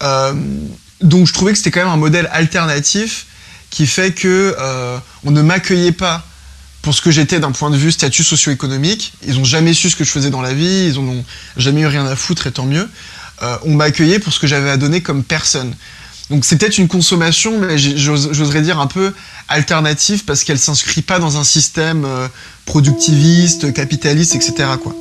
Euh, 0.03 0.33
donc, 1.01 1.25
je 1.27 1.33
trouvais 1.33 1.51
que 1.53 1.57
c'était 1.57 1.71
quand 1.71 1.81
même 1.81 1.89
un 1.89 1.97
modèle 1.97 2.29
alternatif 2.31 3.25
qui 3.71 3.87
fait 3.87 4.11
que 4.11 4.55
on 5.23 5.31
ne 5.31 5.41
m'accueillait 5.41 5.91
pas 5.91 6.25
pour 6.81 6.93
ce 6.93 7.01
que 7.01 7.11
j'étais 7.11 7.39
d'un 7.39 7.51
point 7.51 7.69
de 7.69 7.77
vue 7.77 7.91
statut 7.91 8.23
socio-économique. 8.23 9.13
Ils 9.27 9.37
ont 9.37 9.43
jamais 9.43 9.73
su 9.73 9.89
ce 9.89 9.95
que 9.95 10.03
je 10.03 10.11
faisais 10.11 10.29
dans 10.29 10.41
la 10.41 10.53
vie, 10.53 10.87
ils 10.87 10.97
en 10.97 11.03
ont 11.03 11.25
jamais 11.57 11.81
eu 11.81 11.87
rien 11.87 12.05
à 12.05 12.15
foutre 12.15 12.47
et 12.47 12.51
tant 12.51 12.65
mieux. 12.65 12.89
Euh, 13.41 13.57
on 13.63 13.75
m'accueillait 13.75 14.19
pour 14.19 14.33
ce 14.33 14.39
que 14.39 14.47
j'avais 14.47 14.69
à 14.69 14.77
donner 14.77 15.01
comme 15.01 15.23
personne. 15.23 15.73
Donc 16.29 16.45
c'est 16.45 16.57
peut-être 16.57 16.77
une 16.77 16.87
consommation, 16.87 17.59
mais 17.59 17.77
j'oserais 17.77 18.61
dire 18.61 18.79
un 18.79 18.87
peu 18.87 19.13
alternative 19.47 20.25
parce 20.25 20.43
qu'elle 20.43 20.59
s'inscrit 20.59 21.01
pas 21.01 21.17
dans 21.17 21.37
un 21.37 21.43
système 21.43 22.05
euh, 22.05 22.27
productiviste, 22.65 23.73
capitaliste, 23.73 24.35
etc. 24.35 24.69
Quoi. 24.81 24.93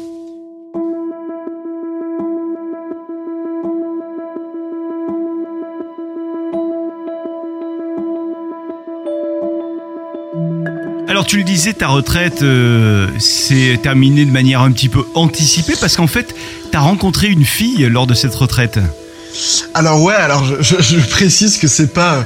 Alors 11.09 11.27
tu 11.27 11.37
le 11.37 11.42
disais, 11.42 11.72
ta 11.72 11.88
retraite 11.88 12.42
euh, 12.42 13.09
s'est 13.18 13.81
terminée 13.83 14.24
de 14.24 14.31
manière 14.31 14.62
un 14.62 14.70
petit 14.70 14.88
peu 14.88 15.05
anticipée 15.14 15.74
parce 15.81 15.96
qu'en 15.96 16.07
fait, 16.07 16.33
tu 16.71 16.77
as 16.77 16.81
rencontré 16.81 17.29
une 17.29 17.45
fille 17.45 17.89
lors 17.89 18.07
de 18.07 18.15
cette 18.15 18.35
retraite. 18.35 18.79
Alors 19.75 20.03
ouais, 20.03 20.15
alors 20.15 20.45
je, 20.45 20.97
précise 21.11 21.59
que 21.59 21.69
c'est 21.69 21.93
pas 21.93 22.17
euh, 22.17 22.23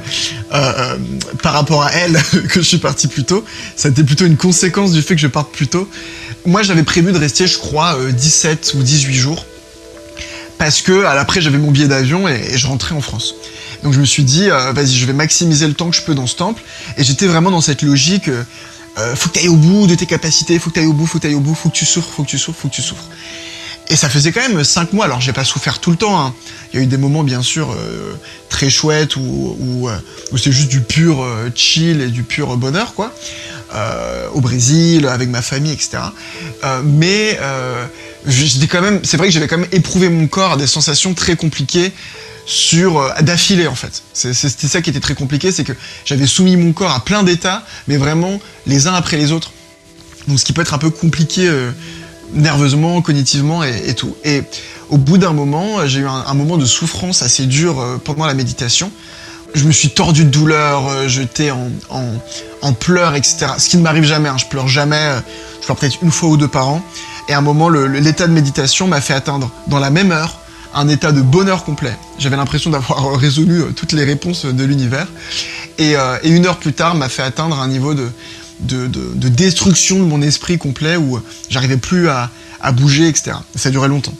euh, 0.53 0.97
par 1.43 1.53
rapport 1.53 1.83
à 1.83 1.91
elle 1.91 2.17
que 2.49 2.61
je 2.61 2.67
suis 2.67 2.77
parti 2.77 3.07
plus 3.07 3.23
tôt. 3.23 3.43
Ça 3.75 3.89
a 3.89 3.91
été 3.91 4.03
plutôt 4.03 4.25
une 4.25 4.37
conséquence 4.37 4.93
du 4.93 5.01
fait 5.01 5.15
que 5.15 5.21
je 5.21 5.27
parte 5.27 5.51
plus 5.51 5.67
tôt. 5.67 5.87
Moi, 6.45 6.63
j'avais 6.63 6.83
prévu 6.83 7.11
de 7.11 7.17
rester, 7.17 7.45
je 7.45 7.57
crois, 7.57 7.95
euh, 7.97 8.11
17 8.11 8.73
ou 8.77 8.83
18 8.83 9.13
jours 9.13 9.45
parce 10.57 10.81
que 10.81 11.03
à 11.03 11.15
l'après 11.15 11.41
j'avais 11.41 11.57
mon 11.57 11.71
billet 11.71 11.87
d'avion 11.87 12.27
et, 12.29 12.53
et 12.53 12.57
je 12.57 12.67
rentrais 12.67 12.95
en 12.95 13.01
France. 13.01 13.35
Donc 13.83 13.91
je 13.91 13.99
me 13.99 14.05
suis 14.05 14.23
dit, 14.23 14.49
euh, 14.49 14.71
vas-y, 14.71 14.93
je 14.93 15.05
vais 15.05 15.13
maximiser 15.13 15.67
le 15.67 15.73
temps 15.73 15.89
que 15.89 15.95
je 15.95 16.01
peux 16.01 16.15
dans 16.15 16.27
ce 16.27 16.35
temple. 16.35 16.63
Et 16.97 17.03
j'étais 17.03 17.27
vraiment 17.27 17.51
dans 17.51 17.61
cette 17.61 17.81
logique, 17.81 18.29
euh, 18.29 18.43
euh, 18.97 19.15
faut 19.15 19.29
que 19.29 19.33
tu 19.33 19.39
ailles 19.41 19.49
au 19.49 19.57
bout 19.57 19.87
de 19.87 19.95
tes 19.95 20.05
capacités, 20.05 20.57
faut 20.57 20.69
que 20.69 20.75
tu 20.75 20.79
ailles 20.79 20.87
au 20.87 20.93
bout, 20.93 21.05
faut 21.05 21.17
que 21.17 21.23
tu 21.23 21.27
ailles 21.27 21.35
au 21.35 21.41
bout, 21.41 21.53
faut 21.53 21.69
que 21.69 21.75
tu 21.75 21.85
souffres, 21.85 22.09
faut 22.09 22.23
que 22.23 22.29
tu 22.29 22.37
souffres, 22.37 22.59
faut 22.59 22.69
que 22.69 22.73
tu 22.73 22.81
souffres. 22.81 23.09
Et 23.89 23.95
ça 23.95 24.09
faisait 24.09 24.31
quand 24.31 24.47
même 24.47 24.63
5 24.63 24.93
mois, 24.93 25.05
alors 25.05 25.21
j'ai 25.21 25.33
pas 25.33 25.43
souffert 25.43 25.79
tout 25.79 25.91
le 25.91 25.97
temps. 25.97 26.17
hein. 26.19 26.33
Il 26.73 26.77
y 26.77 26.79
a 26.79 26.83
eu 26.83 26.87
des 26.87 26.97
moments 26.97 27.23
bien 27.23 27.41
sûr 27.41 27.71
euh, 27.71 28.13
très 28.49 28.69
chouettes 28.69 29.17
où, 29.17 29.57
où, 29.59 29.89
euh, 29.89 29.97
c'est 30.37 30.51
juste 30.51 30.69
du 30.69 30.81
pur 30.81 31.21
euh, 31.21 31.49
chill 31.53 32.01
et 32.01 32.07
du 32.07 32.23
pur 32.23 32.55
bonheur, 32.57 32.93
quoi. 32.93 33.13
Au 34.35 34.39
Brésil, 34.39 35.07
avec 35.07 35.29
ma 35.29 35.41
famille, 35.41 35.71
etc. 35.71 35.97
Mais 36.83 37.39
j'étais 38.27 38.67
quand 38.67 38.81
même, 38.81 38.99
c'est 39.03 39.17
vrai 39.17 39.27
que 39.27 39.33
j'avais 39.33 39.47
quand 39.47 39.57
même 39.57 39.69
éprouvé 39.71 40.09
mon 40.09 40.27
corps 40.27 40.51
à 40.51 40.57
des 40.57 40.67
sensations 40.67 41.15
très 41.15 41.35
compliquées 41.35 41.91
sur 42.45 43.11
d'affilée 43.21 43.65
en 43.65 43.73
fait. 43.73 44.03
C'était 44.13 44.67
ça 44.67 44.83
qui 44.83 44.91
était 44.91 44.99
très 44.99 45.15
compliqué, 45.15 45.51
c'est 45.51 45.63
que 45.63 45.73
j'avais 46.05 46.27
soumis 46.27 46.55
mon 46.55 46.71
corps 46.71 46.91
à 46.91 47.03
plein 47.03 47.23
d'états, 47.23 47.65
mais 47.87 47.97
vraiment 47.97 48.39
les 48.67 48.85
uns 48.85 48.93
après 48.93 49.17
les 49.17 49.31
autres. 49.31 49.51
Donc 50.27 50.39
ce 50.39 50.45
qui 50.45 50.53
peut 50.53 50.61
être 50.61 50.75
un 50.75 50.79
peu 50.79 50.91
compliqué 50.91 51.49
nerveusement, 52.31 53.01
cognitivement 53.01 53.63
et, 53.63 53.93
tout. 53.95 54.15
Et 54.23 54.43
au 54.89 54.97
bout 54.97 55.17
d'un 55.17 55.33
moment, 55.33 55.85
j'ai 55.85 56.01
eu 56.01 56.07
un, 56.07 56.33
moment 56.33 56.57
de 56.57 56.65
souffrance 56.65 57.21
assez 57.21 57.45
dur 57.45 57.79
euh, 57.79 57.97
pendant 58.03 58.25
la 58.25 58.33
méditation. 58.33 58.91
Je 59.53 59.65
me 59.65 59.71
suis 59.71 59.89
tordu 59.89 60.25
de 60.25 60.29
douleur, 60.29 60.87
euh, 60.87 61.07
j'étais 61.07 61.51
en, 61.51 61.69
en, 61.89 62.05
en 62.61 62.73
pleurs, 62.73 63.15
etc. 63.15 63.47
Ce 63.57 63.69
qui 63.69 63.77
ne 63.77 63.83
m'arrive 63.83 64.03
jamais, 64.03 64.29
hein, 64.29 64.37
je 64.37 64.45
pleure 64.45 64.67
jamais, 64.67 64.95
euh, 64.95 65.19
je 65.61 65.65
pleure 65.65 65.77
peut-être 65.77 65.97
une 66.01 66.11
fois 66.11 66.29
ou 66.29 66.37
deux 66.37 66.47
par 66.47 66.69
an. 66.69 66.81
Et 67.29 67.33
à 67.33 67.37
un 67.37 67.41
moment, 67.41 67.69
l'état 67.69 68.27
de 68.27 68.33
méditation 68.33 68.87
m'a 68.87 68.99
fait 68.99 69.13
atteindre, 69.13 69.49
dans 69.67 69.79
la 69.79 69.89
même 69.89 70.11
heure, 70.11 70.39
un 70.75 70.89
état 70.89 71.11
de 71.11 71.21
bonheur 71.21 71.63
complet. 71.63 71.95
J'avais 72.19 72.35
l'impression 72.35 72.69
d'avoir 72.69 73.15
résolu 73.17 73.63
toutes 73.75 73.93
les 73.93 74.03
réponses 74.03 74.45
de 74.45 74.63
l'univers. 74.63 75.07
Et 75.77 75.95
une 76.25 76.45
heure 76.45 76.57
plus 76.57 76.73
tard, 76.73 76.95
m'a 76.95 77.07
fait 77.07 77.21
atteindre 77.21 77.61
un 77.61 77.67
niveau 77.69 77.93
de, 77.93 78.09
de, 78.59 78.87
de, 78.87 79.13
de 79.13 79.29
destruction 79.29 79.99
de 79.99 80.05
mon 80.05 80.21
esprit 80.21 80.57
complet 80.57 80.97
où 80.97 81.19
j'arrivais 81.49 81.77
plus 81.77 82.09
à, 82.09 82.29
bouger, 82.71 83.07
etc. 83.07 83.33
Ça 83.55 83.69
duré 83.71 83.87
longtemps. 83.87 84.13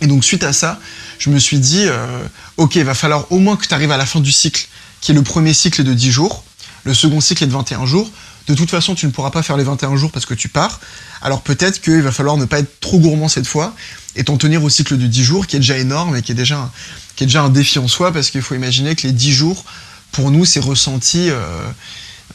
Et 0.00 0.06
donc 0.06 0.24
suite 0.24 0.44
à 0.44 0.52
ça, 0.52 0.78
je 1.18 1.30
me 1.30 1.38
suis 1.38 1.58
dit, 1.58 1.86
euh, 1.86 2.24
ok, 2.56 2.76
il 2.76 2.84
va 2.84 2.94
falloir 2.94 3.30
au 3.32 3.38
moins 3.38 3.56
que 3.56 3.66
tu 3.66 3.74
arrives 3.74 3.90
à 3.90 3.96
la 3.96 4.06
fin 4.06 4.20
du 4.20 4.30
cycle, 4.30 4.68
qui 5.00 5.12
est 5.12 5.14
le 5.14 5.22
premier 5.22 5.54
cycle 5.54 5.82
de 5.82 5.92
10 5.92 6.10
jours, 6.10 6.44
le 6.84 6.94
second 6.94 7.20
cycle 7.20 7.44
est 7.44 7.46
de 7.46 7.52
21 7.52 7.86
jours. 7.86 8.10
De 8.46 8.54
toute 8.54 8.70
façon, 8.70 8.94
tu 8.94 9.06
ne 9.06 9.10
pourras 9.10 9.30
pas 9.30 9.42
faire 9.42 9.56
les 9.56 9.64
21 9.64 9.96
jours 9.96 10.12
parce 10.12 10.26
que 10.26 10.34
tu 10.34 10.48
pars. 10.48 10.80
Alors 11.22 11.40
peut-être 11.40 11.80
qu'il 11.80 12.02
va 12.02 12.12
falloir 12.12 12.36
ne 12.36 12.44
pas 12.44 12.58
être 12.58 12.78
trop 12.80 12.98
gourmand 12.98 13.28
cette 13.28 13.46
fois 13.46 13.74
et 14.16 14.24
t'en 14.24 14.36
tenir 14.36 14.62
au 14.62 14.68
cycle 14.68 14.98
de 14.98 15.06
10 15.06 15.24
jours, 15.24 15.46
qui 15.46 15.56
est 15.56 15.60
déjà 15.60 15.78
énorme 15.78 16.14
et 16.16 16.22
qui 16.22 16.32
est 16.32 16.36
déjà 16.36 16.58
un, 16.58 16.70
qui 17.16 17.26
défi 17.50 17.78
en 17.78 17.88
soi, 17.88 18.12
parce 18.12 18.30
qu'il 18.30 18.42
faut 18.42 18.54
imaginer 18.54 18.94
que 18.94 19.06
les 19.06 19.12
10 19.12 19.32
jours, 19.32 19.64
pour 20.12 20.30
nous, 20.30 20.44
c'est 20.44 20.60
ressenti 20.60 21.30
euh, 21.30 21.36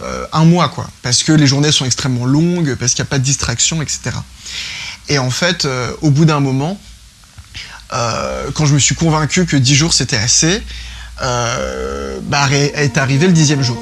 euh, 0.02 0.26
un 0.32 0.46
mois, 0.46 0.70
quoi. 0.70 0.88
Parce 1.02 1.24
que 1.24 1.34
les 1.34 1.46
journées 1.46 1.74
sont 1.74 1.84
extrêmement 1.84 2.26
longues, 2.26 2.76
parce 2.76 2.94
qu'il 2.94 3.04
n'y 3.04 3.08
a 3.08 3.12
pas 3.12 3.20
de 3.20 3.24
distraction, 3.24 3.82
etc. 3.82 4.12
Et 5.10 5.20
en 5.20 5.30
fait, 5.30 5.66
euh, 5.66 5.92
au 6.02 6.10
bout 6.10 6.24
d'un 6.24 6.40
moment, 6.40 6.80
euh, 7.92 8.50
quand 8.54 8.66
je 8.66 8.74
me 8.74 8.80
suis 8.80 8.96
convaincu 8.96 9.46
que 9.46 9.58
10 9.58 9.76
jours 9.76 9.94
c'était 9.94 10.16
assez, 10.16 10.62
bah, 11.20 12.48
est 12.54 12.98
arrivé 12.98 13.28
le 13.28 13.34
dixième 13.34 13.62
jour. 13.62 13.78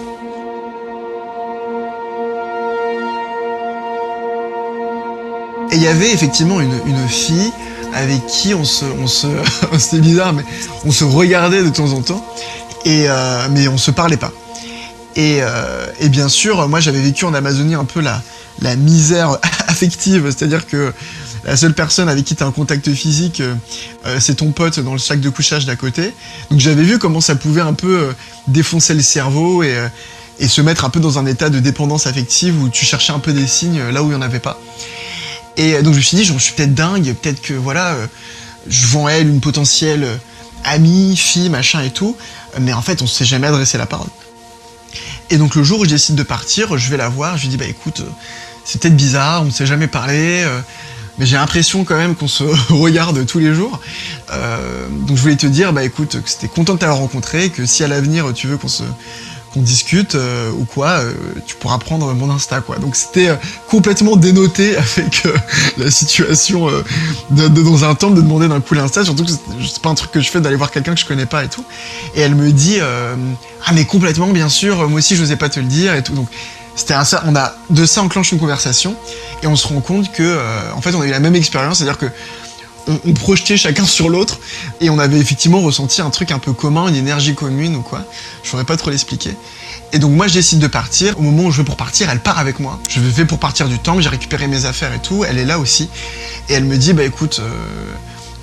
Et 5.72 5.76
il 5.76 5.82
y 5.84 5.88
avait 5.88 6.12
effectivement 6.12 6.60
une, 6.62 7.08
fille 7.10 7.52
avec 7.94 8.26
qui 8.26 8.56
on 8.56 8.64
se, 8.64 8.86
on 8.86 9.06
se, 9.06 9.96
bizarre, 9.98 10.34
mais 10.34 10.44
on 10.84 10.92
se 10.92 11.04
regardait 11.04 11.62
de 11.62 11.70
temps 11.70 11.92
en 11.92 12.02
temps, 12.02 12.26
mais 12.86 13.68
on 13.68 13.78
se 13.78 13.92
parlait 13.92 14.18
pas. 14.18 14.32
Et, 15.18 15.40
euh, 15.42 15.88
et 16.00 16.10
bien 16.10 16.30
sûr, 16.30 16.70
moi 16.70 16.80
j'avais 16.80 17.02
vécu 17.02 17.26
en 17.26 17.34
Amazonie 17.34 17.74
un 17.74 17.86
peu 17.86 18.02
la, 18.02 18.76
misère 18.76 19.40
affective, 19.68 20.26
c'est-à-dire 20.28 20.68
que 20.68 20.94
la 21.44 21.58
seule 21.58 21.74
personne 21.74 22.08
avec 22.08 22.24
qui 22.24 22.36
tu 22.36 22.44
as 22.44 22.46
un 22.46 22.52
contact 22.52 22.94
physique, 22.94 23.42
euh, 23.42 23.56
euh, 24.06 24.20
c'est 24.20 24.36
ton 24.36 24.52
pote 24.52 24.80
dans 24.80 24.94
le 24.94 25.00
sac 25.00 25.20
de 25.20 25.30
couchage 25.30 25.66
d'à 25.66 25.76
côté. 25.76 26.14
Donc 26.52 26.60
j'avais 26.60 26.84
vu 26.84 27.00
comment 27.00 27.20
ça 27.20 27.36
pouvait 27.36 27.62
un 27.62 27.74
peu 27.74 28.14
défoncer 28.48 28.94
le 28.94 29.02
cerveau 29.02 29.64
et, 29.64 29.76
et 30.40 30.48
se 30.48 30.62
mettre 30.62 30.86
un 30.86 30.92
peu 30.92 31.00
dans 31.00 31.18
un 31.18 31.26
état 31.26 31.50
de 31.50 31.60
dépendance 31.60 32.06
affective 32.06 32.62
où 32.62 32.70
tu 32.70 32.86
cherchais 32.86 33.12
un 33.12 33.20
peu 33.20 33.34
des 33.34 33.48
signes 33.48 33.82
là 33.92 34.04
où 34.04 34.08
il 34.08 34.10
n'y 34.10 34.16
en 34.16 34.22
avait 34.22 34.40
pas. 34.40 34.62
Et 35.56 35.82
donc 35.82 35.94
je 35.94 35.98
me 35.98 36.04
suis 36.04 36.18
dit, 36.18 36.26
je 36.26 36.38
suis 36.38 36.54
peut-être 36.54 36.76
dingue, 36.76 37.16
peut-être 37.16 37.42
que 37.42 37.56
voilà, 37.56 37.96
je 38.68 38.86
vends 38.86 39.10
elle 39.10 39.28
une 39.28 39.42
potentielle 39.42 40.08
amie, 40.64 41.18
fille, 41.18 41.50
machin 41.50 41.82
et 41.82 41.90
tout, 41.90 42.16
mais 42.62 42.74
en 42.74 42.84
fait 42.84 43.02
on 43.02 43.08
s'est 43.08 43.26
jamais 43.26 43.48
adressé 43.48 43.80
la 43.80 43.88
parole. 43.88 44.10
Et 45.30 45.38
donc 45.38 45.56
le 45.56 45.64
jour 45.64 45.80
où 45.80 45.86
je 45.86 45.90
décide 45.90 46.16
de 46.16 46.24
partir, 46.24 46.78
je 46.78 46.90
vais 46.90 46.98
la 46.98 47.10
voir, 47.10 47.38
je 47.38 47.44
lui 47.44 47.50
dis 47.50 47.58
bah 47.58 47.66
écoute, 47.66 48.02
euh, 48.02 48.10
c'est 48.64 48.82
peut-être 48.82 48.96
bizarre, 48.96 49.42
on 49.42 49.46
ne 49.46 49.52
s'est 49.52 49.66
jamais 49.66 49.88
parlé, 49.88 50.44
euh, 50.44 50.60
mais 51.18 51.26
j'ai 51.26 51.36
l'impression 51.36 51.84
quand 51.84 51.98
même 51.98 52.16
qu'on 52.16 52.28
se 52.28 52.44
regarde 52.74 53.26
tous 53.26 53.40
les 53.40 53.54
jours. 53.54 53.80
Euh, 54.32 54.88
donc 54.90 55.18
je 55.18 55.22
voulais 55.22 55.36
te 55.36 55.48
dire 55.48 55.74
bah 55.74 55.84
écoute, 55.84 56.22
que 56.22 56.30
c'était 56.30 56.48
content 56.48 56.76
de 56.76 56.80
t'avoir 56.80 57.00
rencontré, 57.00 57.50
que 57.50 57.66
si 57.66 57.84
à 57.84 57.88
l'avenir 57.88 58.34
tu 58.34 58.48
veux 58.48 58.58
qu'on 58.58 58.68
se 58.68 58.84
qu'on 59.58 59.64
discute 59.64 60.16
euh, 60.16 60.52
ou 60.52 60.66
quoi, 60.66 61.00
euh, 61.00 61.14
tu 61.46 61.56
pourras 61.56 61.78
prendre 61.78 62.14
mon 62.14 62.30
Insta 62.30 62.62
quoi. 62.62 62.78
Donc 62.78 62.96
c'était 62.96 63.30
euh, 63.30 63.36
complètement 63.68 64.16
dénoté 64.16 64.78
avec 64.78 65.24
la 65.78 65.90
situation 65.92 66.68
dans 67.30 67.86
un 67.86 67.96
temple 67.96 68.16
de 68.16 68.22
demander 68.22 68.48
d'un 68.48 68.62
coup 68.62 68.74
l'Insta, 68.74 69.04
surtout 69.04 69.26
que 69.26 69.32
c'est 69.32 69.82
pas 69.82 69.90
un 69.90 69.96
truc 69.96 70.12
que 70.12 70.20
je 70.20 70.30
fais 70.30 70.42
d'aller 70.42 70.56
voir 70.56 70.72
quelqu'un 70.72 70.94
que 70.94 71.00
je 71.00 71.06
connais 71.06 71.26
pas 71.26 71.44
et 71.44 71.48
tout. 71.48 71.66
Et 72.16 72.22
elle 72.22 72.36
me 72.36 72.52
dit 72.52 72.80
ah 72.80 73.74
mais 73.74 73.86
complètement 73.86 74.28
bien 74.28 74.50
sûr, 74.50 74.88
moi 74.90 75.00
aussi 75.00 75.16
je 75.16 75.22
n'osais 75.22 75.36
pas 75.36 75.50
te 75.50 75.60
le 75.60 75.66
dire 75.66 75.96
et 75.96 76.04
tout. 76.04 76.14
Donc 76.14 76.28
c'était 76.76 76.94
un 76.94 77.04
ça, 77.04 77.24
on 77.26 77.36
a 77.36 77.54
de 77.70 77.86
ça 77.86 78.02
enclenche 78.02 78.32
une 78.32 78.40
conversation 78.40 78.96
et 79.42 79.48
on 79.48 79.56
se 79.56 79.68
rend 79.68 79.82
compte 79.82 80.12
que 80.12 80.38
en 80.76 80.82
fait 80.82 80.94
on 80.96 81.02
a 81.02 81.08
eu 81.08 81.12
la 81.12 81.20
même 81.20 81.36
expérience, 81.36 81.80
c'est-à-dire 81.80 81.98
que 81.98 82.08
on, 82.88 83.14
projetait 83.14 83.58
chacun 83.58 83.86
sur 83.86 84.10
l'autre 84.10 84.40
et 84.82 84.90
on 84.90 85.00
avait 85.00 85.20
effectivement 85.20 85.62
ressenti 85.62 86.02
un 86.02 86.10
truc 86.10 86.32
un 86.32 86.40
peu 86.40 86.54
commun, 86.54 86.88
une 86.88 86.96
énergie 86.96 87.36
commune 87.36 87.76
ou 87.76 87.82
quoi. 87.82 88.04
Je 88.44 88.50
saurais 88.50 88.64
pas 88.64 88.78
trop 88.78 88.90
l'expliquer. 88.90 89.36
Et 89.94 90.00
donc 90.00 90.12
moi 90.12 90.28
je 90.28 90.34
décide 90.34 90.60
de 90.60 90.68
partir. 90.68 91.18
Au 91.20 91.22
moment 91.22 91.44
où 91.44 91.52
je 91.52 91.58
vais 91.58 91.66
pour 91.66 91.78
partir, 91.78 92.10
elle 92.10 92.20
part 92.20 92.40
avec 92.40 92.60
moi. 92.60 92.80
Je 92.90 93.00
vais 93.00 93.26
pour 93.26 93.40
partir 93.40 93.68
du 93.68 93.80
temple, 93.80 94.02
j'ai 94.02 94.10
récupéré 94.10 94.48
mes 94.48 94.66
affaires 94.66 94.94
et 94.94 95.00
tout. 95.00 95.24
Elle 95.28 95.38
est 95.38 95.46
là 95.46 95.60
aussi 95.60 95.90
et 96.50 96.54
elle 96.54 96.66
me 96.66 96.78
dit 96.78 96.94
bah 96.94 97.04
écoute, 97.04 97.40
euh, 97.42 97.50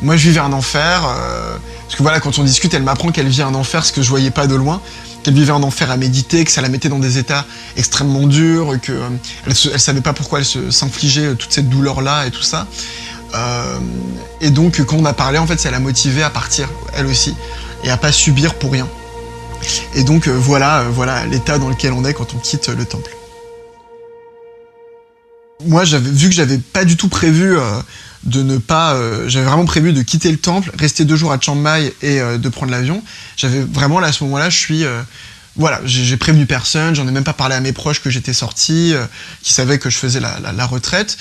moi 0.03 0.17
je 0.17 0.29
vivais 0.29 0.41
un 0.41 0.53
enfer. 0.53 1.05
euh, 1.07 1.57
parce 1.85 1.97
que 1.97 2.03
voilà 2.03 2.21
quand 2.21 2.39
on 2.39 2.45
discute, 2.45 2.75
elle 2.75 2.83
m'apprend 2.83 3.11
qu'elle 3.13 3.29
vit 3.29 3.43
un 3.43 3.55
enfer, 3.55 3.85
ce 3.85 3.93
que 3.93 4.03
je 4.03 4.11
voyais 4.11 4.31
pas 4.31 4.47
de 4.47 4.55
loin. 4.55 4.81
Qu'elle 5.23 5.35
vivait 5.35 5.53
un 5.53 5.63
enfer 5.63 5.91
à 5.91 5.97
méditer, 5.97 6.45
que 6.45 6.51
ça 6.51 6.61
la 6.61 6.69
mettait 6.69 6.91
dans 6.91 6.99
des 6.99 7.17
états 7.17 7.47
extrêmement 7.77 8.27
durs, 8.27 8.79
que 8.83 8.93
euh, 8.93 9.09
elle, 9.47 9.81
savait 9.81 10.03
pas 10.03 10.13
pourquoi 10.13 10.41
elle 10.41 10.73
s'infligeait 10.73 11.27
euh, 11.27 11.35
toute 11.35 11.53
cette 11.53 11.69
douleur 11.69 12.03
là 12.03 12.27
et 12.27 12.31
tout 12.31 12.43
ça. 12.43 12.67
Euh, 13.35 13.79
et 14.41 14.51
donc, 14.51 14.81
quand 14.85 14.97
on 14.97 15.05
a 15.05 15.13
parlé, 15.13 15.39
en 15.39 15.47
fait, 15.47 15.59
ça 15.59 15.71
l'a 15.71 15.81
motivée 15.81 16.23
à 16.23 16.31
partir, 16.31 16.69
elle 16.95 17.07
aussi, 17.07 17.35
et 17.83 17.91
à 17.91 17.97
pas 17.97 18.13
subir 18.13 18.55
pour 18.55 18.73
rien. 18.73 18.89
Et 19.95 20.05
donc, 20.05 20.29
euh, 20.29 20.33
voilà, 20.33 20.81
euh, 20.81 20.89
voilà 20.91 21.27
l'état 21.27 21.59
dans 21.59 21.69
lequel 21.69 21.93
on 21.93 22.05
est 22.05 22.15
quand 22.15 22.35
on 22.35 22.39
quitte 22.39 22.69
le 22.69 22.85
temple. 22.85 23.11
Moi, 25.65 25.85
j'avais 25.85 26.11
vu 26.11 26.29
que 26.29 26.35
j'avais 26.35 26.59
pas 26.59 26.85
du 26.85 26.97
tout 26.97 27.09
prévu 27.09 27.57
de 28.25 28.43
ne 28.43 28.59
pas. 28.59 28.99
j'avais 29.29 29.47
vraiment 29.47 29.65
prévu 29.65 29.93
de 29.95 30.03
quitter 30.03 30.31
le 30.31 30.37
temple, 30.37 30.71
rester 30.79 31.07
deux 31.07 31.17
jours 31.17 31.33
à 31.33 31.41
Chiang 31.41 31.55
Mai 31.55 31.95
et 32.03 32.19
de 32.19 32.49
prendre 32.51 32.73
l'avion. 32.73 33.03
J'avais 33.37 33.61
vraiment 33.61 33.99
là 33.99 34.09
à 34.09 34.13
ce 34.13 34.25
moment-là, 34.25 34.51
je 34.51 34.59
suis. 34.59 34.85
Voilà, 35.57 35.81
j'ai 35.85 36.17
prévenu 36.17 36.47
personne, 36.47 36.97
j'en 36.97 37.07
ai 37.07 37.13
même 37.13 37.23
pas 37.23 37.33
parlé 37.33 37.55
à 37.55 37.61
mes 37.61 37.73
proches 37.73 38.01
que 38.03 38.11
j'étais 38.11 38.33
sorti, 38.33 38.93
euh, 38.93 39.07
qui 39.43 39.53
savaient 39.53 39.79
que 39.79 39.89
je 39.89 39.99
faisais 39.99 40.19
la, 40.19 40.67
retraite. 40.67 41.17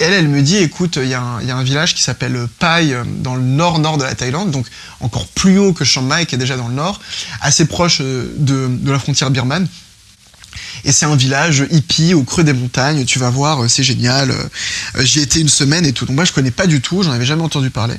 Et 0.00 0.04
elle, 0.04 0.14
elle 0.14 0.28
me 0.28 0.42
dit, 0.42 0.56
écoute, 0.56 0.98
il 1.00 1.08
y, 1.08 1.14
a 1.14 1.20
un- 1.22 1.62
village 1.62 1.94
qui 1.94 2.02
s'appelle 2.02 2.48
Pai, 2.58 2.92
euh, 2.92 3.04
dans 3.06 3.36
le 3.36 3.42
nord-nord 3.42 3.98
de 3.98 4.02
la 4.02 4.14
Thaïlande, 4.16 4.50
donc 4.50 4.66
encore 5.00 5.28
plus 5.28 5.58
haut 5.58 5.72
que 5.72 5.84
Chiang 5.84 6.02
Mai, 6.02 6.26
qui 6.26 6.34
est 6.34 6.38
déjà 6.38 6.56
dans 6.56 6.66
le 6.66 6.74
nord, 6.74 7.00
assez 7.40 7.66
proche 7.66 7.98
euh, 8.00 8.34
de, 8.36 8.68
la 8.90 8.98
frontière 8.98 9.30
birmane. 9.30 9.68
Et 10.84 10.90
c'est 10.90 11.06
un 11.06 11.14
village 11.14 11.64
hippie 11.70 12.14
au 12.14 12.24
creux 12.24 12.42
des 12.42 12.52
montagnes, 12.52 13.04
tu 13.04 13.20
vas 13.20 13.30
voir, 13.30 13.62
euh, 13.62 13.68
c'est 13.68 13.84
génial. 13.84 14.32
euh, 14.32 15.04
J'y 15.04 15.20
étais 15.20 15.40
une 15.40 15.48
semaine 15.48 15.86
et 15.86 15.92
tout. 15.92 16.04
Donc 16.04 16.16
moi 16.16 16.24
je 16.24 16.32
connais 16.32 16.50
pas 16.50 16.66
du 16.66 16.80
tout, 16.80 17.04
j'en 17.04 17.12
avais 17.12 17.26
jamais 17.26 17.42
entendu 17.42 17.70
parler. 17.70 17.96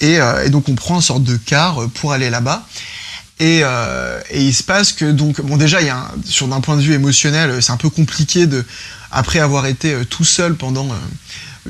Et, 0.00 0.20
euh, 0.20 0.44
et 0.44 0.50
donc 0.50 0.68
on 0.68 0.74
prend 0.74 0.96
une 0.96 1.02
sorte 1.02 1.22
de 1.24 1.36
car 1.36 1.82
euh, 1.82 1.88
pour 1.88 2.12
aller 2.12 2.28
là-bas. 2.28 2.66
Et, 3.40 3.60
euh, 3.62 4.20
et 4.30 4.42
il 4.42 4.52
se 4.52 4.64
passe 4.64 4.92
que 4.92 5.04
donc 5.04 5.40
bon 5.40 5.56
déjà 5.56 5.80
il 5.80 5.86
y 5.86 5.90
a 5.90 6.10
sur 6.24 6.48
d'un 6.48 6.60
point 6.60 6.76
de 6.76 6.82
vue 6.82 6.94
émotionnel 6.94 7.50
euh, 7.50 7.60
c'est 7.60 7.70
un 7.70 7.76
peu 7.76 7.88
compliqué 7.88 8.46
de 8.46 8.64
après 9.12 9.38
avoir 9.38 9.66
été 9.66 9.92
euh, 9.94 10.04
tout 10.04 10.24
seul 10.24 10.56
pendant 10.56 10.86
euh, 10.86 10.96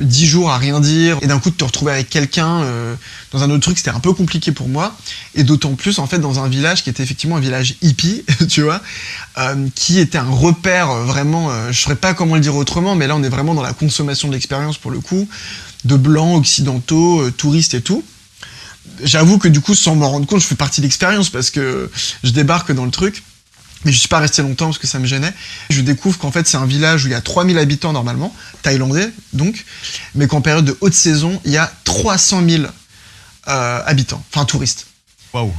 dix 0.00 0.26
jours 0.26 0.50
à 0.50 0.58
rien 0.58 0.80
dire 0.80 1.18
et 1.22 1.26
d'un 1.26 1.38
coup 1.38 1.50
de 1.50 1.56
te 1.56 1.64
retrouver 1.64 1.92
avec 1.92 2.08
quelqu'un 2.08 2.62
euh, 2.62 2.94
dans 3.32 3.42
un 3.42 3.50
autre 3.50 3.60
truc 3.60 3.78
c'était 3.78 3.90
un 3.90 4.00
peu 4.00 4.12
compliqué 4.12 4.52
pour 4.52 4.68
moi. 4.68 4.96
Et 5.34 5.44
d'autant 5.44 5.74
plus 5.74 5.98
en 5.98 6.06
fait 6.06 6.18
dans 6.18 6.40
un 6.40 6.48
village 6.48 6.82
qui 6.82 6.90
était 6.90 7.02
effectivement 7.02 7.36
un 7.36 7.40
village 7.40 7.76
hippie 7.82 8.24
tu 8.48 8.62
vois 8.62 8.80
euh, 9.38 9.66
qui 9.74 9.98
était 9.98 10.18
un 10.18 10.30
repère 10.30 10.90
euh, 10.90 11.04
vraiment 11.04 11.50
euh, 11.50 11.72
je 11.72 11.80
saurais 11.80 11.96
pas 11.96 12.14
comment 12.14 12.34
le 12.34 12.40
dire 12.40 12.56
autrement 12.56 12.94
mais 12.94 13.06
là 13.06 13.16
on 13.16 13.22
est 13.22 13.28
vraiment 13.28 13.54
dans 13.54 13.62
la 13.62 13.72
consommation 13.72 14.28
de 14.28 14.34
l'expérience 14.34 14.78
pour 14.78 14.90
le 14.90 15.00
coup 15.00 15.28
de 15.84 15.96
blancs 15.96 16.36
occidentaux 16.36 17.22
euh, 17.22 17.30
touristes 17.30 17.74
et 17.74 17.80
tout 17.80 18.04
j'avoue 19.02 19.38
que 19.38 19.48
du 19.48 19.60
coup, 19.60 19.74
sans 19.74 19.94
m'en 19.94 20.10
rendre 20.10 20.26
compte, 20.26 20.40
je 20.40 20.46
fais 20.46 20.54
partie 20.54 20.80
de 20.80 20.86
l'expérience 20.86 21.30
parce 21.30 21.50
que 21.50 21.90
je 22.24 22.30
débarque 22.30 22.72
dans 22.72 22.84
le 22.84 22.90
truc. 22.90 23.22
Mais 23.84 23.92
je 23.92 23.98
suis 23.98 24.08
pas 24.08 24.18
resté 24.18 24.42
longtemps 24.42 24.66
parce 24.66 24.78
que 24.78 24.88
ça 24.88 24.98
me 24.98 25.06
gênait. 25.06 25.32
Je 25.70 25.80
découvre 25.82 26.18
qu'en 26.18 26.32
fait, 26.32 26.48
c'est 26.48 26.56
un 26.56 26.66
village 26.66 27.04
où 27.04 27.08
il 27.08 27.12
y 27.12 27.14
a 27.14 27.20
3000 27.20 27.58
habitants 27.58 27.92
normalement, 27.92 28.34
thaïlandais 28.62 29.08
donc, 29.32 29.64
mais 30.16 30.26
qu'en 30.26 30.40
période 30.40 30.64
de 30.64 30.76
haute 30.80 30.94
saison, 30.94 31.40
il 31.44 31.52
y 31.52 31.58
a 31.58 31.72
300 31.84 32.42
000 32.48 32.64
euh, 33.46 33.80
habitants, 33.86 34.22
enfin 34.32 34.44
touristes. 34.44 34.86
Waouh. 35.32 35.52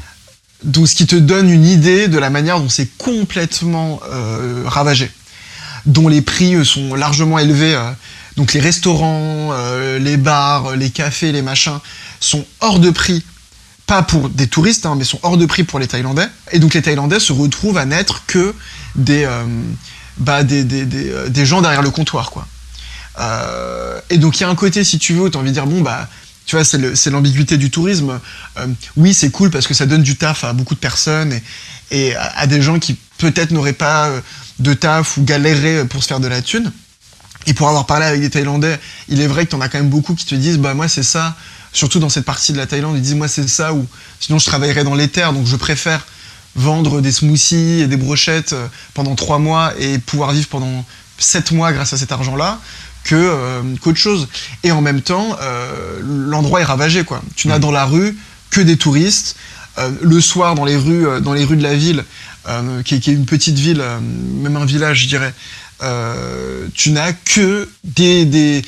Donc, 0.64 0.90
ce 0.90 0.96
qui 0.96 1.08
te 1.08 1.16
donne 1.16 1.50
une 1.50 1.66
idée 1.66 2.10
de 2.10 2.18
la 2.18 2.30
manière 2.30 2.60
dont 2.60 2.68
c'est 2.68 2.90
complètement 2.98 4.02
euh, 4.12 4.64
ravagé, 4.66 5.10
dont 5.86 6.10
les 6.10 6.22
prix 6.22 6.66
sont 6.66 6.96
largement 6.96 7.40
élevés. 7.40 7.76
euh, 7.76 7.92
donc, 8.40 8.54
les 8.54 8.62
restaurants, 8.62 9.50
euh, 9.52 10.00
les 10.00 10.16
bars, 10.16 10.74
les 10.78 10.92
cafés, 10.92 11.34
les 11.34 11.42
machins 11.42 11.78
sont 12.22 12.46
hors 12.62 12.80
de 12.80 12.90
prix. 12.90 13.22
Pas 13.86 14.02
pour 14.02 14.30
des 14.30 14.48
touristes, 14.48 14.86
hein, 14.86 14.96
mais 14.98 15.04
sont 15.04 15.20
hors 15.24 15.36
de 15.36 15.46
prix 15.46 15.66
pour 15.66 15.78
les 15.78 15.88
Thaïlandais. 15.88 16.26
Et 16.54 16.60
donc, 16.60 16.74
les 16.74 16.82
Thaïlandais 16.82 17.20
se 17.20 17.34
retrouvent 17.34 17.78
à 17.78 17.84
n'être 17.84 18.26
que 18.28 18.56
des, 18.96 19.26
euh, 19.26 19.44
bah, 20.20 20.44
des, 20.44 20.66
euh, 20.74 21.46
gens 21.46 21.62
derrière 21.62 21.82
le 21.82 21.92
comptoir, 21.92 22.32
quoi. 22.32 22.48
Euh, 23.20 24.00
et 24.10 24.18
donc, 24.18 24.40
il 24.40 24.44
y 24.44 24.46
a 24.46 24.50
un 24.50 24.56
côté, 24.56 24.86
si 24.86 25.00
tu 25.00 25.16
veux, 25.16 25.24
où 25.24 25.30
tu 25.30 25.38
as 25.38 25.42
envie 25.42 25.50
de 25.50 25.56
dire, 25.56 25.68
bon, 25.68 25.82
bah, 25.82 26.08
tu 26.46 26.56
vois, 26.56 26.64
c'est 26.64 27.10
l'ambiguïté 27.10 27.58
du 27.58 27.70
tourisme. 27.70 28.22
Euh, 28.58 28.68
oui, 28.96 29.14
c'est 29.14 29.32
cool 29.32 29.52
parce 29.52 29.68
que 29.68 29.74
ça 29.74 29.86
donne 29.86 30.02
du 30.02 30.16
taf 30.16 30.46
à 30.46 30.54
beaucoup 30.54 30.76
de 30.76 30.80
personnes 30.80 31.38
et, 31.92 32.16
à, 32.16 32.40
à 32.40 32.48
des 32.48 32.62
gens 32.62 32.80
qui 32.80 32.98
peut-être 33.18 33.52
n'auraient 33.52 33.74
pas 33.74 34.08
euh, 34.08 34.22
de 34.60 34.74
taf 34.74 35.18
ou 35.18 35.24
galéreraient 35.24 35.84
pour 35.84 36.04
se 36.04 36.08
faire 36.08 36.22
de 36.22 36.28
la 36.30 36.42
thune. 36.42 36.72
Et 37.48 37.54
pour 37.54 37.68
avoir 37.68 37.86
parlé 37.86 38.06
avec 38.06 38.22
des 38.22 38.30
Thaïlandais, 38.30 38.80
il 39.08 39.22
est 39.22 39.28
vrai 39.28 39.46
que 39.46 39.52
t'en 39.52 39.62
as 39.62 39.70
quand 39.70 39.80
même 39.80 39.90
beaucoup 39.90 40.14
qui 40.14 40.26
te 40.26 40.36
disent, 40.36 40.58
bah 40.58 40.74
moi 40.74 40.88
c'est 40.88 41.04
ça, 41.04 41.36
surtout 41.74 42.00
dans 42.00 42.10
cette 42.10 42.26
partie 42.26 42.52
de 42.52 42.58
la 42.58 42.68
Thaïlande, 42.68 42.96
ils 42.98 43.02
disent 43.02 43.16
moi 43.16 43.28
c'est 43.28 43.48
ça, 43.48 43.74
ou 43.74 43.86
sinon 44.20 44.40
je 44.40 44.46
travaillerais 44.46 44.84
dans 44.84 44.96
les 44.96 45.08
terres, 45.08 45.34
donc 45.34 45.48
je 45.48 45.56
préfère 45.56 46.06
vendre 46.56 47.00
des 47.02 47.12
smoothies 47.12 47.82
et 47.82 47.88
des 47.88 47.98
brochettes 47.98 48.54
euh, 48.54 48.68
pendant 48.94 49.16
trois 49.16 49.40
mois 49.40 49.74
et 49.80 50.00
pouvoir 50.00 50.32
vivre 50.32 50.48
pendant 50.48 50.84
sept 51.18 51.52
mois 51.52 51.72
grâce 51.72 51.94
à 51.94 51.98
cet 51.98 52.12
argent-là 52.12 52.60
que 53.04 53.16
euh, 53.16 53.62
qu'autre 53.82 53.98
chose. 53.98 54.28
Et 54.64 54.72
en 54.72 54.82
même 54.82 55.02
temps, 55.02 55.38
euh, 55.42 56.00
l'endroit 56.04 56.62
est 56.62 56.66
ravagé 56.66 57.04
quoi. 57.04 57.22
Tu 57.36 57.48
n'as 57.48 57.60
dans 57.60 57.72
la 57.72 57.86
rue 57.86 58.18
que 58.50 58.62
des 58.62 58.78
touristes. 58.78 59.36
Euh, 59.78 59.90
le 60.02 60.20
soir 60.20 60.56
dans 60.56 60.66
les 60.66 60.76
rues, 60.76 61.22
dans 61.22 61.34
les 61.34 61.44
rues 61.44 61.58
de 61.58 61.64
la 61.64 61.76
ville, 61.76 62.04
qui, 62.84 62.96
est, 62.96 63.00
qui 63.00 63.12
est 63.12 63.14
une 63.14 63.28
petite 63.28 63.60
ville, 63.60 63.84
même 64.42 64.56
un 64.56 64.66
village, 64.66 65.04
je 65.04 65.08
dirais. 65.08 65.34
Euh, 65.82 66.68
tu 66.74 66.92
n'as 66.92 67.14
que 67.14 67.70
des, 67.84 68.64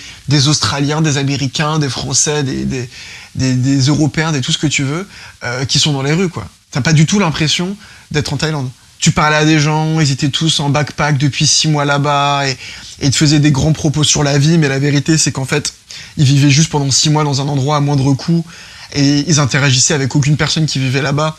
Australiens, 0.48 1.02
des 1.02 1.18
Américains, 1.18 1.80
des 1.80 1.90
Français, 1.90 2.44
des, 2.44 2.66
des, 2.66 2.90
des, 3.36 3.54
des 3.56 3.80
Européens, 3.88 4.32
des 4.32 4.42
tout 4.42 4.52
ce 4.52 4.58
que 4.58 4.68
tu 4.68 4.84
veux, 4.84 5.08
euh, 5.44 5.66
qui 5.66 5.80
sont 5.80 5.94
dans 5.94 6.04
les 6.04 6.14
rues, 6.14 6.30
quoi. 6.30 6.48
T'as 6.72 6.82
pas 6.82 6.94
du 6.94 7.06
tout 7.06 7.20
l'impression 7.20 7.76
d'être 8.12 8.32
en 8.34 8.38
Thaïlande. 8.38 8.70
Tu 9.00 9.12
parlais 9.12 9.36
à 9.36 9.46
des 9.46 9.60
gens, 9.60 10.00
ils 10.00 10.12
étaient 10.12 10.30
tous 10.30 10.60
en 10.60 10.70
backpack 10.70 11.18
depuis 11.18 11.48
six 11.48 11.68
mois 11.68 11.86
là-bas, 11.86 12.48
et, 12.48 12.52
et 12.52 13.08
ils 13.08 13.12
te 13.12 13.18
faisaient 13.18 13.40
des 13.40 13.52
grands 13.52 13.74
propos 13.74 14.04
sur 14.04 14.24
la 14.24 14.38
vie, 14.38 14.58
mais 14.58 14.70
la 14.70 14.80
vérité, 14.80 15.18
c'est 15.18 15.32
qu'en 15.32 15.46
fait, 15.46 15.74
ils 16.18 16.26
vivaient 16.26 16.52
juste 16.52 16.70
pendant 16.70 16.90
six 16.92 17.10
mois 17.10 17.24
dans 17.24 17.42
un 17.42 17.48
endroit 17.48 17.78
à 17.78 17.80
moindre 17.82 18.14
coût, 18.14 18.46
et 18.94 19.26
ils 19.28 19.40
interagissaient 19.40 19.94
avec 19.94 20.16
aucune 20.16 20.38
personne 20.38 20.66
qui 20.66 20.80
vivait 20.80 21.02
là-bas. 21.02 21.38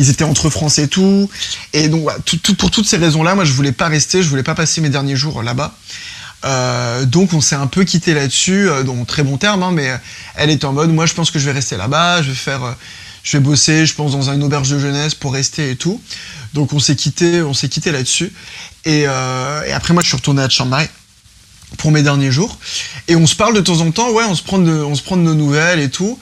Ils 0.00 0.08
étaient 0.08 0.24
entre 0.24 0.48
Français 0.48 0.84
et 0.84 0.88
tout. 0.88 1.28
Et 1.74 1.88
donc, 1.90 2.08
tout- 2.24 2.54
pour 2.54 2.70
toutes 2.70 2.86
ces 2.88 2.96
raisons-là, 2.96 3.34
moi, 3.34 3.44
je 3.44 3.52
voulais 3.52 3.70
pas 3.72 3.88
rester, 3.88 4.22
je 4.22 4.28
voulais 4.28 4.42
pas 4.42 4.54
passer 4.54 4.80
mes 4.80 4.88
derniers 4.88 5.14
jours 5.14 5.42
là-bas. 5.42 5.74
Euh, 6.46 7.04
donc, 7.04 7.34
on 7.34 7.42
s'est 7.42 7.54
un 7.54 7.66
peu 7.66 7.84
quitté 7.84 8.14
là-dessus, 8.14 8.68
euh, 8.70 8.82
dans 8.82 9.04
très 9.04 9.22
bon 9.22 9.36
terme, 9.36 9.62
hein, 9.62 9.72
mais 9.72 9.90
euh, 9.90 9.96
elle 10.36 10.48
est 10.48 10.64
en 10.64 10.72
mode, 10.72 10.90
moi, 10.90 11.04
je 11.04 11.12
pense 11.12 11.30
que 11.30 11.38
je 11.38 11.44
vais 11.44 11.52
rester 11.52 11.76
là-bas, 11.76 12.22
je 12.22 12.28
vais 12.30 12.34
faire, 12.34 12.64
euh, 12.64 12.72
je 13.22 13.36
vais 13.36 13.42
bosser, 13.42 13.84
je 13.84 13.94
pense, 13.94 14.12
dans 14.12 14.30
une 14.30 14.42
auberge 14.42 14.70
de 14.70 14.78
jeunesse 14.78 15.14
pour 15.14 15.34
rester 15.34 15.70
et 15.72 15.76
tout. 15.76 16.00
Donc, 16.54 16.72
on 16.72 16.78
s'est 16.78 16.96
quitté, 16.96 17.42
on 17.42 17.52
s'est 17.52 17.68
quitté 17.68 17.92
là-dessus. 17.92 18.32
Et, 18.86 19.04
euh, 19.06 19.76
après, 19.76 19.92
moi, 19.92 20.02
je 20.02 20.08
suis 20.08 20.16
retourné 20.16 20.42
à 20.42 20.48
Chiang 20.48 20.70
pour 21.76 21.90
mes 21.92 22.02
derniers 22.02 22.32
jours. 22.32 22.58
Et 23.06 23.16
on 23.16 23.26
se 23.26 23.34
parle 23.36 23.54
de 23.54 23.60
temps 23.60 23.80
en 23.82 23.90
temps, 23.90 24.10
ouais, 24.10 24.24
on 24.26 24.34
se 24.34 24.42
prend 24.42 24.58
on 24.60 24.94
se 24.94 25.02
prend 25.02 25.18
de 25.18 25.22
nos 25.22 25.34
nouvelles 25.34 25.80
et 25.80 25.90
tout. 25.90 26.18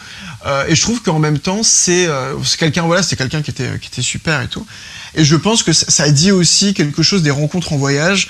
Euh, 0.48 0.64
et 0.66 0.74
je 0.74 0.82
trouve 0.82 1.02
qu'en 1.02 1.18
même 1.18 1.38
temps, 1.38 1.62
c'est 1.62 2.06
euh, 2.06 2.34
quelqu'un, 2.58 2.82
voilà, 2.82 3.02
c'est 3.02 3.16
quelqu'un 3.16 3.42
qui 3.42 3.50
était, 3.50 3.78
super 4.00 4.40
et 4.40 4.48
tout. 4.48 4.66
Et 5.14 5.24
je 5.24 5.36
pense 5.36 5.62
que 5.62 5.72
ça, 5.72 6.08
dit 6.10 6.32
aussi 6.32 6.74
quelque 6.74 7.02
chose 7.02 7.22
des 7.22 7.30
rencontres 7.30 7.72
en 7.72 7.76
voyage 7.76 8.28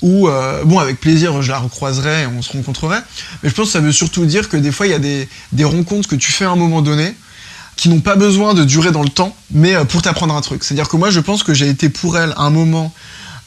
où, 0.00 0.28
euh, 0.28 0.64
bon, 0.64 0.78
avec 0.78 0.98
plaisir, 0.98 1.42
je 1.42 1.50
la 1.50 1.58
recroiserai 1.58 2.22
et 2.22 2.26
on 2.26 2.40
se 2.40 2.52
rencontrerait. 2.52 3.02
Mais 3.42 3.50
je 3.50 3.54
pense 3.54 3.66
que 3.66 3.72
ça 3.72 3.80
veut 3.80 3.92
surtout 3.92 4.24
dire 4.24 4.48
que 4.48 4.56
des 4.56 4.72
fois, 4.72 4.86
il 4.86 4.90
y 4.90 4.94
a 4.94 4.98
des, 4.98 5.28
des 5.52 5.64
rencontres 5.64 6.08
que 6.08 6.16
tu 6.16 6.32
fais 6.32 6.46
à 6.46 6.50
un 6.50 6.56
moment 6.56 6.80
donné 6.80 7.14
qui 7.76 7.88
n'ont 7.88 8.00
pas 8.00 8.16
besoin 8.16 8.54
de 8.54 8.64
durer 8.64 8.90
dans 8.90 9.02
le 9.02 9.08
temps, 9.08 9.34
mais 9.50 9.74
pour 9.86 10.02
t'apprendre 10.02 10.34
un 10.34 10.40
truc. 10.40 10.64
C'est-à-dire 10.64 10.88
que 10.88 10.96
moi, 10.96 11.10
je 11.10 11.20
pense 11.20 11.42
que 11.42 11.54
j'ai 11.54 11.68
été 11.68 11.88
pour 11.88 12.18
elle 12.18 12.32
à 12.32 12.42
un 12.42 12.50
moment 12.50 12.92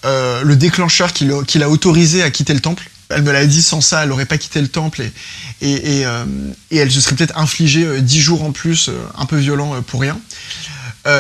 le 0.04 0.54
déclencheur 0.54 1.14
qui 1.14 1.26
l'a 1.60 1.70
autorisé 1.70 2.24
à 2.24 2.32
quitter 2.32 2.54
le 2.54 2.60
temple. 2.60 2.90
Elle 3.10 3.24
me 3.24 3.32
l'a 3.32 3.46
dit, 3.46 3.62
sans 3.62 3.82
ça, 3.82 4.04
elle 4.04 4.12
aurait 4.12 4.26
pas 4.26 4.38
quitté 4.38 4.62
le 4.62 4.68
temple 4.68 5.04
euh, 5.64 6.26
et 6.72 6.78
elle 6.78 6.92
se 6.92 7.02
serait 7.02 7.16
peut-être 7.16 7.38
infligé 7.38 7.86
euh, 7.86 8.02
dix 8.02 8.20
jours 8.20 8.44
en 8.44 8.52
plus, 8.52 8.90
euh, 8.90 8.94
un 9.18 9.26
peu 9.26 9.38
violent 9.38 9.82
pour 9.84 10.02
rien. 10.02 10.20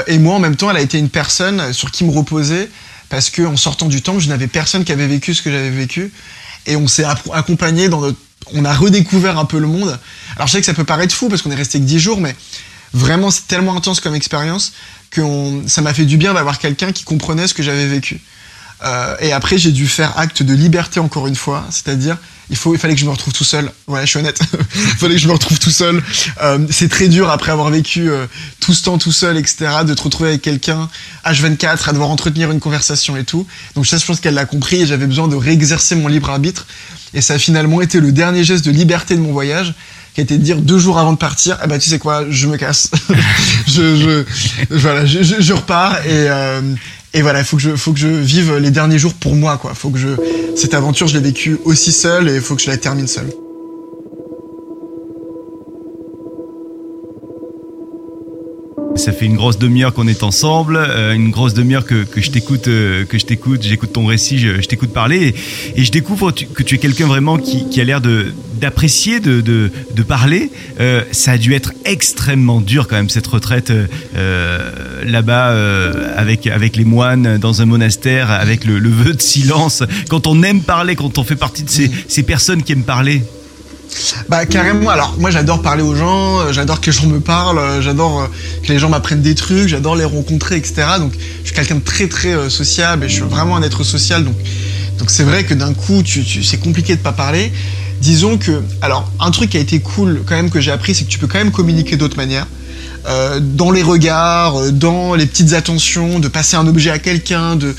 Et 0.07 0.17
moi, 0.17 0.35
en 0.35 0.39
même 0.39 0.55
temps, 0.55 0.71
elle 0.71 0.77
a 0.77 0.81
été 0.81 0.97
une 0.97 1.09
personne 1.09 1.73
sur 1.73 1.91
qui 1.91 2.05
me 2.05 2.11
reposer 2.11 2.69
parce 3.09 3.29
que 3.29 3.41
en 3.41 3.57
sortant 3.57 3.89
du 3.89 4.01
temple, 4.01 4.21
je 4.21 4.29
n'avais 4.29 4.47
personne 4.47 4.85
qui 4.85 4.93
avait 4.93 5.07
vécu 5.07 5.33
ce 5.33 5.41
que 5.41 5.51
j'avais 5.51 5.71
vécu 5.71 6.13
et 6.65 6.77
on 6.77 6.87
s'est 6.87 7.03
accompagné 7.33 7.89
dans 7.89 7.99
notre, 7.99 8.17
on 8.53 8.63
a 8.63 8.73
redécouvert 8.73 9.37
un 9.37 9.43
peu 9.43 9.59
le 9.59 9.67
monde. 9.67 9.99
Alors 10.37 10.47
je 10.47 10.53
sais 10.53 10.59
que 10.61 10.65
ça 10.65 10.73
peut 10.73 10.85
paraître 10.85 11.13
fou 11.13 11.27
parce 11.27 11.41
qu'on 11.41 11.51
est 11.51 11.55
resté 11.55 11.79
que 11.79 11.83
dix 11.83 11.99
jours, 11.99 12.21
mais 12.21 12.33
vraiment 12.93 13.29
c'est 13.29 13.45
tellement 13.47 13.75
intense 13.75 13.99
comme 13.99 14.15
expérience 14.15 14.71
que 15.11 15.21
ça 15.67 15.81
m'a 15.81 15.93
fait 15.93 16.05
du 16.05 16.15
bien 16.15 16.33
d'avoir 16.33 16.59
quelqu'un 16.59 16.93
qui 16.93 17.03
comprenait 17.03 17.47
ce 17.47 17.53
que 17.53 17.61
j'avais 17.61 17.85
vécu. 17.85 18.21
Euh, 18.83 19.15
et 19.19 19.31
après, 19.31 19.57
j'ai 19.57 19.71
dû 19.71 19.87
faire 19.87 20.17
acte 20.17 20.43
de 20.43 20.53
liberté 20.53 20.99
encore 20.99 21.27
une 21.27 21.35
fois, 21.35 21.65
c'est-à-dire 21.69 22.17
il 22.49 22.57
faut, 22.57 22.73
il 22.75 22.79
fallait 22.79 22.93
que 22.93 22.99
je 22.99 23.05
me 23.05 23.11
retrouve 23.11 23.33
tout 23.33 23.43
seul. 23.43 23.71
Voilà, 23.87 24.05
je 24.05 24.09
suis 24.09 24.19
honnête. 24.19 24.39
il 24.75 24.97
fallait 24.97 25.15
que 25.15 25.21
je 25.21 25.27
me 25.27 25.33
retrouve 25.33 25.59
tout 25.59 25.71
seul. 25.71 26.03
Euh, 26.41 26.59
c'est 26.69 26.89
très 26.89 27.07
dur 27.07 27.29
après 27.29 27.51
avoir 27.51 27.69
vécu 27.69 28.09
euh, 28.09 28.25
tout 28.59 28.73
ce 28.73 28.83
temps 28.83 28.97
tout 28.97 29.11
seul, 29.11 29.37
etc., 29.37 29.69
de 29.87 29.93
te 29.93 30.01
retrouver 30.01 30.29
avec 30.29 30.41
quelqu'un 30.41 30.89
H24 31.25 31.89
à 31.89 31.93
devoir 31.93 32.09
entretenir 32.09 32.51
une 32.51 32.59
conversation 32.59 33.15
et 33.15 33.23
tout. 33.23 33.47
Donc 33.75 33.87
ça, 33.87 33.97
je 33.97 34.05
pense 34.05 34.19
qu'elle 34.19 34.33
l'a 34.33 34.45
compris 34.45 34.81
et 34.81 34.85
j'avais 34.85 35.07
besoin 35.07 35.27
de 35.27 35.35
réexercer 35.35 35.95
mon 35.95 36.07
libre 36.07 36.29
arbitre. 36.29 36.67
Et 37.13 37.21
ça 37.21 37.35
a 37.35 37.39
finalement 37.39 37.81
été 37.81 37.99
le 37.99 38.11
dernier 38.11 38.43
geste 38.43 38.65
de 38.65 38.71
liberté 38.71 39.15
de 39.15 39.21
mon 39.21 39.31
voyage, 39.31 39.73
qui 40.13 40.21
été 40.21 40.37
de 40.37 40.43
dire 40.43 40.61
deux 40.61 40.77
jours 40.77 40.99
avant 40.99 41.13
de 41.13 41.17
partir, 41.17 41.57
eh 41.63 41.67
ben 41.67 41.79
tu 41.79 41.89
sais 41.89 41.97
quoi, 41.97 42.25
je 42.29 42.47
me 42.47 42.57
casse, 42.57 42.91
je, 43.67 44.25
voilà, 44.69 45.05
je, 45.05 45.53
repars 45.53 46.05
et 46.05 46.29
et 47.13 47.21
voilà, 47.21 47.39
il 47.39 47.45
faut 47.45 47.57
que 47.57 47.63
je, 47.63 47.75
faut 47.75 47.93
que 47.93 47.99
je 47.99 48.07
vive 48.07 48.55
les 48.57 48.71
derniers 48.71 48.97
jours 48.97 49.13
pour 49.13 49.35
moi, 49.35 49.57
quoi. 49.57 49.73
Faut 49.75 49.89
que 49.89 49.99
je, 49.99 50.09
cette 50.55 50.73
aventure, 50.73 51.07
je 51.07 51.13
l'ai 51.13 51.23
vécue 51.23 51.59
aussi 51.63 51.91
seule 51.91 52.27
et 52.27 52.39
faut 52.39 52.55
que 52.55 52.61
je 52.61 52.69
la 52.69 52.77
termine 52.77 53.07
seule. 53.07 53.29
Ça 58.95 59.11
fait 59.11 59.25
une 59.25 59.35
grosse 59.35 59.57
demi-heure 59.57 59.93
qu'on 59.93 60.07
est 60.07 60.23
ensemble, 60.23 60.77
euh, 60.77 61.13
une 61.13 61.29
grosse 61.31 61.53
demi-heure 61.53 61.83
que, 61.85 62.03
que 62.03 62.21
je 62.21 62.29
t'écoute, 62.31 62.67
euh, 62.67 63.05
que 63.05 63.17
je 63.17 63.25
t'écoute, 63.25 63.61
j'écoute 63.63 63.91
ton 63.91 64.05
récit, 64.05 64.37
je, 64.37 64.61
je 64.61 64.67
t'écoute 64.67 64.93
parler, 64.93 65.33
et, 65.75 65.81
et 65.81 65.83
je 65.83 65.91
découvre 65.91 66.31
tu- 66.31 66.45
que 66.45 66.61
tu 66.63 66.75
es 66.75 66.77
quelqu'un 66.77 67.07
vraiment 67.07 67.37
qui, 67.37 67.67
qui 67.69 67.81
a 67.81 67.83
l'air 67.83 68.01
de 68.01 68.33
d'apprécier, 68.61 69.19
de, 69.19 69.41
de, 69.41 69.71
de 69.93 70.03
parler. 70.03 70.51
Euh, 70.79 71.01
ça 71.11 71.31
a 71.33 71.37
dû 71.37 71.53
être 71.53 71.73
extrêmement 71.83 72.61
dur 72.61 72.87
quand 72.87 72.95
même 72.95 73.09
cette 73.09 73.27
retraite 73.27 73.73
là-bas 75.05 75.53
avec 76.15 76.47
avec 76.47 76.75
les 76.77 76.85
moines 76.85 77.37
dans 77.39 77.61
un 77.61 77.65
monastère, 77.65 78.31
avec 78.31 78.63
le, 78.63 78.79
le 78.79 78.89
vœu 78.89 79.13
de 79.13 79.21
silence. 79.21 79.83
Quand 80.09 80.27
on 80.27 80.43
aime 80.43 80.61
parler, 80.61 80.95
quand 80.95 81.17
on 81.17 81.23
fait 81.23 81.35
partie 81.35 81.63
de 81.63 81.69
ces, 81.69 81.89
ces 82.07 82.23
personnes 82.23 82.63
qui 82.63 82.71
aiment 82.73 82.83
parler. 82.83 83.21
Bah 84.29 84.45
carrément. 84.45 84.89
Alors 84.89 85.15
moi 85.19 85.31
j'adore 85.31 85.61
parler 85.61 85.83
aux 85.83 85.95
gens, 85.95 86.39
euh, 86.39 86.51
j'adore 86.51 86.81
que 86.81 86.87
les 86.87 86.91
gens 86.91 87.05
me 87.07 87.19
parlent, 87.19 87.59
euh, 87.59 87.81
j'adore 87.81 88.21
euh, 88.21 88.27
que 88.63 88.71
les 88.71 88.79
gens 88.79 88.89
m'apprennent 88.89 89.21
des 89.21 89.35
trucs, 89.35 89.67
j'adore 89.67 89.95
les 89.95 90.05
rencontrer, 90.05 90.57
etc. 90.57 90.83
Donc 90.99 91.13
je 91.41 91.47
suis 91.47 91.55
quelqu'un 91.55 91.75
de 91.75 91.81
très 91.81 92.07
très 92.07 92.49
sociable 92.49 93.05
et 93.05 93.09
je 93.09 93.13
suis 93.15 93.23
vraiment 93.23 93.55
un 93.55 93.63
être 93.63 93.83
social. 93.83 94.23
Donc 94.23 94.35
donc 94.99 95.09
c'est 95.09 95.23
vrai 95.23 95.43
que 95.43 95.53
d'un 95.53 95.73
coup 95.73 96.03
tu, 96.03 96.23
tu 96.23 96.43
c'est 96.43 96.57
compliqué 96.57 96.95
de 96.95 97.01
pas 97.01 97.13
parler. 97.13 97.51
Disons 98.01 98.37
que 98.37 98.61
alors 98.81 99.09
un 99.19 99.31
truc 99.31 99.51
qui 99.51 99.57
a 99.57 99.61
été 99.61 99.79
cool 99.79 100.23
quand 100.25 100.35
même 100.35 100.49
que 100.49 100.59
j'ai 100.59 100.71
appris 100.71 100.95
c'est 100.95 101.05
que 101.05 101.09
tu 101.09 101.19
peux 101.19 101.27
quand 101.27 101.37
même 101.37 101.51
communiquer 101.51 101.97
d'autres 101.97 102.17
manières. 102.17 102.47
Dans 103.41 103.71
les 103.71 103.83
regards, 103.83 104.71
dans 104.71 105.13
les 105.13 105.25
petites 105.25 105.51
attentions, 105.51 106.19
de 106.19 106.29
passer 106.29 106.55
un 106.55 106.65
objet 106.67 106.89
à 106.89 106.99
quelqu'un, 106.99 107.57
de, 107.57 107.75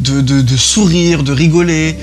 de, 0.00 0.20
de, 0.20 0.56
sourire, 0.58 1.22
de 1.22 1.32
rigoler. 1.32 1.96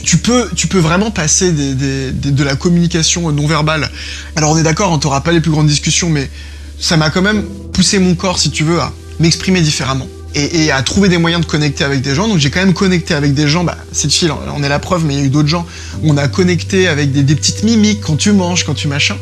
Tu, 0.00 0.16
peux, 0.18 0.48
tu 0.54 0.66
peux 0.66 0.78
vraiment 0.78 1.10
passer 1.10 1.52
de 1.52 2.44
la 2.44 2.56
communication 2.56 3.30
non 3.32 3.46
verbale. 3.46 3.90
Alors 4.36 4.50
on 4.52 4.56
est 4.56 4.62
d'accord, 4.62 4.92
on 4.92 4.98
t'aura 4.98 5.22
pas 5.22 5.32
les 5.32 5.40
plus 5.40 5.50
grandes 5.50 5.66
discussions, 5.66 6.08
mais 6.08 6.30
ça 6.78 6.96
m'a 6.96 7.10
quand 7.10 7.22
même 7.22 7.44
poussé 7.72 7.98
mon 7.98 8.14
corps, 8.14 8.38
si 8.38 8.50
tu 8.50 8.64
veux, 8.64 8.80
à 8.80 8.92
m'exprimer 9.20 9.60
différemment. 9.60 10.08
Et, 10.34 10.70
à 10.70 10.82
trouver 10.82 11.10
des 11.10 11.18
moyens 11.18 11.44
de 11.44 11.50
connecter 11.50 11.84
avec 11.84 12.00
des 12.00 12.14
gens. 12.14 12.26
Donc 12.26 12.38
j'ai 12.38 12.48
quand 12.48 12.60
même 12.60 12.72
connecté 12.72 13.12
avec 13.12 13.34
des 13.34 13.48
gens, 13.48 13.64
bah, 13.64 13.76
cette 13.92 14.12
fille, 14.12 14.30
on 14.54 14.62
est 14.62 14.68
la 14.68 14.78
preuve, 14.78 15.04
mais 15.04 15.14
il 15.14 15.20
y 15.20 15.22
a 15.22 15.26
eu 15.26 15.28
d'autres 15.28 15.48
gens. 15.48 15.66
On 16.02 16.16
a 16.16 16.26
connecté 16.26 16.88
avec 16.88 17.12
des, 17.12 17.34
petites 17.34 17.62
mimiques 17.64 18.00
quand 18.00 18.16
tu 18.16 18.32
manges, 18.32 18.64
quand 18.64 18.72
tu 18.72 18.88
machin. 18.88 19.16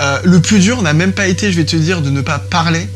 Euh, 0.00 0.18
le 0.24 0.40
plus 0.40 0.58
dur 0.58 0.82
n'a 0.82 0.92
même 0.92 1.12
pas 1.12 1.28
été, 1.28 1.52
je 1.52 1.56
vais 1.56 1.64
te 1.64 1.76
dire, 1.76 2.02
de 2.02 2.10
ne 2.10 2.20
pas 2.20 2.40
parler. 2.40 2.88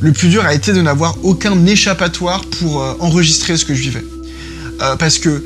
Le 0.00 0.12
plus 0.12 0.28
dur 0.28 0.44
a 0.44 0.54
été 0.54 0.72
de 0.72 0.82
n'avoir 0.82 1.16
aucun 1.22 1.64
échappatoire 1.66 2.40
pour 2.58 2.82
euh, 2.82 2.94
enregistrer 2.98 3.56
ce 3.56 3.64
que 3.64 3.74
je 3.74 3.80
vivais. 3.80 4.04
Euh, 4.82 4.96
parce 4.96 5.18
que 5.18 5.44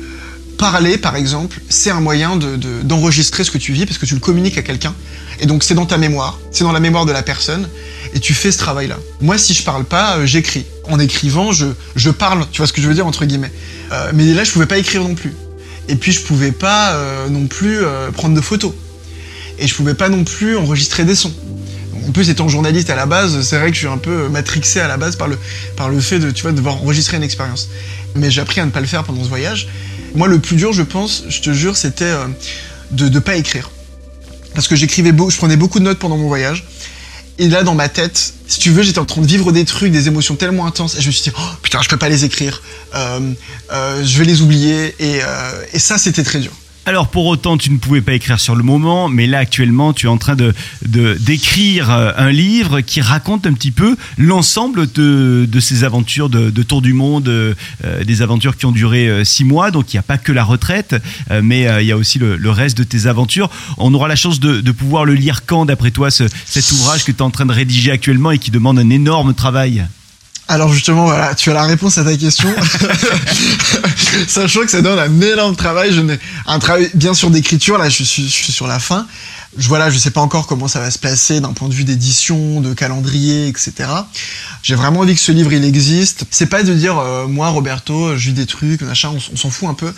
parler, 0.57 0.97
par 0.97 1.15
exemple, 1.15 1.59
c'est 1.69 1.89
un 1.89 1.99
moyen 1.99 2.35
de- 2.35 2.55
de- 2.55 2.81
d'enregistrer 2.83 3.43
ce 3.43 3.51
que 3.51 3.57
tu 3.57 3.73
vis 3.73 3.85
parce 3.85 3.97
que 3.97 4.05
tu 4.05 4.13
le 4.13 4.19
communiques 4.19 4.57
à 4.57 4.61
quelqu'un. 4.61 4.93
Et 5.39 5.45
donc 5.45 5.63
c'est 5.63 5.73
dans 5.73 5.85
ta 5.85 5.97
mémoire, 5.97 6.39
c'est 6.51 6.63
dans 6.63 6.71
la 6.71 6.79
mémoire 6.79 7.05
de 7.05 7.11
la 7.11 7.23
personne, 7.23 7.67
et 8.13 8.19
tu 8.19 8.33
fais 8.33 8.51
ce 8.51 8.57
travail-là. 8.59 8.97
Moi, 9.21 9.37
si 9.37 9.53
je 9.53 9.63
parle 9.63 9.83
pas, 9.83 10.17
euh, 10.17 10.25
j'écris. 10.25 10.65
En 10.89 10.99
écrivant, 10.99 11.51
je, 11.51 12.09
parle, 12.11 12.45
tu 12.51 12.57
vois 12.57 12.67
ce 12.67 12.73
que 12.73 12.81
je 12.81 12.87
veux 12.87 12.93
dire, 12.93 13.07
entre 13.07 13.25
guillemets. 13.25 13.51
Euh, 13.91 14.11
mais 14.13 14.25
là, 14.33 14.43
je 14.43 14.51
pouvais 14.51 14.65
pas 14.65 14.77
écrire 14.77 15.01
non 15.01 15.15
plus. 15.15 15.33
Et 15.89 15.95
puis, 15.95 16.11
je 16.11 16.21
pouvais 16.21 16.51
pas 16.51 16.93
euh, 16.93 17.29
non 17.29 17.47
plus 17.47 17.79
prendre 18.13 18.35
de 18.35 18.41
photos. 18.41 18.73
Et 19.59 19.67
je 19.67 19.73
pouvais 19.75 19.93
pas 19.93 20.09
non 20.09 20.23
plus 20.23 20.57
enregistrer 20.57 21.03
des 21.05 21.15
sons. 21.15 21.33
En 22.07 22.11
plus, 22.11 22.29
étant 22.29 22.49
journaliste 22.49 22.89
à 22.89 22.95
la 22.95 23.05
base, 23.05 23.41
c'est 23.41 23.57
vrai 23.57 23.69
que 23.69 23.75
je 23.75 23.79
suis 23.79 23.87
un 23.87 23.97
peu 23.97 24.27
matrixé 24.27 24.79
à 24.81 24.87
la 24.87 24.97
base 24.97 25.15
par 25.15 25.27
le, 25.27 25.99
fait 26.01 26.19
de, 26.19 26.31
tu 26.31 26.41
vois, 26.43 26.51
de 26.51 26.57
devoir 26.57 26.75
enregistrer 26.75 27.17
une 27.17 27.23
expérience. 27.23 27.69
Mais 28.15 28.29
j'ai 28.29 28.41
appris 28.41 28.59
à 28.59 28.65
ne 28.65 28.71
pas 28.71 28.81
le 28.81 28.87
faire 28.87 29.03
pendant 29.03 29.23
ce 29.23 29.29
voyage. 29.29 29.67
Moi, 30.15 30.27
le 30.27 30.39
plus 30.39 30.55
dur, 30.55 30.73
je 30.73 30.83
pense, 30.83 31.23
je 31.27 31.41
te 31.41 31.51
jure, 31.51 31.75
c'était 31.75 32.05
euh, 32.05 32.27
de 32.91 33.09
ne 33.09 33.19
pas 33.19 33.35
écrire. 33.35 33.71
Parce 34.53 34.67
que 34.67 34.75
j'écrivais 34.75 35.11
beau, 35.11 35.29
je 35.29 35.37
prenais 35.37 35.57
beaucoup 35.57 35.79
de 35.79 35.85
notes 35.85 35.99
pendant 35.99 36.17
mon 36.17 36.27
voyage. 36.27 36.65
Et 37.39 37.47
là, 37.47 37.63
dans 37.63 37.73
ma 37.73 37.89
tête, 37.89 38.33
si 38.47 38.59
tu 38.59 38.69
veux, 38.69 38.83
j'étais 38.83 38.99
en 38.99 39.05
train 39.05 39.21
de 39.21 39.25
vivre 39.25 39.51
des 39.51 39.65
trucs, 39.65 39.91
des 39.91 40.07
émotions 40.07 40.35
tellement 40.35 40.67
intenses. 40.67 40.95
Et 40.97 41.01
je 41.01 41.07
me 41.07 41.11
suis 41.11 41.23
dit, 41.23 41.35
oh 41.35 41.55
putain, 41.63 41.81
je 41.81 41.89
peux 41.89 41.97
pas 41.97 42.09
les 42.09 42.25
écrire. 42.25 42.61
Euh, 42.93 43.33
euh, 43.71 44.03
je 44.05 44.17
vais 44.19 44.25
les 44.25 44.41
oublier. 44.41 44.95
Et 44.99 45.79
ça, 45.79 45.97
c'était 45.97 46.23
très 46.23 46.39
dur. 46.39 46.51
Alors 46.85 47.07
pour 47.07 47.27
autant, 47.27 47.57
tu 47.57 47.71
ne 47.71 47.77
pouvais 47.77 48.01
pas 48.01 48.13
écrire 48.13 48.41
sur 48.41 48.55
le 48.55 48.63
moment, 48.63 49.07
mais 49.07 49.25
là 49.25 49.39
actuellement, 49.39 49.93
tu 49.93 50.07
es 50.07 50.09
en 50.09 50.17
train 50.17 50.35
de 50.35 50.53
d'écrire 50.85 51.89
euh, 51.89 52.11
un 52.17 52.29
livre 52.29 52.81
qui 52.81 52.99
raconte 52.99 53.47
un 53.47 53.53
petit 53.53 53.71
peu 53.71 53.95
l'ensemble 54.17 54.91
de, 54.91 55.47
de 55.49 55.59
ces 55.61 55.85
aventures 55.85 56.27
de, 56.27 56.49
tour 56.63 56.81
du 56.81 56.91
monde, 56.91 57.29
euh, 57.29 57.53
euh, 57.85 58.03
des 58.03 58.21
aventures 58.21 58.57
qui 58.57 58.65
ont 58.65 58.73
duré 58.73 59.23
six 59.23 59.45
mois. 59.45 59.71
Donc 59.71 59.93
il 59.93 59.95
n'y 59.95 59.99
a 59.99 60.03
pas 60.03 60.17
que 60.17 60.33
la 60.33 60.43
retraite, 60.43 60.95
mais 61.41 61.61
il 61.81 61.87
y 61.87 61.91
a 61.93 61.97
aussi 61.97 62.19
le, 62.19 62.35
le 62.35 62.49
reste 62.51 62.77
de 62.77 62.83
tes 62.83 63.07
aventures. 63.07 63.49
On 63.77 63.93
aura 63.93 64.09
la 64.09 64.17
chance 64.17 64.41
de, 64.41 64.59
de 64.59 64.71
pouvoir 64.73 65.05
le 65.05 65.13
lire 65.13 65.45
quand, 65.45 65.65
d'après 65.65 65.91
toi, 65.91 66.11
ce- 66.11 66.27
cet 66.45 66.69
ouvrage 66.73 67.05
que 67.05 67.13
tu 67.13 67.19
es 67.19 67.21
en 67.21 67.29
train 67.31 67.45
de 67.45 67.53
rédiger 67.53 67.91
actuellement 67.91 68.31
et 68.31 68.39
qui 68.39 68.51
demande 68.51 68.77
un 68.77 68.89
énorme 68.89 69.33
travail? 69.33 69.85
Alors 70.49 70.71
justement, 70.73 71.05
voilà, 71.05 71.35
tu 71.35 71.49
as 71.49 71.53
la 71.53 71.63
réponse 71.63 71.97
à 71.97 72.03
ta 72.03 72.15
question. 72.17 72.53
Sachant 74.27 74.61
que 74.61 74.71
ça 74.71 74.81
donne 74.81 74.99
un 74.99 75.21
énorme 75.21 75.55
travail, 75.55 75.93
je 75.93 76.01
n'ai 76.01 76.19
un 76.45 76.59
travail 76.59 76.91
bien 76.93 77.13
sûr 77.13 77.29
d'écriture. 77.29 77.77
Là, 77.77 77.87
je 77.87 78.03
suis, 78.03 78.25
je 78.27 78.31
suis 78.31 78.51
sur 78.51 78.67
la 78.67 78.79
fin. 78.79 79.07
Je 79.57 79.67
voilà, 79.67 79.89
je 79.89 79.97
sais 79.97 80.11
pas 80.11 80.19
encore 80.19 80.47
comment 80.47 80.67
ça 80.67 80.79
va 80.79 80.91
se 80.91 80.99
passer 80.99 81.39
d'un 81.39 81.53
point 81.53 81.69
de 81.69 81.73
vue 81.73 81.85
d'édition, 81.85 82.59
de 82.59 82.73
calendrier, 82.73 83.47
etc. 83.47 83.71
J'ai 84.63 84.75
vraiment 84.75 85.01
envie 85.01 85.13
que 85.13 85.21
ce 85.21 85.31
livre 85.31 85.53
il 85.53 85.63
existe. 85.63 86.25
C'est 86.29 86.47
pas 86.47 86.63
de 86.63 86.73
dire 86.73 86.97
euh, 86.97 87.27
moi 87.27 87.49
Roberto, 87.49 88.17
je 88.17 88.29
vis 88.29 88.33
des 88.33 88.47
trucs, 88.47 88.81
machin, 88.81 89.11
on 89.31 89.37
s'en 89.37 89.49
fout 89.49 89.69
un 89.69 89.75
peu. 89.75 89.93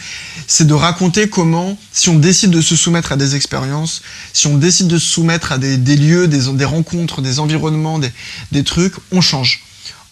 C'est 0.45 0.67
de 0.67 0.73
raconter 0.73 1.29
comment, 1.29 1.77
si 1.91 2.09
on 2.09 2.19
décide 2.19 2.51
de 2.51 2.61
se 2.61 2.75
soumettre 2.75 3.13
à 3.13 3.15
des 3.15 3.35
expériences, 3.35 4.01
si 4.33 4.47
on 4.47 4.57
décide 4.57 4.87
de 4.87 4.99
se 4.99 5.07
soumettre 5.07 5.53
à 5.53 5.57
des, 5.57 5.77
des 5.77 5.95
lieux, 5.95 6.27
des, 6.27 6.51
des 6.53 6.65
rencontres, 6.65 7.21
des 7.21 7.39
environnements, 7.39 7.97
des, 7.97 8.11
des 8.51 8.63
trucs, 8.63 8.95
on 9.11 9.21
change 9.21 9.63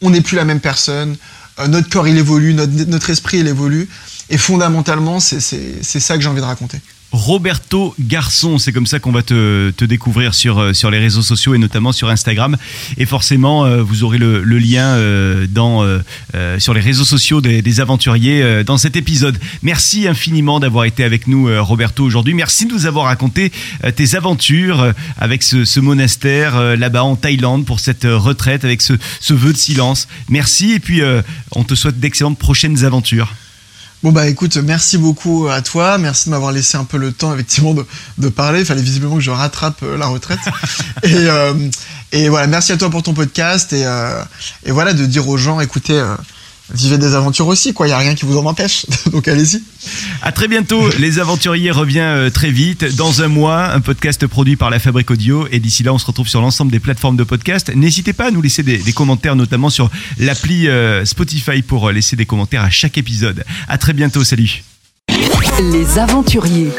on 0.03 0.11
n'est 0.11 0.21
plus 0.21 0.35
la 0.35 0.45
même 0.45 0.59
personne, 0.59 1.15
euh, 1.59 1.67
notre 1.67 1.89
corps 1.89 2.07
il 2.07 2.17
évolue, 2.17 2.53
notre, 2.53 3.09
esprit 3.09 3.39
il 3.39 3.47
évolue, 3.47 3.89
et 4.29 4.37
fondamentalement 4.37 5.19
c'est 5.19 5.39
ça 5.39 6.15
que 6.15 6.21
j'ai 6.21 6.29
envie 6.29 6.41
de 6.41 6.45
raconter. 6.45 6.79
Roberto 7.13 7.93
Garçon, 7.99 8.57
c'est 8.57 8.71
comme 8.71 8.87
ça 8.87 8.97
qu'on 8.97 9.11
va 9.11 9.21
te, 9.21 9.69
te 9.69 9.85
découvrir 9.85 10.33
sur, 10.33 10.57
euh, 10.57 10.73
sur 10.73 10.89
les 10.89 10.97
réseaux 10.97 11.21
sociaux 11.21 11.53
et 11.53 11.59
notamment 11.59 11.91
sur 11.91 12.09
Instagram. 12.09 12.57
Et 12.97 13.05
forcément, 13.05 13.65
euh, 13.65 13.83
vous 13.83 14.03
aurez 14.03 14.17
le, 14.17 14.41
lien 14.41 14.95
euh, 14.95 15.45
dans, 15.47 15.87
sur 16.57 16.73
les 16.73 16.81
réseaux 16.81 17.03
sociaux 17.03 17.39
des, 17.39 17.79
aventuriers 17.79 18.63
dans 18.63 18.77
cet 18.77 18.95
épisode. 18.95 19.37
Merci 19.61 20.07
infiniment 20.07 20.59
d'avoir 20.59 20.85
été 20.85 21.03
avec 21.03 21.27
nous, 21.27 21.47
Roberto, 21.63 22.03
aujourd'hui. 22.03 22.33
Merci 22.33 22.65
de 22.65 22.73
nous 22.73 22.87
avoir 22.87 23.05
raconté 23.05 23.51
tes 23.95 24.15
aventures 24.15 24.93
avec 25.17 25.43
ce, 25.43 25.79
monastère 25.79 26.77
là-bas 26.77 27.03
en 27.03 27.15
Thaïlande 27.15 27.65
pour 27.65 27.79
cette 27.79 28.05
retraite, 28.05 28.65
avec 28.65 28.81
ce, 28.81 28.93
ce 29.19 29.33
vœu 29.33 29.53
de 29.53 29.57
silence. 29.57 30.07
Merci 30.29 30.71
et 30.71 30.79
puis 30.79 31.01
on 31.51 31.63
te 31.63 31.75
souhaite 31.75 31.99
d'excellentes 31.99 32.39
prochaines 32.39 32.85
aventures. 32.85 33.33
Bon 34.03 34.11
bah 34.11 34.27
écoute, 34.27 34.57
merci 34.57 34.97
beaucoup 34.97 35.47
à 35.47 35.61
toi, 35.61 35.97
merci 35.97 36.25
de 36.25 36.31
m'avoir 36.31 36.51
laissé 36.51 36.75
un 36.75 36.83
peu 36.83 36.97
le 36.97 37.13
temps 37.13 37.33
effectivement 37.33 37.73
de, 37.73 37.85
de 38.17 38.27
parler, 38.27 38.59
il 38.59 38.65
fallait 38.65 38.81
visiblement 38.81 39.15
que 39.15 39.21
je 39.21 39.31
rattrape 39.31 39.81
euh, 39.81 39.97
la 39.97 40.07
retraite. 40.07 40.41
et, 41.03 41.13
euh, 41.15 41.53
et 42.11 42.27
voilà, 42.27 42.47
merci 42.47 42.73
à 42.73 42.77
toi 42.77 42.89
pour 42.89 43.01
ton 43.01 43.13
podcast 43.13 43.71
et, 43.71 43.85
euh, 43.85 44.21
et 44.65 44.71
voilà 44.71 44.91
de 44.91 45.05
dire 45.05 45.29
aux 45.29 45.37
gens, 45.37 45.61
écoutez, 45.61 45.97
euh, 45.97 46.15
vivez 46.71 46.97
des 46.97 47.15
aventures 47.15 47.47
aussi, 47.47 47.73
quoi, 47.73 47.87
il 47.87 47.91
y 47.91 47.93
a 47.93 47.97
rien 47.97 48.15
qui 48.15 48.25
vous 48.25 48.37
en 48.37 48.45
empêche, 48.45 48.85
donc 49.11 49.27
allez-y. 49.27 49.61
À 50.21 50.31
très 50.31 50.47
bientôt. 50.47 50.89
Les 50.99 51.19
Aventuriers 51.19 51.71
revient 51.71 51.99
euh, 51.99 52.29
très 52.29 52.51
vite. 52.51 52.95
Dans 52.95 53.21
un 53.21 53.27
mois, 53.27 53.71
un 53.73 53.81
podcast 53.81 54.25
produit 54.27 54.55
par 54.55 54.69
la 54.69 54.79
Fabrique 54.79 55.11
Audio. 55.11 55.47
Et 55.51 55.59
d'ici 55.59 55.83
là, 55.83 55.93
on 55.93 55.97
se 55.97 56.05
retrouve 56.05 56.27
sur 56.27 56.41
l'ensemble 56.41 56.71
des 56.71 56.79
plateformes 56.79 57.17
de 57.17 57.23
podcast. 57.23 57.71
N'hésitez 57.75 58.13
pas 58.13 58.27
à 58.27 58.31
nous 58.31 58.41
laisser 58.41 58.63
des, 58.63 58.77
des 58.77 58.93
commentaires, 58.93 59.35
notamment 59.35 59.69
sur 59.69 59.89
l'appli 60.19 60.67
euh, 60.67 61.05
Spotify 61.05 61.61
pour 61.61 61.89
euh, 61.89 61.91
laisser 61.91 62.15
des 62.15 62.25
commentaires 62.25 62.63
à 62.63 62.69
chaque 62.69 62.97
épisode. 62.97 63.43
À 63.67 63.77
très 63.77 63.93
bientôt. 63.93 64.23
Salut. 64.23 64.63
Les 65.59 65.99
aventuriers. 65.99 66.69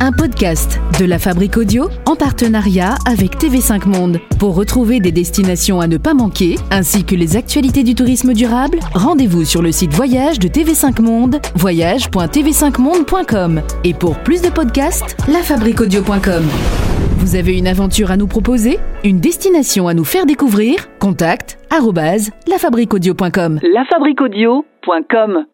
Un 0.00 0.12
podcast 0.12 0.80
de 1.00 1.04
la 1.04 1.18
Fabrique 1.18 1.56
Audio 1.56 1.88
en 2.06 2.14
partenariat 2.14 2.94
avec 3.04 3.36
TV5 3.36 3.88
Monde. 3.88 4.20
Pour 4.38 4.54
retrouver 4.54 5.00
des 5.00 5.10
destinations 5.10 5.80
à 5.80 5.88
ne 5.88 5.96
pas 5.96 6.14
manquer, 6.14 6.54
ainsi 6.70 7.04
que 7.04 7.16
les 7.16 7.36
actualités 7.36 7.82
du 7.82 7.96
tourisme 7.96 8.32
durable, 8.32 8.78
rendez-vous 8.94 9.44
sur 9.44 9.60
le 9.60 9.72
site 9.72 9.92
voyage 9.92 10.38
de 10.38 10.46
TV5 10.46 11.02
Monde, 11.02 11.40
voyage.tv5monde.com. 11.56 13.60
Et 13.82 13.94
pour 13.94 14.16
plus 14.20 14.40
de 14.40 14.50
podcasts, 14.50 15.16
lafabriqueaudio.com. 15.26 16.44
Vous 17.18 17.34
avez 17.34 17.58
une 17.58 17.66
aventure 17.66 18.12
à 18.12 18.16
nous 18.16 18.28
proposer? 18.28 18.78
Une 19.02 19.18
destination 19.18 19.88
à 19.88 19.94
nous 19.94 20.04
faire 20.04 20.26
découvrir? 20.26 20.76
Contact 21.00 21.58
lafabriqueaudio.com. 21.70 23.58
lafabriquaudio.com 23.62 25.44